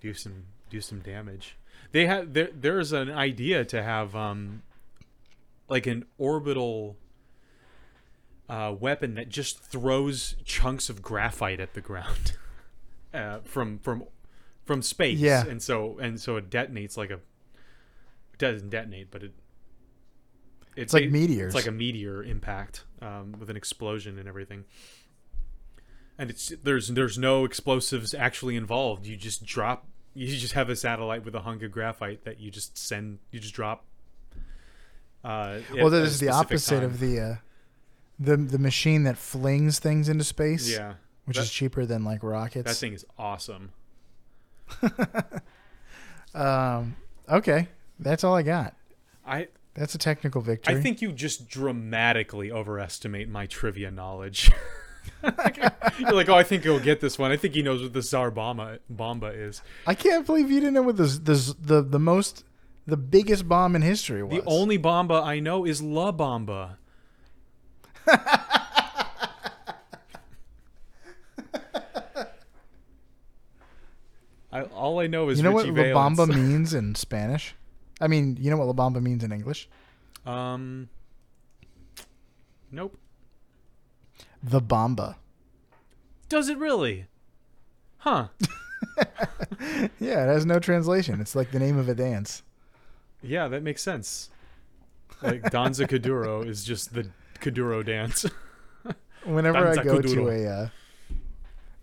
do 0.01 0.15
some 0.15 0.45
do 0.71 0.81
some 0.81 1.01
damage. 1.01 1.57
They 1.93 2.07
have 2.07 2.33
there. 2.33 2.51
There's 2.55 2.93
an 2.93 3.11
idea 3.11 3.65
to 3.65 3.83
have 3.83 4.15
um, 4.15 4.63
like 5.69 5.87
an 5.87 6.05
orbital 6.19 6.97
uh, 8.49 8.75
weapon 8.79 9.15
that 9.15 9.29
just 9.29 9.61
throws 9.61 10.37
chunks 10.45 10.89
of 10.89 11.03
graphite 11.03 11.61
at 11.61 11.75
the 11.75 11.81
ground 11.81 12.37
uh, 13.15 13.39
from 13.45 13.79
from 13.79 14.05
from 14.69 14.83
space. 14.83 15.19
Yeah. 15.19 15.45
and 15.47 15.61
so 15.61 15.99
and 15.99 16.21
so 16.21 16.37
it 16.37 16.49
detonates 16.49 16.97
like 16.97 17.11
a. 17.11 17.15
It 17.15 18.39
doesn't 18.39 18.71
detonate, 18.71 19.11
but 19.11 19.25
it. 19.25 19.33
It's 20.77 20.95
like 20.95 21.11
meteors. 21.11 21.47
It's 21.47 21.55
like 21.57 21.67
a 21.67 21.77
meteor 21.77 22.23
impact 22.23 22.85
um, 23.03 23.35
with 23.41 23.51
an 23.51 23.57
explosion 23.57 24.17
and 24.17 24.29
everything. 24.29 24.65
And 26.17 26.31
it's 26.31 26.53
there's 26.63 26.89
there's 26.89 27.19
no 27.19 27.45
explosives 27.45 28.15
actually 28.15 28.55
involved. 28.55 29.07
You 29.07 29.17
just 29.17 29.45
drop. 29.45 29.89
You 30.15 30.27
just 30.37 30.55
have 30.55 30.69
a 30.69 30.75
satellite 30.75 31.25
with 31.25 31.37
a 31.37 31.43
hunk 31.43 31.63
of 31.63 31.71
graphite 31.71 32.25
that 32.25 32.41
you 32.41 32.51
just 32.51 32.77
send. 32.77 33.21
You 33.31 33.39
just 33.39 33.55
drop. 33.55 33.85
Uh, 35.23 35.61
well, 35.73 35.95
a 35.95 36.03
is 36.03 36.19
the 36.19 36.31
opposite 36.31 36.81
time. 36.81 36.85
of 36.85 36.99
the 36.99 37.21
uh, 37.21 37.35
the 38.19 38.37
the 38.37 38.59
machine 38.59 39.05
that 39.05 39.17
flings 39.17 39.79
things 39.79 40.09
into 40.09 40.25
space, 40.25 40.69
yeah. 40.69 40.95
which 41.27 41.37
that, 41.37 41.45
is 41.45 41.51
cheaper 41.53 41.87
than 41.87 42.03
like 42.03 42.25
rockets. 42.25 42.67
that 42.69 42.75
thing 42.75 42.95
is 42.95 43.07
awesome. 43.17 43.71
Um, 46.35 46.97
okay, 47.29 47.69
that's 47.99 48.23
all 48.23 48.35
I 48.35 48.43
got. 48.43 48.75
I 49.27 49.49
That's 49.75 49.95
a 49.95 49.99
technical 49.99 50.41
victory. 50.41 50.77
I 50.77 50.81
think 50.81 51.03
you 51.03 51.13
just 51.13 51.49
dramatically 51.49 52.53
overestimate 52.53 53.29
my 53.29 53.47
trivia 53.47 53.91
knowledge. 53.91 54.51
You're 55.23 56.13
like, 56.13 56.29
oh, 56.29 56.35
I 56.35 56.43
think 56.43 56.63
he'll 56.63 56.81
get 56.81 57.01
this 57.01 57.19
one. 57.19 57.33
I 57.33 57.37
think 57.37 57.55
he 57.55 57.63
knows 57.63 57.83
what 57.83 57.93
the 57.93 58.03
Tsar 58.03 58.31
Bomba, 58.31 58.79
Bomba 58.89 59.29
is. 59.29 59.63
I 59.87 59.95
can't 59.95 60.25
believe 60.27 60.51
you 60.51 60.61
didn't 60.61 60.75
know 60.75 60.83
what 60.83 60.97
the 60.97 61.07
the 61.07 61.57
the, 61.61 61.83
the 61.83 61.99
most 61.99 62.45
the 62.87 62.97
biggest 62.97 63.49
bomb 63.49 63.75
in 63.75 63.83
history 63.83 64.23
was. 64.23 64.43
The 64.43 64.45
only 64.47 64.77
Bomba 64.77 65.15
I 65.15 65.41
know 65.41 65.65
is 65.65 65.83
La 65.83 66.13
Bomba. 66.13 66.79
I, 74.51 74.63
all 74.63 75.01
I 75.01 75.07
know 75.07 75.29
is 75.29 75.39
you 75.39 75.45
know 75.45 75.53
what 75.53 75.67
Richie 75.67 75.93
La 75.93 76.09
Bamba 76.09 76.27
means 76.35 76.75
in 76.75 76.95
Spanish? 76.95 77.55
I 78.01 78.09
mean, 78.09 78.37
you 78.41 78.51
know 78.51 78.57
what 78.57 78.67
La 78.67 78.73
Bamba 78.73 79.03
means 79.03 79.25
in 79.25 79.33
English? 79.33 79.69
Um, 80.25 80.89
nope. 82.71 82.97
The 84.43 84.61
Bamba. 84.61 85.17
Does 86.29 86.49
it 86.49 86.59
really? 86.59 87.07
Huh? 87.99 88.29
Yeah, 90.01 90.25
it 90.25 90.29
has 90.29 90.47
no 90.47 90.59
translation. 90.59 91.21
It's 91.21 91.35
like 91.35 91.51
the 91.51 91.59
name 91.59 91.77
of 91.79 91.89
a 91.89 91.95
dance. 91.95 92.43
Yeah, 93.23 93.49
that 93.49 93.63
makes 93.63 93.83
sense. 93.83 94.31
Like 95.23 95.51
Danza 95.51 95.87
Kuduro 95.87 96.47
is 96.47 96.65
just 96.65 96.95
the 96.95 97.11
Kuduro 97.41 97.85
dance. 97.85 98.25
Whenever 99.25 99.69
I 99.69 99.75
Danza 99.75 99.83
go 99.85 100.01
to 100.01 100.29
a, 100.29 100.47
uh, 100.47 100.69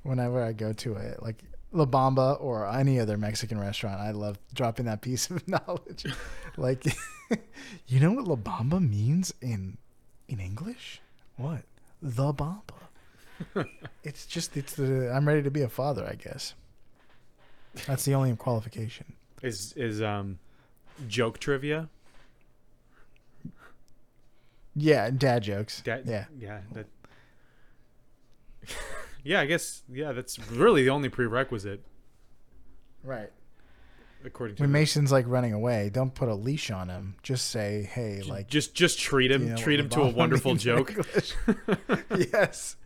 whenever 0.03 0.41
I 0.41 0.53
go 0.53 0.71
to 0.71 0.95
a 0.95 1.15
like 1.21 1.43
La 1.75 1.85
Bamba 1.85 2.41
or 2.41 2.67
any 2.67 2.99
other 2.99 3.17
Mexican 3.17 3.59
restaurant, 3.59 3.99
I 3.99 4.11
love 4.11 4.39
dropping 4.53 4.85
that 4.85 5.01
piece 5.01 5.29
of 5.31 5.47
knowledge. 5.47 6.05
like, 6.57 6.85
you 7.87 7.99
know 7.99 8.11
what 8.11 8.27
La 8.27 8.35
Bamba 8.35 8.79
means 8.79 9.33
in 9.41 9.77
in 10.27 10.39
English? 10.39 11.01
What? 11.37 11.63
The 12.01 12.33
Bamba. 12.33 13.67
it's 14.03 14.25
just 14.25 14.55
it's 14.55 14.73
the 14.75 15.11
I'm 15.13 15.27
ready 15.27 15.43
to 15.43 15.51
be 15.51 15.61
a 15.61 15.69
father, 15.69 16.07
I 16.09 16.15
guess. 16.15 16.53
That's 17.85 18.05
the 18.05 18.13
only 18.15 18.33
qualification. 18.37 19.13
is 19.43 19.73
is 19.73 20.01
um 20.01 20.39
joke 21.07 21.39
trivia? 21.39 21.89
Yeah, 24.77 25.09
dad 25.09 25.43
jokes. 25.43 25.81
That, 25.85 26.05
yeah. 26.05 26.25
yeah, 26.37 26.59
that. 26.73 26.87
Yeah, 29.25 29.41
I 29.41 29.45
guess 29.45 29.83
yeah, 29.91 30.13
that's 30.13 30.39
really 30.51 30.83
the 30.83 30.89
only 30.91 31.09
prerequisite 31.09 31.81
Right. 33.03 33.29
according 34.23 34.55
to 34.55 34.63
When 34.63 34.71
Mason's 34.71 35.11
like 35.11 35.25
running 35.27 35.51
away, 35.53 35.89
don't 35.93 36.13
put 36.15 36.29
a 36.29 36.33
leash 36.35 36.71
on 36.71 36.87
him. 36.89 37.15
Just 37.23 37.49
say, 37.51 37.83
"Hey, 37.91 38.21
J- 38.23 38.29
like 38.29 38.47
just 38.47 38.73
just 38.73 38.97
treat 38.99 39.31
him 39.31 39.43
you 39.43 39.49
know 39.49 39.57
treat 39.57 39.79
him 39.79 39.89
to 39.89 40.01
a 40.01 40.09
wonderful 40.09 40.55
joke. 40.55 40.93
Yes. 42.17 42.77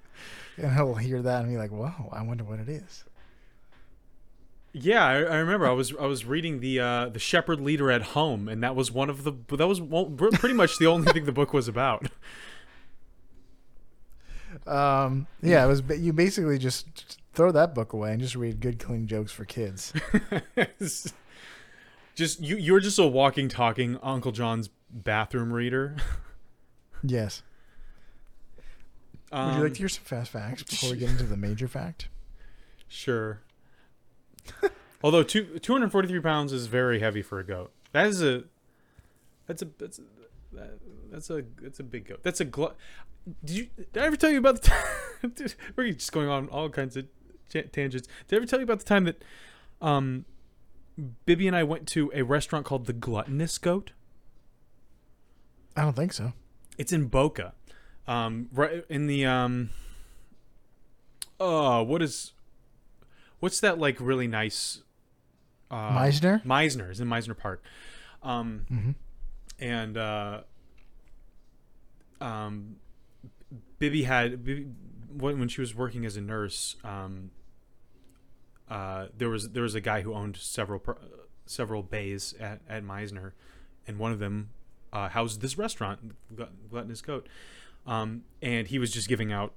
And 0.58 0.74
he'll 0.74 0.96
hear 0.96 1.22
that 1.22 1.44
and 1.44 1.50
be 1.52 1.58
like, 1.58 1.72
"Whoa, 1.72 2.10
I 2.12 2.22
wonder 2.24 2.44
what 2.44 2.60
it 2.60 2.68
is." 2.68 3.06
Yeah, 4.74 5.04
I, 5.06 5.14
I 5.16 5.36
remember. 5.38 5.68
I 5.68 5.72
was 5.72 5.94
I 6.00 6.06
was 6.06 6.26
reading 6.26 6.60
the 6.60 6.80
uh, 6.80 7.10
the 7.10 7.20
Shepherd 7.20 7.60
Leader 7.62 7.90
at 7.90 8.02
Home, 8.02 8.48
and 8.50 8.62
that 8.62 8.76
was 8.76 8.92
one 8.92 9.10
of 9.10 9.24
the 9.24 9.32
that 9.56 9.68
was 9.68 9.80
pretty 10.40 10.54
much 10.56 10.78
the 10.78 10.86
only 10.88 11.12
thing 11.14 11.26
the 11.26 11.32
book 11.32 11.54
was 11.54 11.68
about. 11.68 12.08
Um, 14.68 15.28
yeah, 15.42 15.64
it 15.64 15.68
was. 15.68 15.82
You 15.98 16.14
basically 16.14 16.58
just 16.58 17.20
throw 17.34 17.52
that 17.52 17.74
book 17.76 17.94
away 17.94 18.12
and 18.12 18.22
just 18.22 18.36
read 18.36 18.60
good, 18.60 18.80
clean 18.80 19.08
jokes 19.08 19.32
for 19.32 19.46
kids. 19.46 19.94
just 22.16 22.42
you 22.42 22.58
you're 22.58 22.80
just 22.80 23.00
a 23.00 23.08
walking, 23.08 23.48
talking 23.50 23.98
Uncle 24.02 24.32
John's 24.32 24.70
bathroom 24.92 25.54
reader. 25.54 25.96
yes. 27.04 27.44
Would 29.32 29.38
you 29.38 29.44
Um, 29.44 29.62
like 29.62 29.74
to 29.74 29.80
hear 29.80 29.90
some 29.90 30.04
fast 30.04 30.32
facts 30.32 30.64
before 30.64 30.92
we 30.92 30.98
get 31.00 31.10
into 31.12 31.24
the 31.24 31.38
major 31.38 31.68
fact? 31.68 32.10
Sure. 32.88 33.42
Although 35.04 35.22
two, 35.24 35.60
243 35.60 36.20
pounds 36.20 36.52
is 36.52 36.66
very 36.66 37.00
heavy 37.00 37.22
for 37.22 37.40
a 37.40 37.44
goat. 37.44 37.72
That 37.92 38.08
is 38.08 38.24
a 38.24 38.44
that's 39.48 39.62
a 39.62 39.68
that's 39.78 40.00
a, 40.00 40.02
that, 40.54 40.80
that's 41.12 41.30
a 41.30 41.44
that's 41.62 41.80
a 41.80 41.84
big 41.84 42.08
goat. 42.08 42.20
That's 42.24 42.40
a 42.42 42.46
glut. 42.46 42.76
Did 43.44 43.56
you 43.58 43.68
did 43.94 44.02
I 44.04 44.06
ever 44.06 44.16
tell 44.16 44.32
you 44.32 44.38
about 44.40 44.62
the 44.62 44.70
time? 44.70 45.32
Dude, 45.36 45.54
we're 45.76 45.92
just 45.94 46.12
going 46.12 46.30
on 46.30 46.48
all 46.50 46.70
kinds 46.70 46.96
of 46.98 47.06
ta- 47.50 47.62
tangents. 47.72 48.08
Did 48.28 48.36
I 48.36 48.38
ever 48.38 48.46
tell 48.46 48.60
you 48.60 48.64
about 48.64 48.80
the 48.80 48.86
time 48.86 49.04
that 49.06 49.24
um 49.82 50.26
Bibby 51.26 51.48
and 51.48 51.56
I 51.56 51.64
went 51.64 51.88
to 51.90 52.12
a 52.14 52.24
restaurant 52.24 52.66
called 52.66 52.86
the 52.86 52.94
Gluttonous 52.94 53.58
Goat? 53.58 53.92
I 55.76 55.82
don't 55.84 55.96
think 55.96 56.14
so. 56.14 56.34
It's 56.78 56.92
in 56.92 57.08
Boca. 57.08 57.54
Um 58.08 58.50
right 58.54 58.84
in 58.90 59.08
the 59.08 59.26
um 59.26 59.70
uh 61.40 61.84
what 61.84 62.02
is 62.02 62.34
what's 63.40 63.60
that 63.62 63.78
like 63.80 63.98
really 64.00 64.28
nice 64.28 64.82
uh 65.72 65.92
Mizner. 65.98 66.44
Mizner 66.44 66.90
is 66.92 67.00
in 67.00 67.08
Mizner 67.08 67.38
Park. 67.38 67.64
Um 68.24 68.66
Mhm. 68.72 68.96
and 69.60 69.98
uh 69.98 70.42
um 72.22 72.76
Bibby 73.80 74.04
had 74.04 74.46
when 75.18 75.48
she 75.48 75.62
was 75.62 75.74
working 75.74 76.06
as 76.06 76.18
a 76.18 76.22
nurse 76.22 76.76
um 76.84 77.32
uh, 78.70 79.08
there 79.18 79.30
was 79.30 79.50
there 79.50 79.64
was 79.64 79.76
a 79.76 79.82
guy 79.82 80.02
who 80.02 80.14
owned 80.14 80.38
several 80.38 80.82
several 81.46 81.82
bays 81.82 82.36
at, 82.40 82.62
at 82.70 82.84
Mizner, 82.84 83.32
and 83.88 83.98
one 83.98 84.12
of 84.12 84.20
them 84.20 84.52
uh, 84.94 85.10
housed 85.10 85.42
this 85.42 85.58
restaurant, 85.58 86.14
Glut- 86.36 86.70
Gluttonous 86.70 87.02
Goat, 87.02 87.28
um, 87.88 88.24
and 88.42 88.68
he 88.68 88.78
was 88.78 88.92
just 88.92 89.10
giving 89.10 89.34
out 89.34 89.54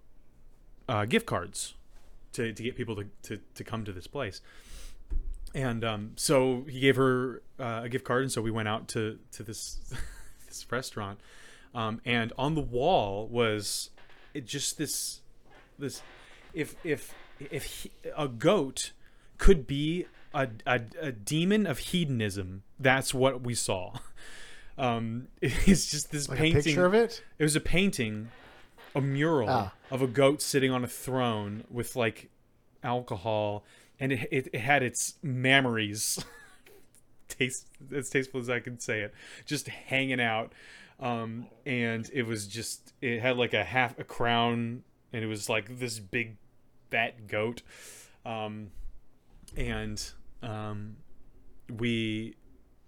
uh, 0.89 1.05
gift 1.05 1.27
cards 1.27 1.75
to, 2.33 2.53
to 2.53 2.63
get 2.63 2.75
people 2.75 2.97
to, 2.97 3.07
to, 3.23 3.39
to 3.55 3.65
come 3.65 3.85
to 3.85 3.93
this 3.93 4.07
place. 4.07 4.41
And 5.55 5.85
um, 5.85 6.13
so 6.17 6.65
he 6.67 6.81
gave 6.81 6.97
her 6.97 7.43
uh, 7.61 7.83
a 7.85 7.89
gift 7.91 8.07
card, 8.07 8.23
and 8.23 8.33
so 8.33 8.41
we 8.41 8.51
went 8.51 8.69
out 8.69 8.89
to 8.89 9.19
to 9.33 9.43
this 9.43 9.79
this 10.49 10.67
restaurant, 10.71 11.21
um, 11.75 12.01
and 12.05 12.33
on 12.39 12.55
the 12.55 12.61
wall 12.61 13.27
was 13.29 13.91
it 14.35 14.47
just 14.47 14.79
this 14.79 15.21
this 15.79 16.03
if 16.55 16.75
if 16.85 17.15
if 17.51 17.65
he, 17.65 17.91
a 18.17 18.29
goat 18.29 18.93
could 19.39 19.67
be 19.67 20.07
a, 20.35 20.49
a, 20.67 20.81
a 21.01 21.13
demon 21.13 21.67
of 21.67 21.79
hedonism, 21.79 22.63
that's 22.79 23.13
what 23.15 23.43
we 23.43 23.55
saw. 23.55 23.99
Um, 24.79 25.29
it's 25.43 25.91
just 25.91 26.11
this 26.13 26.31
Like 26.31 26.39
painting. 26.39 26.61
a 26.61 26.63
picture 26.65 26.87
of 26.87 26.95
it. 26.95 27.23
It 27.39 27.43
was 27.45 27.55
a 27.55 27.61
painting, 27.61 28.31
a 28.95 29.03
mural 29.03 29.47
Ah. 29.51 29.75
of 29.91 30.01
a 30.01 30.07
goat 30.07 30.41
sitting 30.41 30.71
on 30.71 30.83
a 30.83 30.89
throne 30.89 31.65
with 31.71 31.95
like 31.95 32.31
alcohol, 32.83 33.65
and 34.01 34.13
it 34.13 34.27
it, 34.33 34.49
it 34.55 34.61
had 34.61 34.83
its 34.83 35.15
memories, 35.23 36.25
taste 37.29 37.67
as 37.95 38.09
tasteful 38.09 38.41
as 38.41 38.49
I 38.49 38.61
can 38.61 38.81
say 38.81 39.01
it, 39.03 39.13
just 39.45 39.69
hanging 39.69 40.21
out, 40.23 40.53
um, 41.03 41.49
and 41.67 42.09
it 42.15 42.23
was 42.23 42.47
just 42.47 42.95
it 43.03 43.21
had 43.21 43.37
like 43.37 43.53
a 43.53 43.65
half 43.65 43.99
a 43.99 44.05
crown, 44.05 44.85
and 45.13 45.23
it 45.23 45.27
was 45.27 45.49
like 45.49 45.79
this 45.79 45.99
big 45.99 46.37
fat 46.91 47.27
goat, 47.27 47.63
um, 48.25 48.71
and 49.57 50.03
um, 50.43 50.97
we 51.79 52.37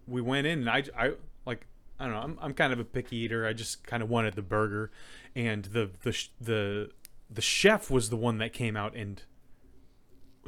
we 0.06 0.20
went 0.20 0.46
in 0.46 0.60
and 0.60 0.70
I, 0.70 0.84
I 0.96 1.12
like 1.46 1.66
I 1.98 2.04
don't 2.04 2.14
know 2.14 2.20
I'm, 2.20 2.38
I'm 2.40 2.54
kind 2.54 2.72
of 2.72 2.78
a 2.78 2.84
picky 2.84 3.16
eater. 3.16 3.46
I 3.46 3.52
just 3.52 3.84
kind 3.84 4.02
of 4.02 4.10
wanted 4.10 4.34
the 4.34 4.42
burger. 4.42 4.90
And 5.34 5.64
the 5.64 5.90
the 6.02 6.28
the 6.40 6.90
the 7.30 7.42
chef 7.42 7.90
was 7.90 8.10
the 8.10 8.16
one 8.16 8.38
that 8.38 8.52
came 8.52 8.76
out 8.76 8.94
and 8.94 9.22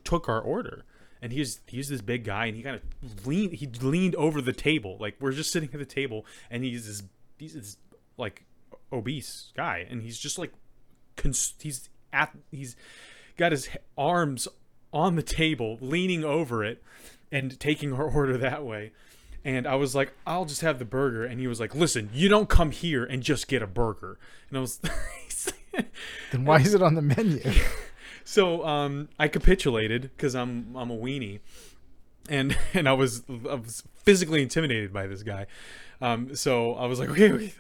took 0.05 0.29
our 0.29 0.41
order. 0.41 0.85
And 1.23 1.33
he's 1.33 1.61
he's 1.67 1.89
this 1.89 2.03
big 2.03 2.25
guy 2.25 2.47
and 2.47 2.57
he 2.57 2.63
kind 2.63 2.77
of 2.77 3.27
leaned 3.27 3.55
he 3.55 3.67
leaned 3.67 4.15
over 4.17 4.41
the 4.41 4.53
table. 4.53 4.97
Like 5.01 5.17
we're 5.21 5.33
just 5.33 5.51
sitting 5.51 5.71
at 5.73 5.79
the 5.79 5.87
table 5.87 6.27
and 6.51 6.63
he's 6.63 6.87
this 6.87 7.03
this 7.39 7.77
like 8.17 8.45
obese 8.93 9.53
guy 9.57 9.87
and 9.89 10.03
he's 10.03 10.19
just 10.19 10.39
like 10.39 10.53
cons- 11.17 11.55
he's 11.61 11.89
at 12.13 12.37
he's 12.51 12.77
got 13.37 13.53
his 13.53 13.69
arms 13.99 14.49
on 14.93 15.17
the 15.17 15.23
table 15.23 15.79
leaning 15.81 16.25
over 16.25 16.65
it 16.65 16.83
and 17.31 17.59
taking 17.61 17.93
our 17.93 18.05
order 18.15 18.37
that 18.37 18.65
way 18.65 18.93
and 19.45 19.65
I 19.65 19.77
was 19.77 19.95
like, 19.95 20.13
I'll 20.27 20.45
just 20.45 20.63
have 20.63 20.81
the 20.81 20.85
burger. 20.85 21.25
And 21.25 21.39
he 21.39 21.47
was 21.47 21.61
like, 21.61 21.73
Listen, 21.73 22.11
you 22.13 22.29
don't 22.29 22.49
come 22.49 22.73
here 22.73 23.05
and 23.05 23.23
just 23.23 23.47
get 23.47 23.63
a 23.63 23.67
burger. 23.69 24.19
And 24.49 24.59
I 24.59 24.61
was, 24.61 24.81
Then 26.33 26.45
why 26.45 26.61
is 26.61 26.75
it 26.75 26.83
on 26.83 26.95
the 26.95 27.03
menu? 27.03 27.41
so 28.25 28.65
um, 28.65 29.09
I 29.19 29.29
capitulated 29.29 30.03
because 30.03 30.35
I'm 30.35 30.75
I'm 30.77 30.91
a 30.91 30.97
weenie, 30.97 31.41
and 32.29 32.57
and 32.75 32.89
I 32.89 32.93
was 32.93 33.23
I 33.29 33.55
was 33.55 33.83
physically 33.95 34.43
intimidated 34.43 34.93
by 34.93 35.07
this 35.07 35.23
guy. 35.23 35.47
Um, 36.01 36.35
so 36.37 36.75
I 36.75 36.87
was 36.87 36.99
like, 37.01 37.09
okay, 37.11 37.53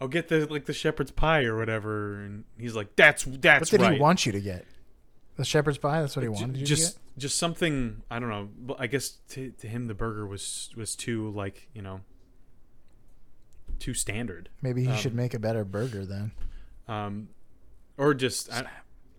I'll 0.00 0.08
get 0.08 0.28
the 0.28 0.46
like 0.46 0.66
the 0.66 0.72
shepherd's 0.72 1.10
pie 1.10 1.44
or 1.44 1.56
whatever. 1.56 2.20
And 2.20 2.44
he's 2.58 2.74
like, 2.74 2.94
that's 2.96 3.24
that's 3.24 3.72
What 3.72 3.78
did 3.80 3.84
right. 3.84 3.94
he 3.94 4.00
want 4.00 4.26
you 4.26 4.32
to 4.32 4.40
get? 4.40 4.66
The 5.36 5.44
shepherd's 5.44 5.78
pie. 5.78 6.00
That's 6.00 6.14
what 6.14 6.22
he 6.22 6.28
wanted 6.28 6.58
you 6.58 6.66
just 6.66 6.98
just 7.18 7.38
something 7.38 8.02
I 8.10 8.18
don't 8.18 8.28
know. 8.28 8.48
But 8.56 8.76
I 8.80 8.86
guess 8.86 9.10
to 9.30 9.50
to 9.52 9.66
him 9.68 9.86
the 9.86 9.94
burger 9.94 10.26
was 10.26 10.70
was 10.76 10.94
too 10.94 11.30
like 11.30 11.68
you 11.74 11.82
know 11.82 12.00
too 13.78 13.94
standard. 13.94 14.48
Maybe 14.62 14.82
he 14.84 14.90
um, 14.90 14.96
should 14.96 15.14
make 15.14 15.34
a 15.34 15.38
better 15.38 15.64
burger 15.64 16.04
then. 16.06 16.32
um, 16.86 17.28
or 17.96 18.14
just 18.14 18.52
I, 18.52 18.66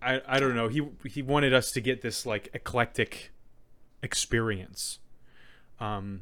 I, 0.02 0.22
I 0.28 0.40
don't 0.40 0.56
know. 0.56 0.68
He 0.70 0.88
he 1.06 1.22
wanted 1.22 1.54
us 1.54 1.72
to 1.72 1.82
get 1.82 2.02
this 2.02 2.26
like 2.26 2.50
eclectic 2.54 3.32
experience, 4.02 5.00
um, 5.80 6.22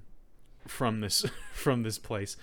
from 0.68 1.01
this 1.01 1.26
from 1.53 1.84
this 1.84 1.97
place. 1.97 2.38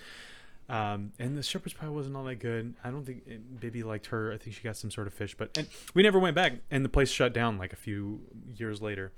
Um, 0.69 1.11
and 1.19 1.37
the 1.37 1.43
shepherd's 1.43 1.73
pie 1.73 1.89
wasn't 1.89 2.15
all 2.15 2.23
that 2.23 2.35
good. 2.35 2.75
I 2.81 2.91
don't 2.91 3.03
think 3.05 3.23
it, 3.27 3.59
Bibby 3.59 3.83
liked 3.83 4.05
her. 4.07 4.31
I 4.31 4.37
think 4.37 4.55
she 4.55 4.63
got 4.63 4.77
some 4.77 4.89
sort 4.89 5.05
of 5.07 5.13
fish, 5.13 5.35
but 5.37 5.57
and 5.57 5.67
we 5.93 6.01
never 6.01 6.17
went 6.17 6.35
back. 6.35 6.53
And 6.69 6.85
the 6.85 6.89
place 6.89 7.09
shut 7.09 7.33
down 7.33 7.57
like 7.57 7.73
a 7.73 7.75
few 7.77 8.21
years 8.55 8.81
later. 8.81 9.11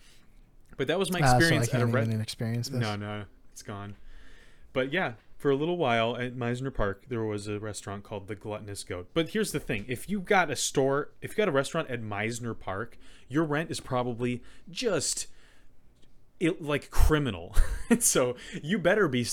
But 0.78 0.88
that 0.88 0.98
was 0.98 1.12
my 1.12 1.20
Ah, 1.22 1.26
so 1.28 1.34
I 1.34 1.38
experience 1.38 1.68
at 1.68 1.76
a 1.76 1.78
can't 1.84 1.94
re- 1.94 2.02
even 2.02 2.22
experience 2.22 2.70
this. 2.70 2.80
no, 2.80 2.96
no, 2.96 3.26
it's 3.52 3.62
gone. 3.62 3.96
But 4.72 4.92
yeah, 4.92 5.14
for 5.38 5.52
a 5.52 5.56
little 5.56 5.78
while 5.78 6.18
at 6.18 6.36
Mizner 6.36 6.74
Park, 6.74 7.04
there 7.10 7.24
was 7.24 7.48
a 7.48 7.60
restaurant 7.60 8.04
called 8.04 8.28
the 8.28 8.36
Gluttonous 8.36 8.84
Goat. 8.84 9.10
But 9.14 9.30
here's 9.30 9.52
the 9.52 9.60
thing: 9.60 9.86
if 9.88 10.10
you 10.10 10.22
got 10.22 10.50
a 10.50 10.56
store, 10.56 11.12
if 11.22 11.32
you 11.32 11.36
got 11.38 11.48
a 11.50 11.52
restaurant 11.52 11.88
at 11.92 12.02
Mizner 12.02 12.60
Park, 12.60 12.98
your 13.28 13.44
rent 13.44 13.70
is 13.70 13.80
probably 13.80 14.42
just 14.72 15.28
it 16.40 16.62
like 16.62 16.90
criminal. 16.90 17.56
so 18.00 18.36
you 18.62 18.78
better 18.80 19.08
be, 19.08 19.26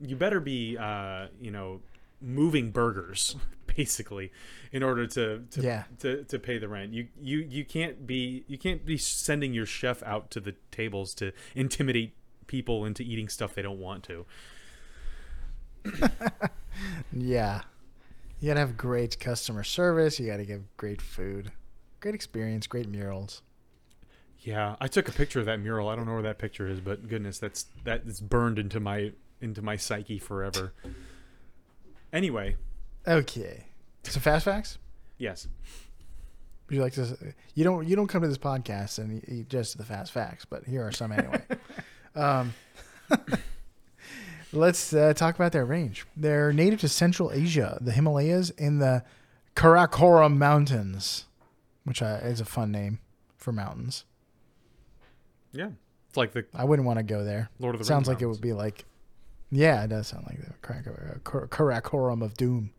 you 0.00 0.16
better 0.16 0.40
be, 0.40 0.76
uh, 0.78 1.26
you 1.40 1.50
know, 1.50 1.80
moving 2.20 2.70
burgers 2.70 3.36
basically 3.76 4.32
in 4.72 4.82
order 4.82 5.06
to 5.06 5.42
to, 5.50 5.60
Yeah. 5.60 5.84
to 5.98 6.24
to 6.24 6.38
pay 6.38 6.58
the 6.58 6.68
rent. 6.68 6.92
You 6.94 7.08
you 7.20 7.38
you 7.38 7.64
can't 7.64 8.06
be 8.06 8.44
you 8.48 8.56
can't 8.58 8.84
be 8.86 8.96
sending 8.96 9.52
your 9.52 9.66
chef 9.66 10.02
out 10.02 10.30
to 10.30 10.40
the 10.40 10.54
tables 10.70 11.14
to 11.16 11.32
intimidate 11.54 12.14
people 12.46 12.84
into 12.84 13.02
eating 13.02 13.28
stuff 13.28 13.54
they 13.54 13.62
don't 13.62 13.80
want 13.80 14.04
to. 14.04 14.24
Yeah. 17.12 17.62
You 18.40 18.48
gotta 18.48 18.60
have 18.60 18.76
great 18.76 19.18
customer 19.18 19.64
service. 19.64 20.20
You 20.20 20.26
gotta 20.26 20.44
give 20.44 20.62
great 20.76 21.00
food, 21.00 21.52
great 22.00 22.14
experience, 22.14 22.66
great 22.66 22.86
murals. 22.88 23.40
Yeah, 24.46 24.76
I 24.80 24.86
took 24.86 25.08
a 25.08 25.12
picture 25.12 25.40
of 25.40 25.46
that 25.46 25.58
mural. 25.58 25.88
I 25.88 25.96
don't 25.96 26.06
know 26.06 26.12
where 26.12 26.22
that 26.22 26.38
picture 26.38 26.68
is, 26.68 26.78
but 26.78 27.08
goodness, 27.08 27.40
that's 27.40 27.66
that 27.82 28.02
is 28.06 28.20
burned 28.20 28.60
into 28.60 28.78
my 28.78 29.10
into 29.40 29.60
my 29.60 29.74
psyche 29.76 30.20
forever. 30.20 30.72
Anyway, 32.12 32.54
Okay. 33.08 33.66
So 34.04 34.20
fast 34.20 34.44
facts. 34.44 34.78
yes. 35.18 35.48
Would 36.68 36.76
you 36.76 36.82
like 36.82 36.92
to? 36.92 37.16
You 37.54 37.64
don't. 37.64 37.88
You 37.88 37.96
don't 37.96 38.06
come 38.06 38.22
to 38.22 38.28
this 38.28 38.38
podcast 38.38 38.98
and 38.98 39.20
eat 39.28 39.48
just 39.48 39.78
the 39.78 39.84
fast 39.84 40.12
facts, 40.12 40.44
but 40.44 40.64
here 40.64 40.86
are 40.86 40.92
some 40.92 41.10
anyway. 41.10 41.42
um, 42.14 42.54
let's 44.52 44.92
uh, 44.92 45.12
talk 45.12 45.34
about 45.34 45.50
their 45.50 45.64
range. 45.64 46.06
They're 46.16 46.52
native 46.52 46.80
to 46.80 46.88
Central 46.88 47.32
Asia, 47.32 47.78
the 47.80 47.92
Himalayas, 47.92 48.50
and 48.58 48.80
the 48.80 49.02
Karakoram 49.56 50.36
Mountains, 50.36 51.24
which 51.84 52.00
uh, 52.00 52.18
is 52.22 52.40
a 52.40 52.44
fun 52.44 52.70
name 52.70 53.00
for 53.36 53.52
mountains. 53.52 54.04
Yeah. 55.56 55.70
It's 56.08 56.16
like 56.16 56.32
the 56.32 56.44
I 56.54 56.64
wouldn't 56.64 56.86
want 56.86 56.98
to 56.98 57.02
go 57.02 57.24
there. 57.24 57.50
Lord 57.58 57.74
of 57.74 57.78
the 57.80 57.84
Sounds 57.84 58.06
Rings 58.08 58.16
like 58.16 58.22
it 58.22 58.26
would 58.26 58.40
be 58.40 58.52
like, 58.52 58.84
yeah, 59.50 59.82
it 59.84 59.88
does 59.88 60.08
sound 60.08 60.24
like 60.26 60.40
the 60.40 60.52
Karak- 60.66 61.24
Kar- 61.24 61.48
Karakoram 61.48 62.22
of 62.22 62.34
Doom. 62.34 62.70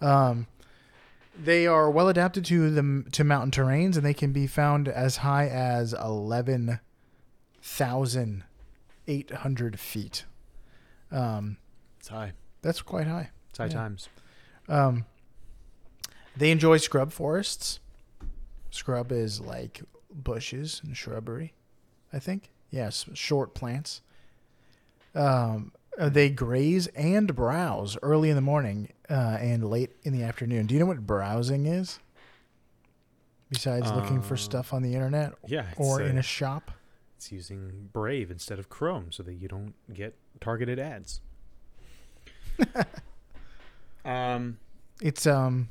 Um, 0.00 0.46
they 1.38 1.66
are 1.66 1.90
well 1.90 2.08
adapted 2.08 2.44
to 2.46 2.70
the 2.70 3.04
to 3.12 3.24
mountain 3.24 3.50
terrains, 3.50 3.96
and 3.96 4.04
they 4.04 4.14
can 4.14 4.32
be 4.32 4.46
found 4.46 4.88
as 4.88 5.18
high 5.18 5.48
as 5.48 5.92
eleven 5.92 6.80
thousand 7.62 8.44
eight 9.06 9.30
hundred 9.30 9.78
feet. 9.80 10.24
Um, 11.10 11.56
It's 11.98 12.08
high. 12.08 12.32
that's 12.62 12.82
quite 12.82 13.06
high. 13.06 13.30
It's 13.50 13.58
high 13.58 13.66
Yeah. 13.66 13.70
times. 13.72 14.08
Um, 14.68 15.04
they 16.36 16.50
enjoy 16.50 16.78
scrub 16.78 17.12
forests. 17.12 17.80
Scrub 18.70 19.12
is 19.12 19.40
like 19.40 19.82
bushes 20.12 20.80
and 20.84 20.96
shrubbery, 20.96 21.52
I 22.14 22.18
think. 22.20 22.50
Yes, 22.70 23.04
short 23.14 23.54
plants. 23.54 24.00
Um, 25.14 25.72
uh, 25.98 26.08
they 26.08 26.28
graze 26.30 26.86
and 26.88 27.34
browse 27.36 27.96
early 28.02 28.28
in 28.30 28.36
the 28.36 28.40
morning 28.42 28.92
uh, 29.10 29.36
and 29.40 29.68
late 29.68 29.90
in 30.02 30.12
the 30.12 30.22
afternoon. 30.24 30.66
Do 30.66 30.74
you 30.74 30.80
know 30.80 30.86
what 30.86 31.06
browsing 31.06 31.66
is? 31.66 31.98
Besides 33.50 33.90
looking 33.92 34.22
for 34.22 34.34
Uh, 34.34 34.38
stuff 34.38 34.72
on 34.72 34.82
the 34.82 34.94
internet 34.94 35.34
Yeah. 35.46 35.66
It's, 35.70 35.78
or 35.78 36.00
in 36.02 36.16
uh, 36.16 36.20
a 36.20 36.22
shop. 36.22 36.70
it's 37.16 37.30
using 37.30 37.90
Brave 37.92 38.30
instead 38.30 38.58
of 38.58 38.68
Chrome 38.68 39.12
so 39.12 39.22
that 39.22 39.34
you 39.34 39.46
don't 39.46 39.74
get 39.92 40.16
targeted 40.40 40.78
ads. 40.80 41.20
um, 44.04 44.58
It's 45.00 45.26
um 45.26 45.68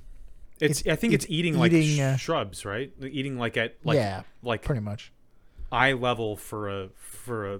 it's, 0.59 0.81
It's- 0.81 0.93
I 0.93 0.95
think 0.95 1.13
it's, 1.13 1.25
it's 1.25 1.33
eating 1.33 1.57
like 1.57 1.71
eating, 1.73 1.97
sh- 1.97 1.99
uh, 1.99 2.15
shrubs, 2.17 2.63
right? 2.63 2.91
Eating 3.01 3.37
like 3.37 3.57
at 3.57 3.75
like 3.83 3.95
yeah, 3.95 4.23
like 4.41 4.61
pretty 4.61 4.81
much. 4.81 5.11
Eye 5.73 5.91
level 5.93 6.37
for 6.37 6.69
a 6.69 6.89
for 6.95 7.53
a 7.55 7.59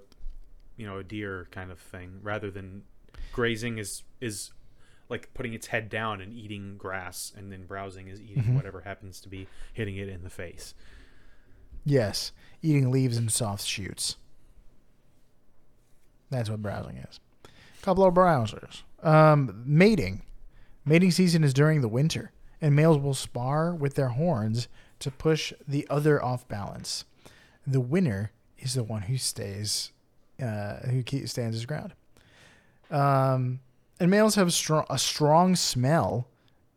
you 0.77 0.85
know 0.85 0.97
a 0.99 1.03
deer 1.03 1.47
kind 1.51 1.71
of 1.71 1.79
thing 1.79 2.19
rather 2.21 2.49
than 2.51 2.83
grazing 3.33 3.77
is 3.79 4.03
is 4.21 4.51
like 5.09 5.33
putting 5.33 5.53
its 5.53 5.67
head 5.67 5.89
down 5.89 6.21
and 6.21 6.31
eating 6.33 6.77
grass 6.77 7.31
and 7.35 7.51
then 7.51 7.65
browsing 7.65 8.07
is 8.07 8.21
eating 8.21 8.43
Mhm. 8.43 8.55
whatever 8.55 8.81
happens 8.81 9.19
to 9.21 9.29
be 9.29 9.47
hitting 9.73 9.97
it 9.97 10.07
in 10.09 10.23
the 10.23 10.29
face 10.29 10.73
Yes, 11.85 12.31
eating 12.61 12.91
leaves 12.91 13.17
and 13.17 13.29
soft 13.29 13.65
shoots. 13.65 14.15
That's 16.29 16.49
what 16.49 16.61
browsing 16.61 16.97
is. 16.97 17.19
a 17.45 17.81
Couple 17.83 18.05
of 18.05 18.13
browsers. 18.13 18.83
Um, 19.03 19.63
mating. 19.65 20.23
Mating 20.85 21.11
season 21.11 21.43
is 21.43 21.53
during 21.53 21.81
the 21.81 21.87
winter, 21.89 22.31
and 22.61 22.73
males 22.75 22.97
will 22.97 23.13
spar 23.13 23.75
with 23.75 23.95
their 23.95 24.09
horns 24.09 24.67
to 24.99 25.11
push 25.11 25.51
the 25.67 25.85
other 25.89 26.23
off 26.23 26.47
balance. 26.47 27.03
The 27.65 27.79
winner 27.79 28.31
is 28.59 28.73
the 28.73 28.83
one 28.83 29.03
who 29.03 29.17
stays, 29.17 29.91
uh, 30.41 30.77
who 30.87 31.03
stands 31.27 31.55
his 31.55 31.65
ground. 31.65 31.93
Um, 32.91 33.59
and 33.99 34.11
males 34.11 34.35
have 34.35 34.51
strong, 34.53 34.85
a 34.89 34.97
strong 34.97 35.55
smell. 35.55 36.27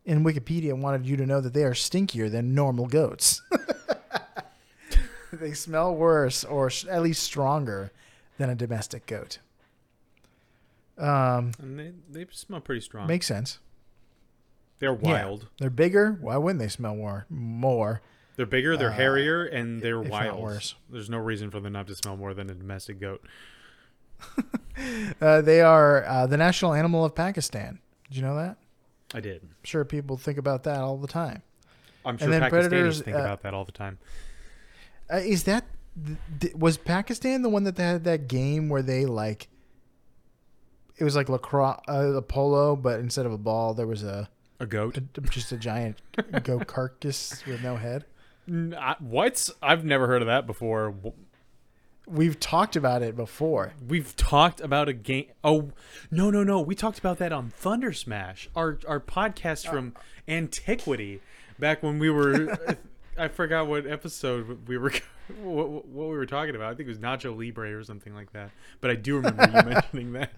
In 0.05 0.23
Wikipedia, 0.23 0.73
wanted 0.73 1.05
you 1.05 1.17
to 1.17 1.25
know 1.25 1.41
that 1.41 1.53
they 1.53 1.63
are 1.65 1.73
stinkier 1.73 2.31
than 2.31 2.55
normal 2.55 2.85
goats. 2.87 3.41
they 5.33 5.51
smell 5.53 5.93
worse, 5.93 6.45
or 6.45 6.71
at 6.89 7.01
least 7.01 7.21
stronger, 7.23 7.91
than 8.37 8.49
a 8.49 8.55
domestic 8.55 9.05
goat. 9.05 9.39
Um, 10.97 11.51
And 11.59 11.77
they, 11.77 11.91
they 12.09 12.25
smell 12.31 12.61
pretty 12.61 12.81
strong. 12.81 13.07
makes 13.07 13.25
sense. 13.27 13.59
they're 14.79 14.91
Yeah. 15.01 15.11
wild. 15.11 15.47
They're 15.59 15.69
bigger. 15.69 16.13
Why 16.21 16.37
wouldn't 16.37 16.59
they 16.59 16.67
smell 16.69 16.95
more? 16.95 17.25
More. 17.29 18.01
They're 18.37 18.45
bigger, 18.45 18.77
they're 18.77 18.89
Uh, 18.91 18.93
hairier, 18.93 19.45
and 19.45 19.81
they're 19.81 19.99
wild. 19.99 20.61
There's 20.89 21.09
no 21.09 21.17
reason 21.17 21.51
for 21.51 21.59
them 21.59 21.73
not 21.73 21.87
to 21.87 21.95
smell 21.95 22.15
more 22.15 22.33
than 22.33 22.49
a 22.49 22.53
domestic 22.55 22.99
goat. 23.01 23.21
Uh, 25.19 25.41
they 25.41 25.61
are 25.61 26.05
uh, 26.05 26.27
the 26.27 26.37
national 26.37 26.73
animal 26.73 27.03
of 27.03 27.15
Pakistan. 27.15 27.79
Did 28.07 28.17
you 28.17 28.21
know 28.21 28.35
that? 28.35 28.57
I 29.13 29.19
did. 29.19 29.41
I'm 29.41 29.49
sure 29.63 29.83
people 29.85 30.17
think 30.17 30.37
about 30.37 30.63
that 30.63 30.79
all 30.79 30.97
the 30.97 31.07
time. 31.07 31.41
I'm 32.05 32.17
sure 32.17 32.27
Pakistanis 32.29 32.49
predators, 32.49 33.01
think 33.01 33.17
uh, 33.17 33.21
about 33.21 33.41
that 33.41 33.53
all 33.53 33.65
the 33.65 33.71
time. 33.71 33.97
Uh, 35.11 35.17
is 35.17 35.43
that 35.45 35.65
th- 36.05 36.17
th- 36.39 36.53
was 36.55 36.77
Pakistan 36.77 37.41
the 37.41 37.49
one 37.49 37.63
that 37.63 37.77
had 37.77 38.03
that 38.03 38.27
game 38.27 38.69
where 38.69 38.81
they 38.83 39.05
like 39.05 39.47
it 40.97 41.03
was 41.03 41.15
like 41.15 41.27
lacrosse, 41.29 41.79
uh, 41.87 42.13
a 42.15 42.21
polo, 42.21 42.75
but 42.75 42.99
instead 42.99 43.25
of 43.25 43.31
a 43.31 43.37
ball, 43.37 43.73
there 43.73 43.87
was 43.87 44.03
a, 44.03 44.29
A 44.59 44.65
goat? 44.65 44.97
a 44.97 45.01
just 45.21 45.51
a 45.51 45.57
giant 45.57 45.97
goat 46.43 46.67
carcass 46.67 47.45
with 47.45 47.61
no 47.63 47.75
head. 47.77 48.05
What? 48.47 49.49
I've 49.61 49.83
never 49.83 50.07
heard 50.07 50.21
of 50.21 50.27
that 50.27 50.47
before. 50.47 50.93
We've 52.07 52.39
talked 52.39 52.77
about 52.77 53.01
it 53.01 53.17
before. 53.17 53.73
We've 53.85 54.15
talked 54.15 54.61
about 54.61 54.87
a 54.87 54.93
game. 54.93 55.25
Oh, 55.43 55.71
no, 56.09 56.29
no, 56.29 56.43
no. 56.43 56.61
We 56.61 56.73
talked 56.73 56.97
about 56.99 57.17
that 57.17 57.33
on 57.33 57.49
Thunder 57.49 57.91
Smash, 57.91 58.49
our 58.55 58.79
our 58.87 59.01
podcast 59.01 59.69
from 59.69 59.93
antiquity, 60.27 61.21
back 61.59 61.83
when 61.83 61.99
we 61.99 62.09
were. 62.09 62.57
I 63.17 63.27
forgot 63.29 63.67
what 63.67 63.87
episode 63.87 64.67
we 64.67 64.77
were, 64.77 64.91
what, 65.41 65.85
what 65.87 66.09
we 66.09 66.15
were 66.15 66.27
talking 66.27 66.55
about. 66.55 66.71
I 66.71 66.75
think 66.75 66.87
it 66.87 66.91
was 66.91 66.99
Nacho 66.99 67.35
Libre 67.37 67.75
or 67.77 67.83
something 67.83 68.13
like 68.13 68.31
that. 68.33 68.51
But 68.79 68.91
I 68.91 68.95
do 68.95 69.15
remember 69.15 69.43
you 69.47 69.63
mentioning 69.69 70.13
that. 70.13 70.31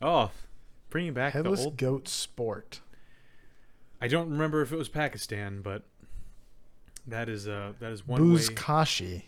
Oh, 0.00 0.30
bringing 0.88 1.12
back 1.12 1.32
Headless 1.32 1.60
the 1.60 1.66
old. 1.66 1.76
goat 1.76 2.08
sport. 2.08 2.80
I 4.00 4.08
don't 4.08 4.30
remember 4.30 4.62
if 4.62 4.72
it 4.72 4.76
was 4.76 4.88
Pakistan, 4.88 5.62
but 5.62 5.82
that 7.06 7.28
is 7.28 7.46
uh 7.48 7.72
that 7.80 7.92
is 7.92 8.06
one 8.06 8.20
way. 8.32 8.38
Buzkashi. 8.38 9.22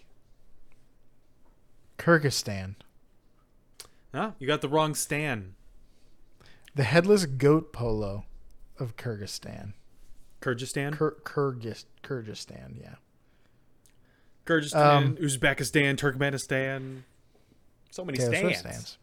Kyrgyzstan. 1.99 2.74
Huh? 4.14 4.33
You 4.39 4.47
got 4.47 4.61
the 4.61 4.68
wrong 4.68 4.95
Stan. 4.95 5.55
The 6.74 6.85
headless 6.85 7.26
goat 7.26 7.72
polo 7.72 8.24
of 8.79 8.97
Kyrgyzstan. 8.97 9.72
Kyrgyzstan, 10.41 10.97
Kyr- 10.97 11.20
Kyrgyz- 11.24 11.85
Kyrgyzstan, 12.05 12.81
yeah. 12.81 12.95
Kyrgyzstan, 14.47 14.97
Um, 14.97 15.16
Uzbekistan, 15.16 15.97
Turkmenistan. 15.97 17.03
So 17.91 18.05
many 18.05 18.18
Taylor 18.18 18.37
Swift 18.37 18.59
stands. 18.61 18.99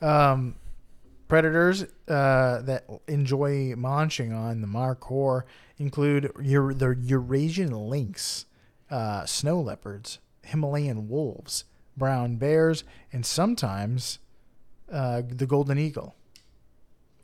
stands. 0.00 0.02
Um, 0.02 0.56
predators 1.34 1.82
uh, 2.06 2.62
that 2.62 2.86
enjoy 3.08 3.74
munching 3.76 4.32
on 4.32 4.60
the 4.60 4.66
markhor 4.68 5.42
include 5.78 6.30
Eur- 6.40 6.72
the 6.72 6.96
Eurasian 7.02 7.70
lynx, 7.72 8.46
uh, 8.88 9.26
snow 9.26 9.60
leopards, 9.60 10.20
Himalayan 10.44 11.08
wolves, 11.08 11.64
brown 11.96 12.36
bears, 12.36 12.84
and 13.12 13.26
sometimes 13.26 14.20
uh, 14.92 15.22
the 15.28 15.44
golden 15.46 15.76
eagle. 15.76 16.14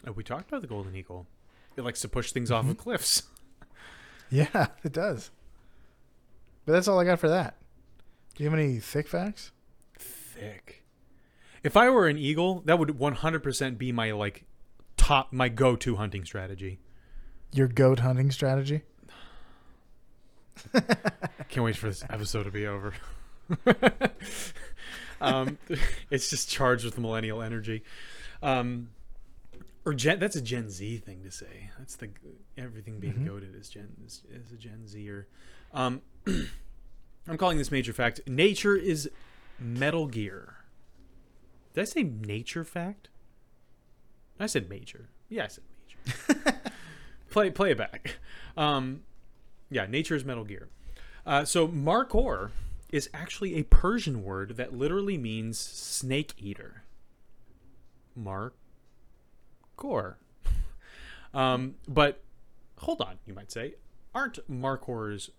Oh, 0.05 0.11
we 0.13 0.25
talked 0.25 0.49
about 0.49 0.63
the 0.63 0.67
golden 0.67 0.97
eagle. 0.97 1.29
It 1.77 1.85
likes 1.85 2.01
to 2.01 2.09
push 2.09 2.33
things 2.33 2.51
off 2.51 2.65
of 2.65 2.71
Mm-hmm. 2.73 2.83
cliffs. 2.83 3.23
Yeah, 4.33 4.69
it 4.85 4.93
does. 4.93 5.33
But 6.65 6.73
that's 6.75 6.87
all 6.87 7.01
I 7.01 7.05
got 7.05 7.19
for 7.19 7.29
that. 7.29 7.57
Do 8.37 8.45
you 8.45 8.49
have 8.51 8.57
any 8.59 8.79
thick 8.79 9.09
facts? 9.09 9.51
Thick. 9.99 10.80
If 11.63 11.77
I 11.77 11.91
were 11.91 12.09
an 12.09 12.17
eagle, 12.19 12.63
that 12.65 12.79
would 12.79 12.89
100% 12.91 13.79
be 13.79 13.93
my 13.93 14.13
like 14.13 14.45
top 14.97 15.33
my 15.33 15.49
go-to 15.49 15.97
hunting 15.97 16.25
strategy. 16.25 16.79
Your 17.53 17.69
goat 17.69 18.01
hunting 18.01 18.31
strategy? 18.31 18.83
Can't 21.49 21.65
wait 21.65 21.77
for 21.77 21.89
this 21.89 22.05
episode 22.09 22.45
to 22.45 22.51
be 22.51 22.67
over. 22.67 22.93
um, 25.21 25.59
it's 26.11 26.31
just 26.31 26.49
charged 26.51 26.85
with 26.85 26.99
millennial 26.99 27.43
energy. 27.43 27.83
Um, 28.43 28.91
or 29.85 29.95
Gen, 29.95 30.19
that's 30.19 30.37
a 30.37 30.41
Gen 30.43 30.71
Z 30.71 30.99
thing 30.99 31.23
to 31.25 31.31
say. 31.31 31.71
That's 31.79 31.97
the 31.97 32.11
everything 32.57 33.01
being 33.01 33.15
Mhm. 33.15 33.27
goaded 33.27 33.55
is 33.57 33.69
Gen 33.69 33.89
is, 34.07 34.23
is 34.31 34.53
a 34.53 34.57
Gen 34.57 34.87
Zer. 34.87 35.27
Um, 35.73 36.03
I'm 37.27 37.37
calling 37.39 37.59
this 37.59 37.71
major 37.71 37.93
fact. 37.93 38.21
Nature 38.27 38.77
is 38.77 39.11
Metal 39.59 40.07
Gear. 40.07 40.57
Did 41.75 41.83
I 41.83 41.85
say 41.85 42.03
nature 42.03 42.65
fact? 42.65 43.09
I 44.39 44.47
said 44.47 44.69
major. 44.69 45.09
Yeah, 45.29 45.45
I 45.45 45.49
said 45.49 45.65
major. 45.87 46.63
play 47.31 47.51
play 47.51 47.73
it 47.73 47.79
back. 47.79 48.17
Um, 48.57 49.03
yeah, 49.71 49.87
nature 49.87 50.17
is 50.17 50.25
Metal 50.25 50.45
Gear. 50.45 50.69
Uh, 51.25 51.45
so 51.45 51.69
Markhor 51.69 52.51
is 52.91 53.09
actually 53.15 53.57
a 53.57 53.63
Persian 53.65 54.25
word 54.25 54.57
that 54.57 54.75
literally 54.77 55.17
means 55.17 55.59
snake 55.59 56.35
eater. 56.39 56.83
Markhor. 58.19 60.17
Um, 61.33 61.77
but 61.87 62.23
hold 62.79 63.01
on, 63.01 63.19
you 63.25 63.35
might 63.35 63.53
say, 63.53 63.75
aren't 64.15 64.39
Markhors 64.51 65.31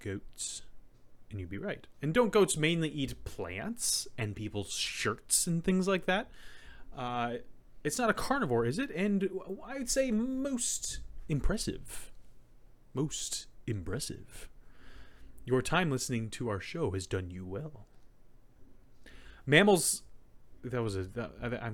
goats? 0.00 0.62
And 1.30 1.40
you'd 1.40 1.50
be 1.50 1.58
right. 1.58 1.86
And 2.00 2.14
don't 2.14 2.32
goats 2.32 2.56
mainly 2.56 2.88
eat 2.88 3.24
plants 3.24 4.08
and 4.16 4.34
people's 4.34 4.72
shirts 4.72 5.46
and 5.46 5.62
things 5.62 5.86
like 5.86 6.06
that? 6.06 6.30
Uh, 6.96 7.34
it's 7.84 7.98
not 7.98 8.10
a 8.10 8.14
carnivore, 8.14 8.64
is 8.64 8.78
it? 8.78 8.90
And 8.90 9.28
I'd 9.66 9.90
say 9.90 10.10
most 10.10 11.00
impressive. 11.28 12.12
Most 12.94 13.46
impressive. 13.66 14.48
Your 15.44 15.62
time 15.62 15.90
listening 15.90 16.30
to 16.30 16.48
our 16.48 16.60
show 16.60 16.90
has 16.92 17.06
done 17.06 17.30
you 17.30 17.46
well. 17.46 17.86
Mammals. 19.46 20.02
That 20.64 20.82
was 20.82 20.96
a. 20.96 21.04
That, 21.04 21.32
I, 21.42 21.70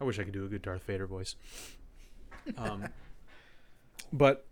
I 0.00 0.04
wish 0.04 0.18
I 0.18 0.24
could 0.24 0.32
do 0.32 0.44
a 0.44 0.48
good 0.48 0.62
Darth 0.62 0.82
Vader 0.82 1.06
voice. 1.06 1.36
Um, 2.58 2.88
but 4.12 4.46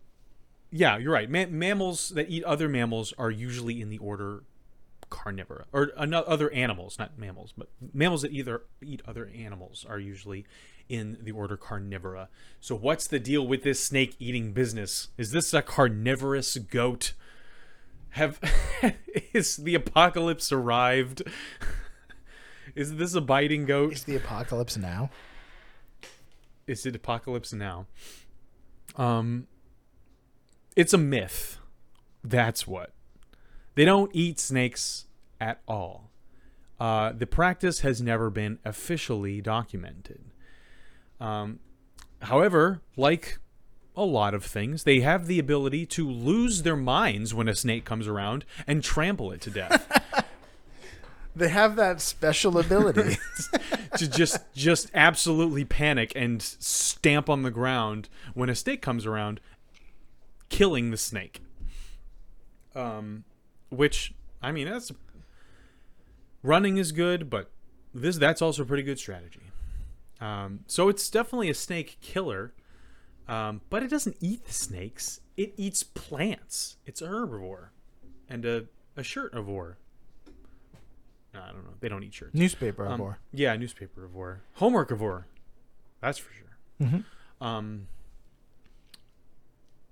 yeah, 0.77 0.99
you're 0.99 1.13
right. 1.13 1.31
Ma- 1.31 1.47
mammals 1.49 2.09
that 2.11 2.29
eat 2.29 2.43
other 2.43 2.69
mammals 2.69 3.15
are 3.17 3.31
usually 3.31 3.81
in 3.81 3.91
the 3.91 3.99
order 3.99 4.43
carnivora, 5.09 5.67
or 5.73 5.93
other 5.97 6.51
animals, 6.51 6.99
not 6.99 7.17
mammals, 7.17 7.55
but 7.57 7.69
mammals 7.93 8.23
that 8.23 8.33
either 8.33 8.63
eat 8.83 9.01
other 9.07 9.31
animals 9.33 9.87
are 9.89 10.01
usually 10.01 10.45
in 10.89 11.17
the 11.23 11.31
order 11.31 11.57
carnivora. 11.57 12.29
So 12.61 12.75
what's 12.75 13.07
the 13.07 13.21
deal 13.21 13.47
with 13.47 13.63
this 13.63 13.79
snake 13.79 14.17
eating 14.19 14.53
business? 14.53 15.09
Is 15.17 15.31
this 15.31 15.55
a 15.55 15.63
carnivorous 15.63 16.57
goat? 16.59 17.13
Have 18.11 18.41
is 19.33 19.57
the 19.59 19.77
apocalypse 19.77 20.51
arrived? 20.51 21.23
Is 22.75 22.97
this 22.97 23.15
a 23.15 23.21
biting 23.21 23.67
goat? 23.67 23.93
Is 23.93 24.03
the 24.03 24.17
apocalypse 24.17 24.77
now? 24.77 25.11
is 26.67 26.85
it 26.87 26.97
apocalypse 26.97 27.53
now? 27.53 27.87
Um, 28.97 29.47
it's 30.77 30.93
a 30.93 30.99
myth. 30.99 31.59
That's 32.23 32.67
what. 32.67 32.93
They 33.75 33.85
don't 33.85 34.11
eat 34.15 34.39
snakes 34.41 35.07
at 35.41 35.61
all. 35.67 36.11
Uh, 36.81 37.13
the 37.13 37.27
practice 37.27 37.81
has 37.81 38.01
never 38.03 38.31
been 38.31 38.59
officially 38.65 39.41
documented. 39.41 40.25
Um, 41.21 41.61
however, 42.23 42.81
like 42.97 43.39
a 43.97 44.05
lot 44.05 44.35
of 44.35 44.45
things, 44.45 44.85
they 44.85 45.01
have 45.01 45.27
the 45.27 45.39
ability 45.39 45.87
to 45.87 46.09
lose 46.09 46.63
their 46.63 46.77
minds 46.77 47.33
when 47.33 47.49
a 47.49 47.55
snake 47.55 47.85
comes 47.85 48.09
around 48.09 48.45
and 48.67 48.83
trample 48.83 49.31
it 49.33 49.41
to 49.43 49.51
death. 49.51 50.25
They 51.37 51.49
have 51.49 51.75
that 51.77 52.01
special 52.01 52.59
ability. 52.59 53.19
to 53.97 54.09
just 54.09 54.39
just 54.55 54.91
absolutely 54.95 55.65
panic 55.65 56.13
and 56.15 56.41
stamp 56.41 57.29
on 57.29 57.43
the 57.43 57.51
ground 57.51 58.09
when 58.35 58.49
a 58.49 58.55
snake 58.55 58.83
comes 58.83 59.05
around, 59.05 59.41
killing 60.55 60.91
the 60.91 60.97
snake. 60.97 61.41
Um, 62.75 63.25
which 63.71 64.15
I 64.43 64.53
mean 64.53 64.69
that's 64.69 64.93
running 66.43 66.77
is 66.77 66.93
good, 66.93 67.29
but 67.31 67.51
this 67.93 68.17
that's 68.19 68.41
also 68.43 68.63
a 68.63 68.67
pretty 68.67 68.83
good 68.83 68.99
strategy. 68.99 69.41
Um, 70.21 70.61
so 70.67 70.89
it's 70.89 71.11
definitely 71.11 71.51
a 71.51 71.55
snake 71.55 71.99
killer, 72.01 72.53
um, 73.29 73.61
but 73.71 73.83
it 73.83 73.89
doesn't 73.91 74.17
eat 74.21 74.47
the 74.47 74.53
snakes. 74.53 75.21
It 75.37 75.55
eats 75.57 75.83
plants. 75.83 76.77
It's 76.87 77.03
a 77.03 77.07
herbivore, 77.09 77.69
and 78.29 78.45
a 78.45 78.65
a 78.97 79.03
shirtivore. 79.03 79.75
No, 81.33 81.41
I 81.41 81.47
don't 81.47 81.65
know. 81.65 81.75
They 81.81 81.89
don't 81.89 82.05
eat 82.05 82.15
shirts. 82.15 82.33
Newspaper 82.35 82.87
Um, 82.87 83.17
yeah, 83.33 83.57
newspaperivore, 83.57 84.39
homeworkivore. 84.59 85.25
That's 86.01 86.19
for 86.19 86.33
sure. 86.33 86.57
Mhm. 86.81 87.05
Um, 87.41 87.89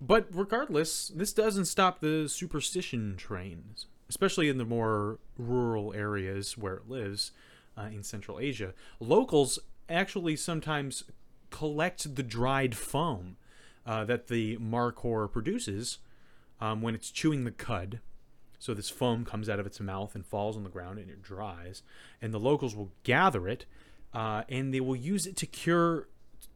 but 0.05 0.27
regardless, 0.33 1.09
this 1.15 1.33
doesn't 1.33 1.67
stop 1.67 2.01
the 2.01 2.29
superstition 2.29 3.15
trains, 3.17 3.87
especially 4.09 4.49
in 4.49 4.59
the 4.59 4.65
more 4.65 5.21
rural 5.39 5.95
areas 5.95 6.59
where 6.59 6.75
it 6.75 6.89
lives 6.89 7.31
uh, 7.79 7.83
in 7.83 8.03
Central 8.03 8.41
Asia. 8.41 8.75
Locals 8.99 9.61
actually 9.89 10.35
sometimes 10.35 11.05
collect 11.51 12.17
the 12.17 12.23
dried 12.25 12.77
foam 12.77 13.37
uh, 13.87 14.05
that 14.05 14.27
the 14.27 14.57
markhor 14.57 15.31
produces 15.31 15.99
um, 16.61 16.83
when 16.83 16.97
it's 16.97 17.13
chewing 17.13 17.45
the 17.45 17.53
cud. 17.53 18.01
So 18.59 18.75
this 18.75 18.91
foam 18.91 19.25
comes 19.25 19.49
out 19.49 19.61
of 19.61 19.67
its 19.67 19.79
mouth 19.79 20.17
and 20.17 20.27
falls 20.27 20.57
on 20.57 20.65
the 20.65 20.71
ground 20.71 20.99
and 20.99 21.11
it 21.11 21.23
dries. 21.23 21.83
And 22.21 22.35
the 22.35 22.41
locals 22.41 22.75
will 22.75 22.91
gather 23.05 23.47
it 23.47 23.67
uh, 24.13 24.43
and 24.49 24.75
they 24.75 24.81
will 24.81 24.97
use 24.97 25.29
it 25.29 25.37
to 25.37 25.47
cure, 25.47 26.09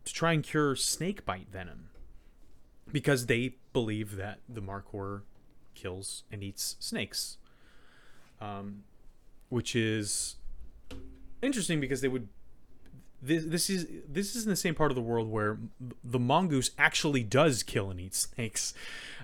to 0.04 0.12
try 0.12 0.32
and 0.32 0.42
cure 0.42 0.74
snake 0.74 1.24
bite 1.24 1.48
venom 1.48 1.90
because 2.92 3.26
they 3.26 3.56
believe 3.72 4.16
that 4.16 4.38
the 4.48 4.60
markhor 4.60 5.22
kills 5.74 6.24
and 6.30 6.42
eats 6.42 6.76
snakes. 6.78 7.38
Um, 8.40 8.84
which 9.48 9.76
is 9.76 10.36
interesting 11.42 11.80
because 11.80 12.00
they 12.00 12.08
would 12.08 12.28
this, 13.22 13.44
this 13.44 13.70
is 13.70 13.86
this 14.08 14.36
is 14.36 14.44
in 14.44 14.50
the 14.50 14.56
same 14.56 14.74
part 14.74 14.90
of 14.90 14.94
the 14.94 15.02
world 15.02 15.30
where 15.30 15.58
the 16.04 16.18
mongoose 16.18 16.70
actually 16.78 17.22
does 17.22 17.62
kill 17.62 17.90
and 17.90 18.00
eat 18.00 18.14
snakes 18.14 18.74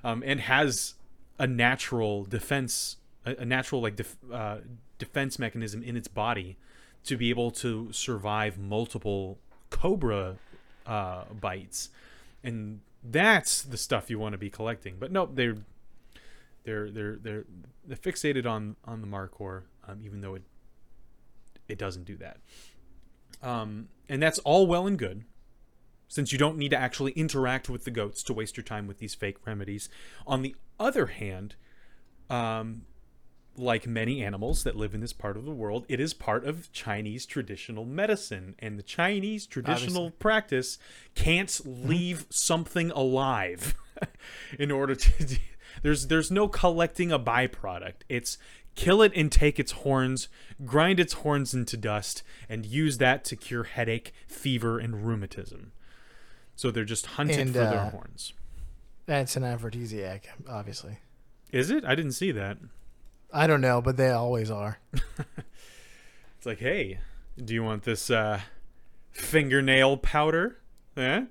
um, 0.02 0.22
and 0.24 0.40
has 0.40 0.94
a 1.38 1.46
natural 1.46 2.24
defense 2.24 2.96
a, 3.26 3.36
a 3.36 3.44
natural 3.44 3.82
like 3.82 3.96
def, 3.96 4.16
uh, 4.32 4.58
defense 4.98 5.38
mechanism 5.38 5.82
in 5.82 5.96
its 5.96 6.08
body 6.08 6.56
to 7.04 7.16
be 7.16 7.30
able 7.30 7.50
to 7.50 7.92
survive 7.92 8.58
multiple 8.58 9.38
cobra 9.70 10.36
uh, 10.86 11.24
bites 11.40 11.90
and 12.42 12.80
that's 13.02 13.62
the 13.62 13.76
stuff 13.76 14.10
you 14.10 14.18
want 14.18 14.32
to 14.32 14.38
be 14.38 14.50
collecting. 14.50 14.96
But 14.98 15.12
nope 15.12 15.32
they're 15.34 15.56
they're 16.64 16.90
they're 16.90 17.16
they're, 17.16 17.44
they're 17.86 17.96
fixated 17.96 18.46
on 18.46 18.76
on 18.84 19.00
the 19.00 19.06
markhor 19.06 19.62
um, 19.86 20.00
even 20.04 20.20
though 20.20 20.34
it 20.34 20.42
it 21.68 21.78
doesn't 21.78 22.04
do 22.04 22.16
that. 22.16 22.38
Um, 23.42 23.88
and 24.08 24.22
that's 24.22 24.38
all 24.40 24.66
well 24.66 24.86
and 24.86 24.98
good 24.98 25.24
since 26.08 26.30
you 26.30 26.38
don't 26.38 26.58
need 26.58 26.70
to 26.70 26.76
actually 26.76 27.12
interact 27.12 27.70
with 27.70 27.84
the 27.84 27.90
goats 27.90 28.22
to 28.22 28.34
waste 28.34 28.56
your 28.56 28.64
time 28.64 28.86
with 28.86 28.98
these 28.98 29.14
fake 29.14 29.46
remedies. 29.46 29.88
On 30.26 30.42
the 30.42 30.54
other 30.78 31.06
hand 31.06 31.56
um, 32.28 32.82
like 33.56 33.86
many 33.86 34.24
animals 34.24 34.64
that 34.64 34.76
live 34.76 34.94
in 34.94 35.00
this 35.00 35.12
part 35.12 35.36
of 35.36 35.44
the 35.44 35.50
world, 35.52 35.84
it 35.88 36.00
is 36.00 36.14
part 36.14 36.44
of 36.44 36.72
Chinese 36.72 37.26
traditional 37.26 37.84
medicine. 37.84 38.54
And 38.58 38.78
the 38.78 38.82
Chinese 38.82 39.46
traditional 39.46 40.04
Obviously. 40.06 40.18
practice 40.18 40.78
can't 41.14 41.60
leave 41.64 42.26
something 42.30 42.90
alive 42.92 43.74
in 44.58 44.70
order 44.70 44.94
to. 44.94 45.38
There's 45.82 46.08
there's 46.08 46.30
no 46.30 46.48
collecting 46.48 47.10
a 47.10 47.18
byproduct. 47.18 48.02
It's 48.08 48.36
kill 48.74 49.00
it 49.00 49.10
and 49.16 49.32
take 49.32 49.58
its 49.58 49.72
horns, 49.72 50.28
grind 50.66 51.00
its 51.00 51.14
horns 51.14 51.54
into 51.54 51.76
dust, 51.78 52.22
and 52.48 52.66
use 52.66 52.98
that 52.98 53.24
to 53.24 53.36
cure 53.36 53.64
headache, 53.64 54.12
fever, 54.28 54.78
and 54.78 55.06
rheumatism. 55.06 55.72
So 56.56 56.70
they're 56.70 56.84
just 56.84 57.06
hunted 57.06 57.38
And, 57.38 57.48
for 57.52 57.58
their 57.60 57.80
uh, 57.80 57.90
horns. 57.90 58.34
that's 59.06 59.34
an 59.34 59.44
aphrodisiac, 59.44 60.28
obviously. 60.46 60.98
Is 61.50 61.70
it? 61.70 61.84
I 61.86 61.94
didn't 61.94 62.12
see 62.12 62.32
that. 62.32 62.58
I 63.32 63.46
don't 63.46 63.60
know, 63.60 63.80
but 63.80 63.96
they 63.96 64.10
always 64.10 64.50
are. 64.50 64.78
It's 66.36 66.46
like, 66.46 66.58
hey, 66.58 66.98
do 67.38 67.54
you 67.54 67.62
want 67.62 67.84
this 67.84 68.10
uh, 68.10 68.40
fingernail 69.12 69.96
powder? 69.98 70.58
Eh? 70.96 71.26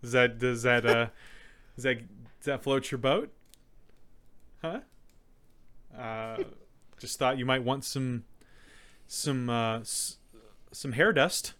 Does 0.00 0.12
that 0.12 0.38
does 0.38 0.62
that 0.62 0.86
uh, 0.86 1.08
does 1.74 1.82
that 1.82 1.98
does 1.98 2.44
that 2.44 2.62
float 2.62 2.92
your 2.92 2.98
boat? 2.98 3.32
Huh? 4.62 4.80
Uh, 5.98 6.44
just 7.00 7.18
thought 7.18 7.38
you 7.38 7.44
might 7.44 7.64
want 7.64 7.84
some 7.84 8.22
some 9.08 9.50
uh, 9.50 9.80
s- 9.80 10.18
some 10.70 10.92
hair 10.92 11.12
dust. 11.12 11.54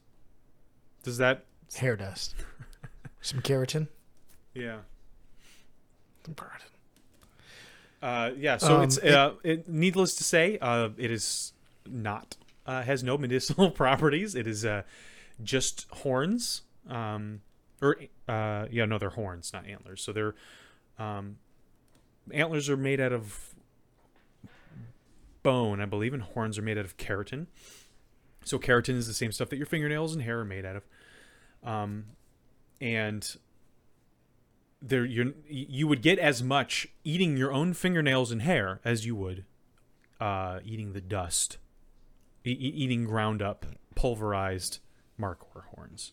Does 1.03 1.19
that? 1.19 1.45
Hair 1.75 1.97
dust. 1.97 2.37
Some 3.21 3.41
keratin. 3.41 3.89
Yeah. 4.55 4.79
Some 6.25 6.35
keratin. 6.35 6.72
Uh, 8.03 8.33
yeah, 8.37 8.57
so 8.57 8.77
Um, 8.79 8.83
it's 8.83 8.97
it- 8.99 9.15
uh, 9.15 9.35
it, 9.45 9.69
needless 9.69 10.15
to 10.17 10.25
say, 10.25 10.59
uh, 10.61 10.89
it 10.97 11.11
is 11.11 11.53
not 11.89 12.37
uh, 12.67 12.83
has 12.83 13.03
no 13.05 13.17
medicinal 13.27 13.71
properties. 13.71 14.35
It 14.35 14.47
is 14.47 14.65
uh, 14.65 14.83
just 15.43 15.87
horns, 15.91 16.63
um, 16.89 17.43
or 17.81 17.97
uh, 18.29 18.67
yeah, 18.71 18.85
no, 18.87 18.99
they're 18.99 19.11
horns, 19.11 19.53
not 19.53 19.67
antlers. 19.67 20.03
So 20.03 20.13
they're 20.13 20.35
um, 20.99 21.37
antlers 22.33 22.69
are 22.69 22.77
made 22.77 23.01
out 23.01 23.13
of 23.13 23.55
bone, 25.43 25.81
I 25.81 25.87
believe, 25.87 26.15
and 26.15 26.23
horns 26.23 26.59
are 26.59 26.63
made 26.63 26.79
out 26.79 26.85
of 26.85 26.97
keratin. 26.97 27.47
So 28.45 28.59
keratin 28.59 28.97
is 28.97 29.07
the 29.07 29.15
same 29.15 29.33
stuff 29.33 29.49
that 29.51 29.57
your 29.57 29.67
fingernails 29.67 30.13
and 30.15 30.23
hair 30.23 30.41
are 30.41 30.45
made 30.45 30.65
out 30.65 30.77
of, 30.77 30.85
um, 31.65 32.05
and 32.81 33.37
there 34.85 35.05
you 35.05 35.35
you 35.49 35.87
would 35.87 36.03
get 36.03 36.19
as 36.19 36.43
much 36.43 36.89
eating 37.05 37.37
your 37.37 37.53
own 37.53 37.73
fingernails 37.73 38.33
and 38.33 38.43
hair 38.43 38.81
as 38.85 39.07
you 39.07 39.15
would 39.17 39.45
uh, 40.21 40.59
eating 40.65 40.93
the 40.93 41.01
dust, 41.01 41.59
e- 42.45 42.51
eating 42.51 43.05
ground 43.05 43.41
up 43.43 43.65
pulverized 43.95 44.79
markhor 45.21 45.65
horns. 45.75 46.13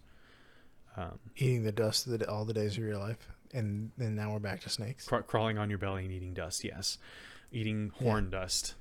Um, 0.98 1.20
Eating 1.38 1.64
the 1.64 1.72
dust 1.72 2.08
of 2.08 2.20
the, 2.20 2.30
all 2.30 2.44
the 2.46 2.54
days 2.54 2.74
of 2.78 2.84
your 2.84 2.98
life, 2.98 3.30
and 3.54 3.92
then 3.98 4.16
now 4.16 4.32
we're 4.34 4.40
back 4.40 4.62
to 4.62 4.70
snakes. 4.70 5.08
cr- 5.08 5.18
crawling 5.20 5.58
on 5.58 5.70
your 5.70 5.78
belly 5.80 6.04
and 6.04 6.12
eating 6.14 6.34
dust. 6.34 6.64
Yes, 6.64 6.98
eating 7.52 7.92
horn 8.02 8.30
dust. 8.30 8.74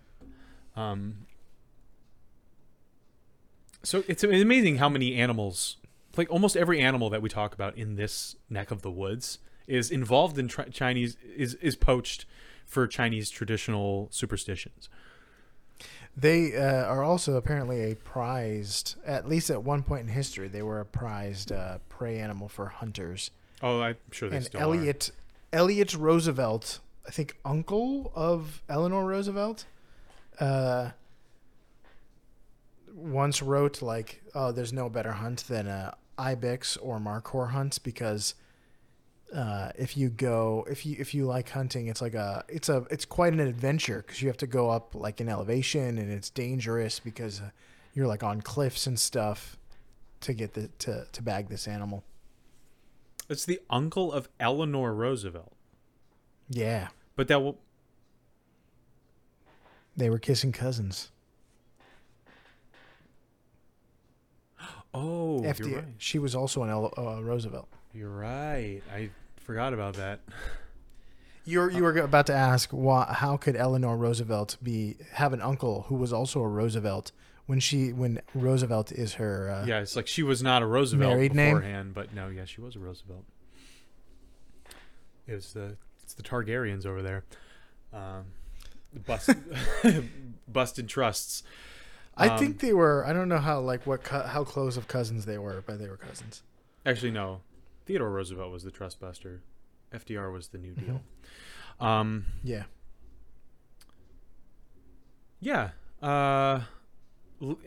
Um, 0.75 1.27
so 3.83 4.03
it's 4.09 4.25
amazing 4.25 4.77
how 4.79 4.89
many 4.89 5.15
animals, 5.15 5.77
like 6.17 6.31
almost 6.31 6.57
every 6.57 6.81
animal 6.81 7.11
that 7.11 7.23
we 7.23 7.29
talk 7.29 7.55
about 7.55 7.77
in 7.77 7.97
this 7.97 8.35
neck 8.51 8.71
of 8.71 8.83
the 8.83 8.91
woods, 8.91 9.39
is 9.69 9.91
involved 9.91 10.39
in 10.39 10.49
tri- 10.49 10.69
Chinese 10.71 11.17
is 11.37 11.55
is 11.55 11.77
poached 11.77 12.25
for 12.67 12.87
Chinese 12.87 13.31
traditional 13.31 14.09
superstitions. 14.11 14.89
They 16.17 16.57
uh, 16.57 16.85
are 16.85 17.05
also 17.05 17.37
apparently 17.37 17.93
a 17.93 17.95
prized, 17.95 18.97
at 19.07 19.29
least 19.29 19.51
at 19.51 19.63
one 19.63 19.85
point 19.85 20.03
in 20.03 20.09
history, 20.09 20.49
they 20.49 20.63
were 20.63 20.81
a 20.81 20.85
prized 20.85 21.53
uh, 21.53 21.79
prey 21.89 22.19
animal 22.19 22.49
for 22.49 22.67
hunters. 22.67 23.31
Oh, 23.63 23.81
I'm 23.81 23.97
sure 24.11 24.29
they 24.29 24.37
and 24.37 24.45
still 24.47 24.61
Elliot, 24.61 25.13
Elliot 25.53 25.95
Roosevelt, 25.95 26.81
I 27.07 27.11
think 27.11 27.37
uncle 27.45 28.11
of 28.17 28.63
Eleanor 28.69 29.07
Roosevelt, 29.07 29.67
uh, 30.41 30.91
once 32.93 33.41
wrote 33.41 33.81
like, 33.81 34.21
"Oh, 34.35 34.51
there's 34.51 34.73
no 34.73 34.89
better 34.89 35.13
hunt 35.13 35.45
than 35.47 35.69
a 35.69 35.97
ibex 36.19 36.77
or 36.79 36.99
markhor 36.99 37.51
hunt 37.51 37.79
because 37.85 38.35
uh, 39.35 39.71
if 39.77 39.97
you 39.97 40.09
go, 40.09 40.67
if 40.71 40.87
you 40.87 40.97
if 40.99 41.15
you 41.15 41.27
like 41.27 41.51
hunting, 41.51 41.87
it's 41.89 42.01
like 42.01 42.15
a 42.15 42.45
it's 42.49 42.69
a 42.69 42.85
it's 42.91 43.05
quite 43.05 43.33
an 43.33 43.41
adventure 43.41 44.03
because 44.07 44.23
you 44.23 44.29
have 44.29 44.37
to 44.39 44.47
go 44.47 44.71
up 44.71 44.95
like 44.95 45.21
in 45.21 45.29
elevation 45.29 45.99
and 45.99 46.11
it's 46.11 46.31
dangerous 46.31 46.99
because 46.99 47.41
uh, 47.41 47.51
you're 47.95 48.07
like 48.07 48.23
on 48.23 48.41
cliffs 48.41 48.87
and 48.87 48.99
stuff 48.99 49.57
to 50.21 50.33
get 50.33 50.55
the 50.55 50.69
to 50.79 51.07
to 51.13 51.23
bag 51.23 51.49
this 51.49 51.69
animal." 51.69 52.05
It's 53.29 53.45
the 53.45 53.61
uncle 53.69 54.11
of 54.11 54.31
Eleanor 54.41 54.95
Roosevelt, 54.95 55.53
Yeah. 56.49 56.89
but 57.15 57.29
that 57.29 57.43
will. 57.43 57.59
They 59.95 60.09
were 60.09 60.19
kissing 60.19 60.53
cousins. 60.53 61.11
Oh, 64.95 65.43
FD, 65.45 65.75
right. 65.77 65.85
She 65.99 66.19
was 66.19 66.35
also 66.35 66.63
an 66.63 66.71
L, 66.71 66.93
uh, 66.97 67.23
Roosevelt. 67.23 67.69
You're 67.95 68.11
right. 68.11 68.81
I 68.95 69.11
forgot 69.37 69.73
about 69.75 69.95
that. 69.95 70.21
You're, 71.45 71.71
you 71.71 71.83
were 71.83 71.97
about 71.99 72.27
to 72.27 72.35
ask 72.35 72.71
why, 72.71 73.07
how 73.11 73.39
could 73.39 73.57
Eleanor 73.57 73.97
Roosevelt 73.97 74.59
be 74.63 74.97
have 75.13 75.33
an 75.33 75.41
uncle 75.41 75.83
who 75.89 75.95
was 75.95 76.13
also 76.13 76.41
a 76.43 76.49
Roosevelt 76.49 77.11
when 77.47 77.59
she 77.59 77.93
when 77.95 78.21
Roosevelt 78.35 78.93
is 78.93 79.15
her 79.15 79.49
uh, 79.51 79.65
Yeah, 79.65 79.81
it's 79.81 79.97
like 79.97 80.07
she 80.07 80.23
was 80.23 80.43
not 80.43 80.63
a 80.63 80.67
Roosevelt 80.67 81.11
Married 81.11 81.35
name? 81.35 81.93
but 81.95 82.13
no, 82.13 82.29
yeah, 82.29 82.45
she 82.45 82.61
was 82.61 82.77
a 82.77 82.79
Roosevelt. 82.79 83.25
It 85.27 85.35
was 85.35 85.53
the 85.55 85.77
it's 86.03 86.13
the 86.15 86.23
Targaryens 86.23 86.85
over 86.85 87.03
there. 87.03 87.25
Um, 87.95 88.27
bust, 89.07 89.31
busted 90.49 90.89
trusts. 90.89 91.43
I 92.17 92.29
Um, 92.29 92.39
think 92.39 92.61
they 92.61 92.75
were. 92.75 93.07
I 93.07 93.13
don't 93.15 93.29
know 93.29 93.39
how 93.39 93.61
like 93.61 93.87
what 93.87 94.03
co- 94.05 94.23
how 94.27 94.45
close 94.45 94.77
of 94.77 94.87
cousins 94.89 95.25
they 95.25 95.39
were, 95.39 95.63
but 95.67 95.79
they 95.79 95.89
were 95.89 95.97
cousins. 95.97 96.43
Actually, 96.85 97.13
no. 97.13 97.41
Theodore 97.89 98.11
Roosevelt 98.11 98.53
was 98.53 98.63
the 98.63 98.71
trust 98.71 99.01
buster. 99.01 99.41
FDR 99.95 100.31
was 100.31 100.49
the 100.49 100.59
New 100.59 100.73
Mm-hmm. 100.75 100.85
Deal. 100.85 101.01
Um, 101.81 102.27
Yeah. 102.45 102.65
yeah. 105.41 105.71
Uh, 106.03 106.63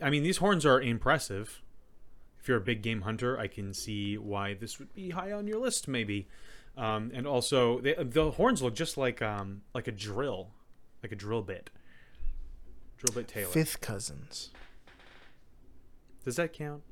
I 0.00 0.10
mean, 0.10 0.22
these 0.22 0.36
horns 0.36 0.64
are 0.64 0.80
impressive. 0.80 1.60
If 2.40 2.46
you're 2.46 2.56
a 2.58 2.60
big 2.62 2.82
game 2.82 3.00
hunter, 3.02 3.36
I 3.38 3.48
can 3.48 3.74
see 3.74 4.16
why 4.16 4.54
this 4.54 4.78
would 4.78 4.92
be 4.94 5.10
high 5.10 5.32
on 5.32 5.46
your 5.48 5.58
list, 5.58 5.88
maybe. 5.88 6.28
Um, 6.76 7.10
and 7.14 7.26
also, 7.26 7.80
they, 7.80 7.94
the 7.98 8.30
horns 8.32 8.62
look 8.62 8.74
just 8.74 8.96
like 8.96 9.20
um, 9.22 9.62
like 9.74 9.88
a 9.88 9.92
drill, 9.92 10.50
like 11.02 11.10
a 11.12 11.16
drill 11.16 11.42
bit. 11.42 11.68
Drill 12.98 13.14
bit 13.14 13.28
Taylor. 13.28 13.50
Fifth 13.50 13.80
cousins. 13.80 14.50
Does 16.24 16.36
that 16.36 16.52
count? 16.52 16.82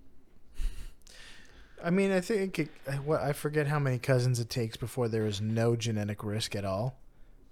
I 1.83 1.91
mean, 1.91 2.13
I 2.13 2.21
think 2.21 2.59
it, 2.59 2.69
I- 2.91 2.97
what 2.97 3.21
I 3.21 3.33
forget 3.33 3.67
how 3.67 3.79
many 3.79 3.99
cousins 3.99 4.39
it 4.41 4.51
takes 4.51 4.77
before 4.77 5.09
there 5.09 5.27
is 5.27 5.41
no 5.41 5.77
genetic 5.77 6.23
risk 6.25 6.55
at 6.55 6.65
all, 6.65 6.99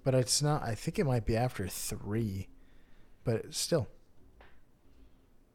but 0.05 0.15
it's 0.15 0.43
not. 0.43 0.63
I 0.63 0.75
think 0.75 0.99
it 0.99 1.05
might 1.05 1.25
be 1.27 1.37
after 1.37 1.67
three, 1.69 2.49
but 3.25 3.55
still, 3.55 3.89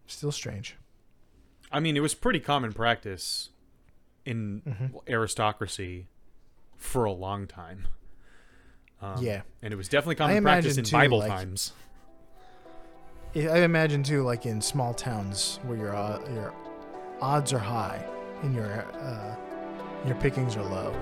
still 0.07 0.31
strange. 0.31 0.75
I 1.71 1.79
mean, 1.79 1.97
it 1.97 2.01
was 2.01 2.13
pretty 2.13 2.39
common 2.39 2.73
practice 2.73 3.49
in 4.25 4.61
Mm-hmm. 4.67 4.97
aristocracy 5.07 6.07
for 6.77 7.05
a 7.05 7.11
long 7.11 7.47
time. 7.47 7.87
Um, 9.01 9.21
Yeah. 9.23 9.41
and 9.61 9.73
it 9.73 9.77
was 9.77 9.89
definitely 9.89 10.15
common 10.15 10.43
practice 10.43 10.77
in 10.77 10.85
too, 10.85 10.91
Bible 10.95 11.19
like- 11.19 11.29
times. 11.31 11.73
I 13.35 13.47
I 13.47 13.57
imagine 13.63 14.03
too, 14.03 14.21
like 14.23 14.45
in 14.45 14.61
small 14.61 14.93
towns 14.93 15.59
where 15.63 15.77
your 15.77 15.95
uh, 15.95 16.19
your 16.33 16.53
odds 17.19 17.51
are 17.51 17.57
high 17.59 18.05
and 18.43 18.53
your 18.53 18.85
uh, 19.01 19.35
your 20.05 20.15
pickings 20.15 20.55
are 20.55 20.63
low. 20.63 20.93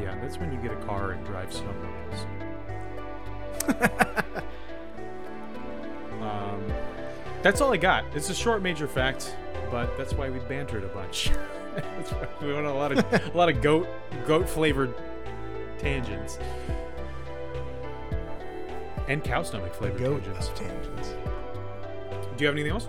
Yeah, 0.00 0.18
that's 0.20 0.38
when 0.38 0.52
you 0.52 0.58
get 0.58 0.72
a 0.72 0.84
car 0.86 1.12
and 1.12 1.24
drive 1.24 1.52
somewhere 1.52 2.10
else. 2.10 2.26
um, 6.20 6.72
that's 7.42 7.60
all 7.60 7.72
I 7.72 7.76
got. 7.76 8.04
It's 8.14 8.30
a 8.30 8.34
short 8.34 8.62
major 8.62 8.88
fact, 8.88 9.36
but 9.70 9.96
that's 9.96 10.14
why 10.14 10.30
we 10.30 10.40
bantered 10.40 10.84
a 10.84 10.88
bunch. 10.88 11.30
that's 11.74 12.10
why 12.10 12.28
we 12.40 12.52
went 12.52 12.66
on 12.66 12.74
a 12.74 12.76
lot 12.76 12.92
of 12.92 12.98
a 13.34 13.36
lot 13.36 13.48
of 13.48 13.60
goat 13.60 13.86
goat 14.26 14.48
flavored 14.48 14.94
tangents 15.78 16.38
and 19.06 19.22
cow 19.22 19.42
stomach 19.42 19.74
flavored 19.74 20.00
tangents. 20.00 20.48
tangents. 20.54 21.14
Do 22.36 22.42
you 22.42 22.46
have 22.46 22.54
anything 22.54 22.72
else? 22.72 22.88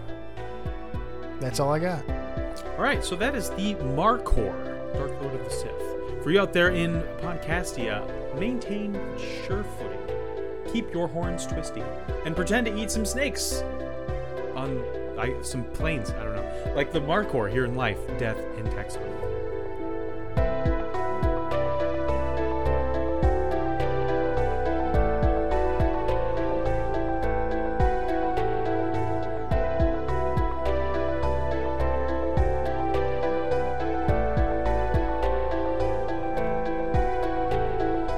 That's 1.40 1.60
all 1.60 1.74
I 1.74 1.80
got. 1.80 2.04
All 2.78 2.84
right, 2.84 3.04
so 3.04 3.16
that 3.16 3.36
is 3.36 3.50
the 3.52 3.76
Markhor, 3.76 4.94
Dark 4.94 5.12
Lord 5.22 5.36
of 5.36 5.44
the 5.44 5.50
Sith. 5.50 6.24
For 6.24 6.32
you 6.32 6.42
out 6.42 6.54
there 6.54 6.70
in 6.70 7.02
Podcastia, 7.20 8.40
maintain 8.40 8.94
sure 9.46 9.64
footing, 9.64 10.74
keep 10.74 10.92
your 10.92 11.08
horns 11.08 11.46
twisty, 11.46 11.84
and 12.26 12.36
pretend 12.36 12.66
to 12.68 12.76
eat 12.76 12.90
some 12.90 13.06
snakes 13.06 13.62
on 14.56 14.84
I, 15.18 15.42
some 15.42 15.64
planes. 15.66 16.12
I 16.12 16.24
don't 16.24 16.36
know, 16.36 16.74
like 16.76 16.92
the 16.92 17.02
Markhor 17.02 17.52
here 17.52 17.66
in 17.66 17.76
life, 17.76 18.00
death, 18.18 18.38
and 18.58 18.68
taxon. 18.70 19.35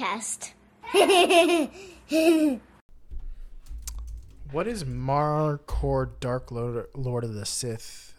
Podcast. 0.00 0.52
What 4.52 4.66
is 4.66 4.82
Markhor 4.82 6.10
Dark 6.18 6.50
Lord, 6.50 6.86
Lord 6.96 7.22
of 7.22 7.34
the 7.34 7.46
Sith 7.46 8.14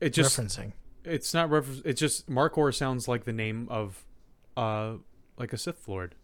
It 0.00 0.10
just 0.10 0.36
referencing? 0.36 0.72
it's 1.04 1.32
not 1.32 1.50
refer- 1.50 1.82
It's 1.84 2.00
just 2.00 2.28
Markhor 2.28 2.74
sounds 2.74 3.06
like 3.06 3.26
the 3.26 3.32
name 3.32 3.68
of, 3.70 4.04
uh, 4.56 4.94
like 5.38 5.52
a 5.52 5.56
Sith 5.58 5.86
Lord, 5.86 6.16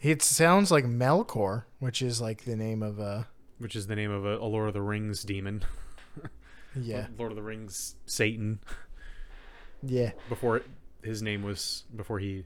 It 0.00 0.22
sounds 0.22 0.70
like 0.70 0.86
Melkor, 0.86 1.64
which 1.78 2.00
is 2.00 2.22
like 2.22 2.44
the 2.46 2.56
name 2.56 2.82
of 2.82 2.98
a 2.98 3.28
which 3.58 3.76
is 3.76 3.86
the 3.88 3.96
name 3.96 4.10
of 4.10 4.24
a, 4.24 4.38
a 4.38 4.46
Lord 4.46 4.68
of 4.68 4.72
the 4.74 4.80
Rings 4.80 5.22
demon. 5.24 5.62
yeah 6.74 7.08
Lord 7.18 7.32
of 7.32 7.36
the 7.36 7.42
Rings 7.42 7.96
Satan. 8.06 8.60
yeah 9.82 10.12
before 10.30 10.56
it, 10.58 10.66
his 11.02 11.22
name 11.22 11.42
was 11.42 11.84
before 11.94 12.18
he 12.18 12.44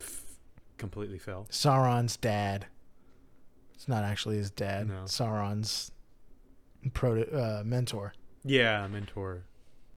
f- 0.00 0.24
completely 0.78 1.18
fell. 1.18 1.46
Sauron's 1.50 2.16
dad. 2.16 2.66
It's 3.74 3.88
not 3.88 4.04
actually 4.04 4.36
his 4.36 4.50
dad. 4.50 4.88
No. 4.88 5.04
Sauron's 5.04 5.90
proto 6.92 7.30
uh, 7.36 7.62
mentor. 7.64 8.14
Yeah, 8.44 8.86
mentor. 8.88 9.44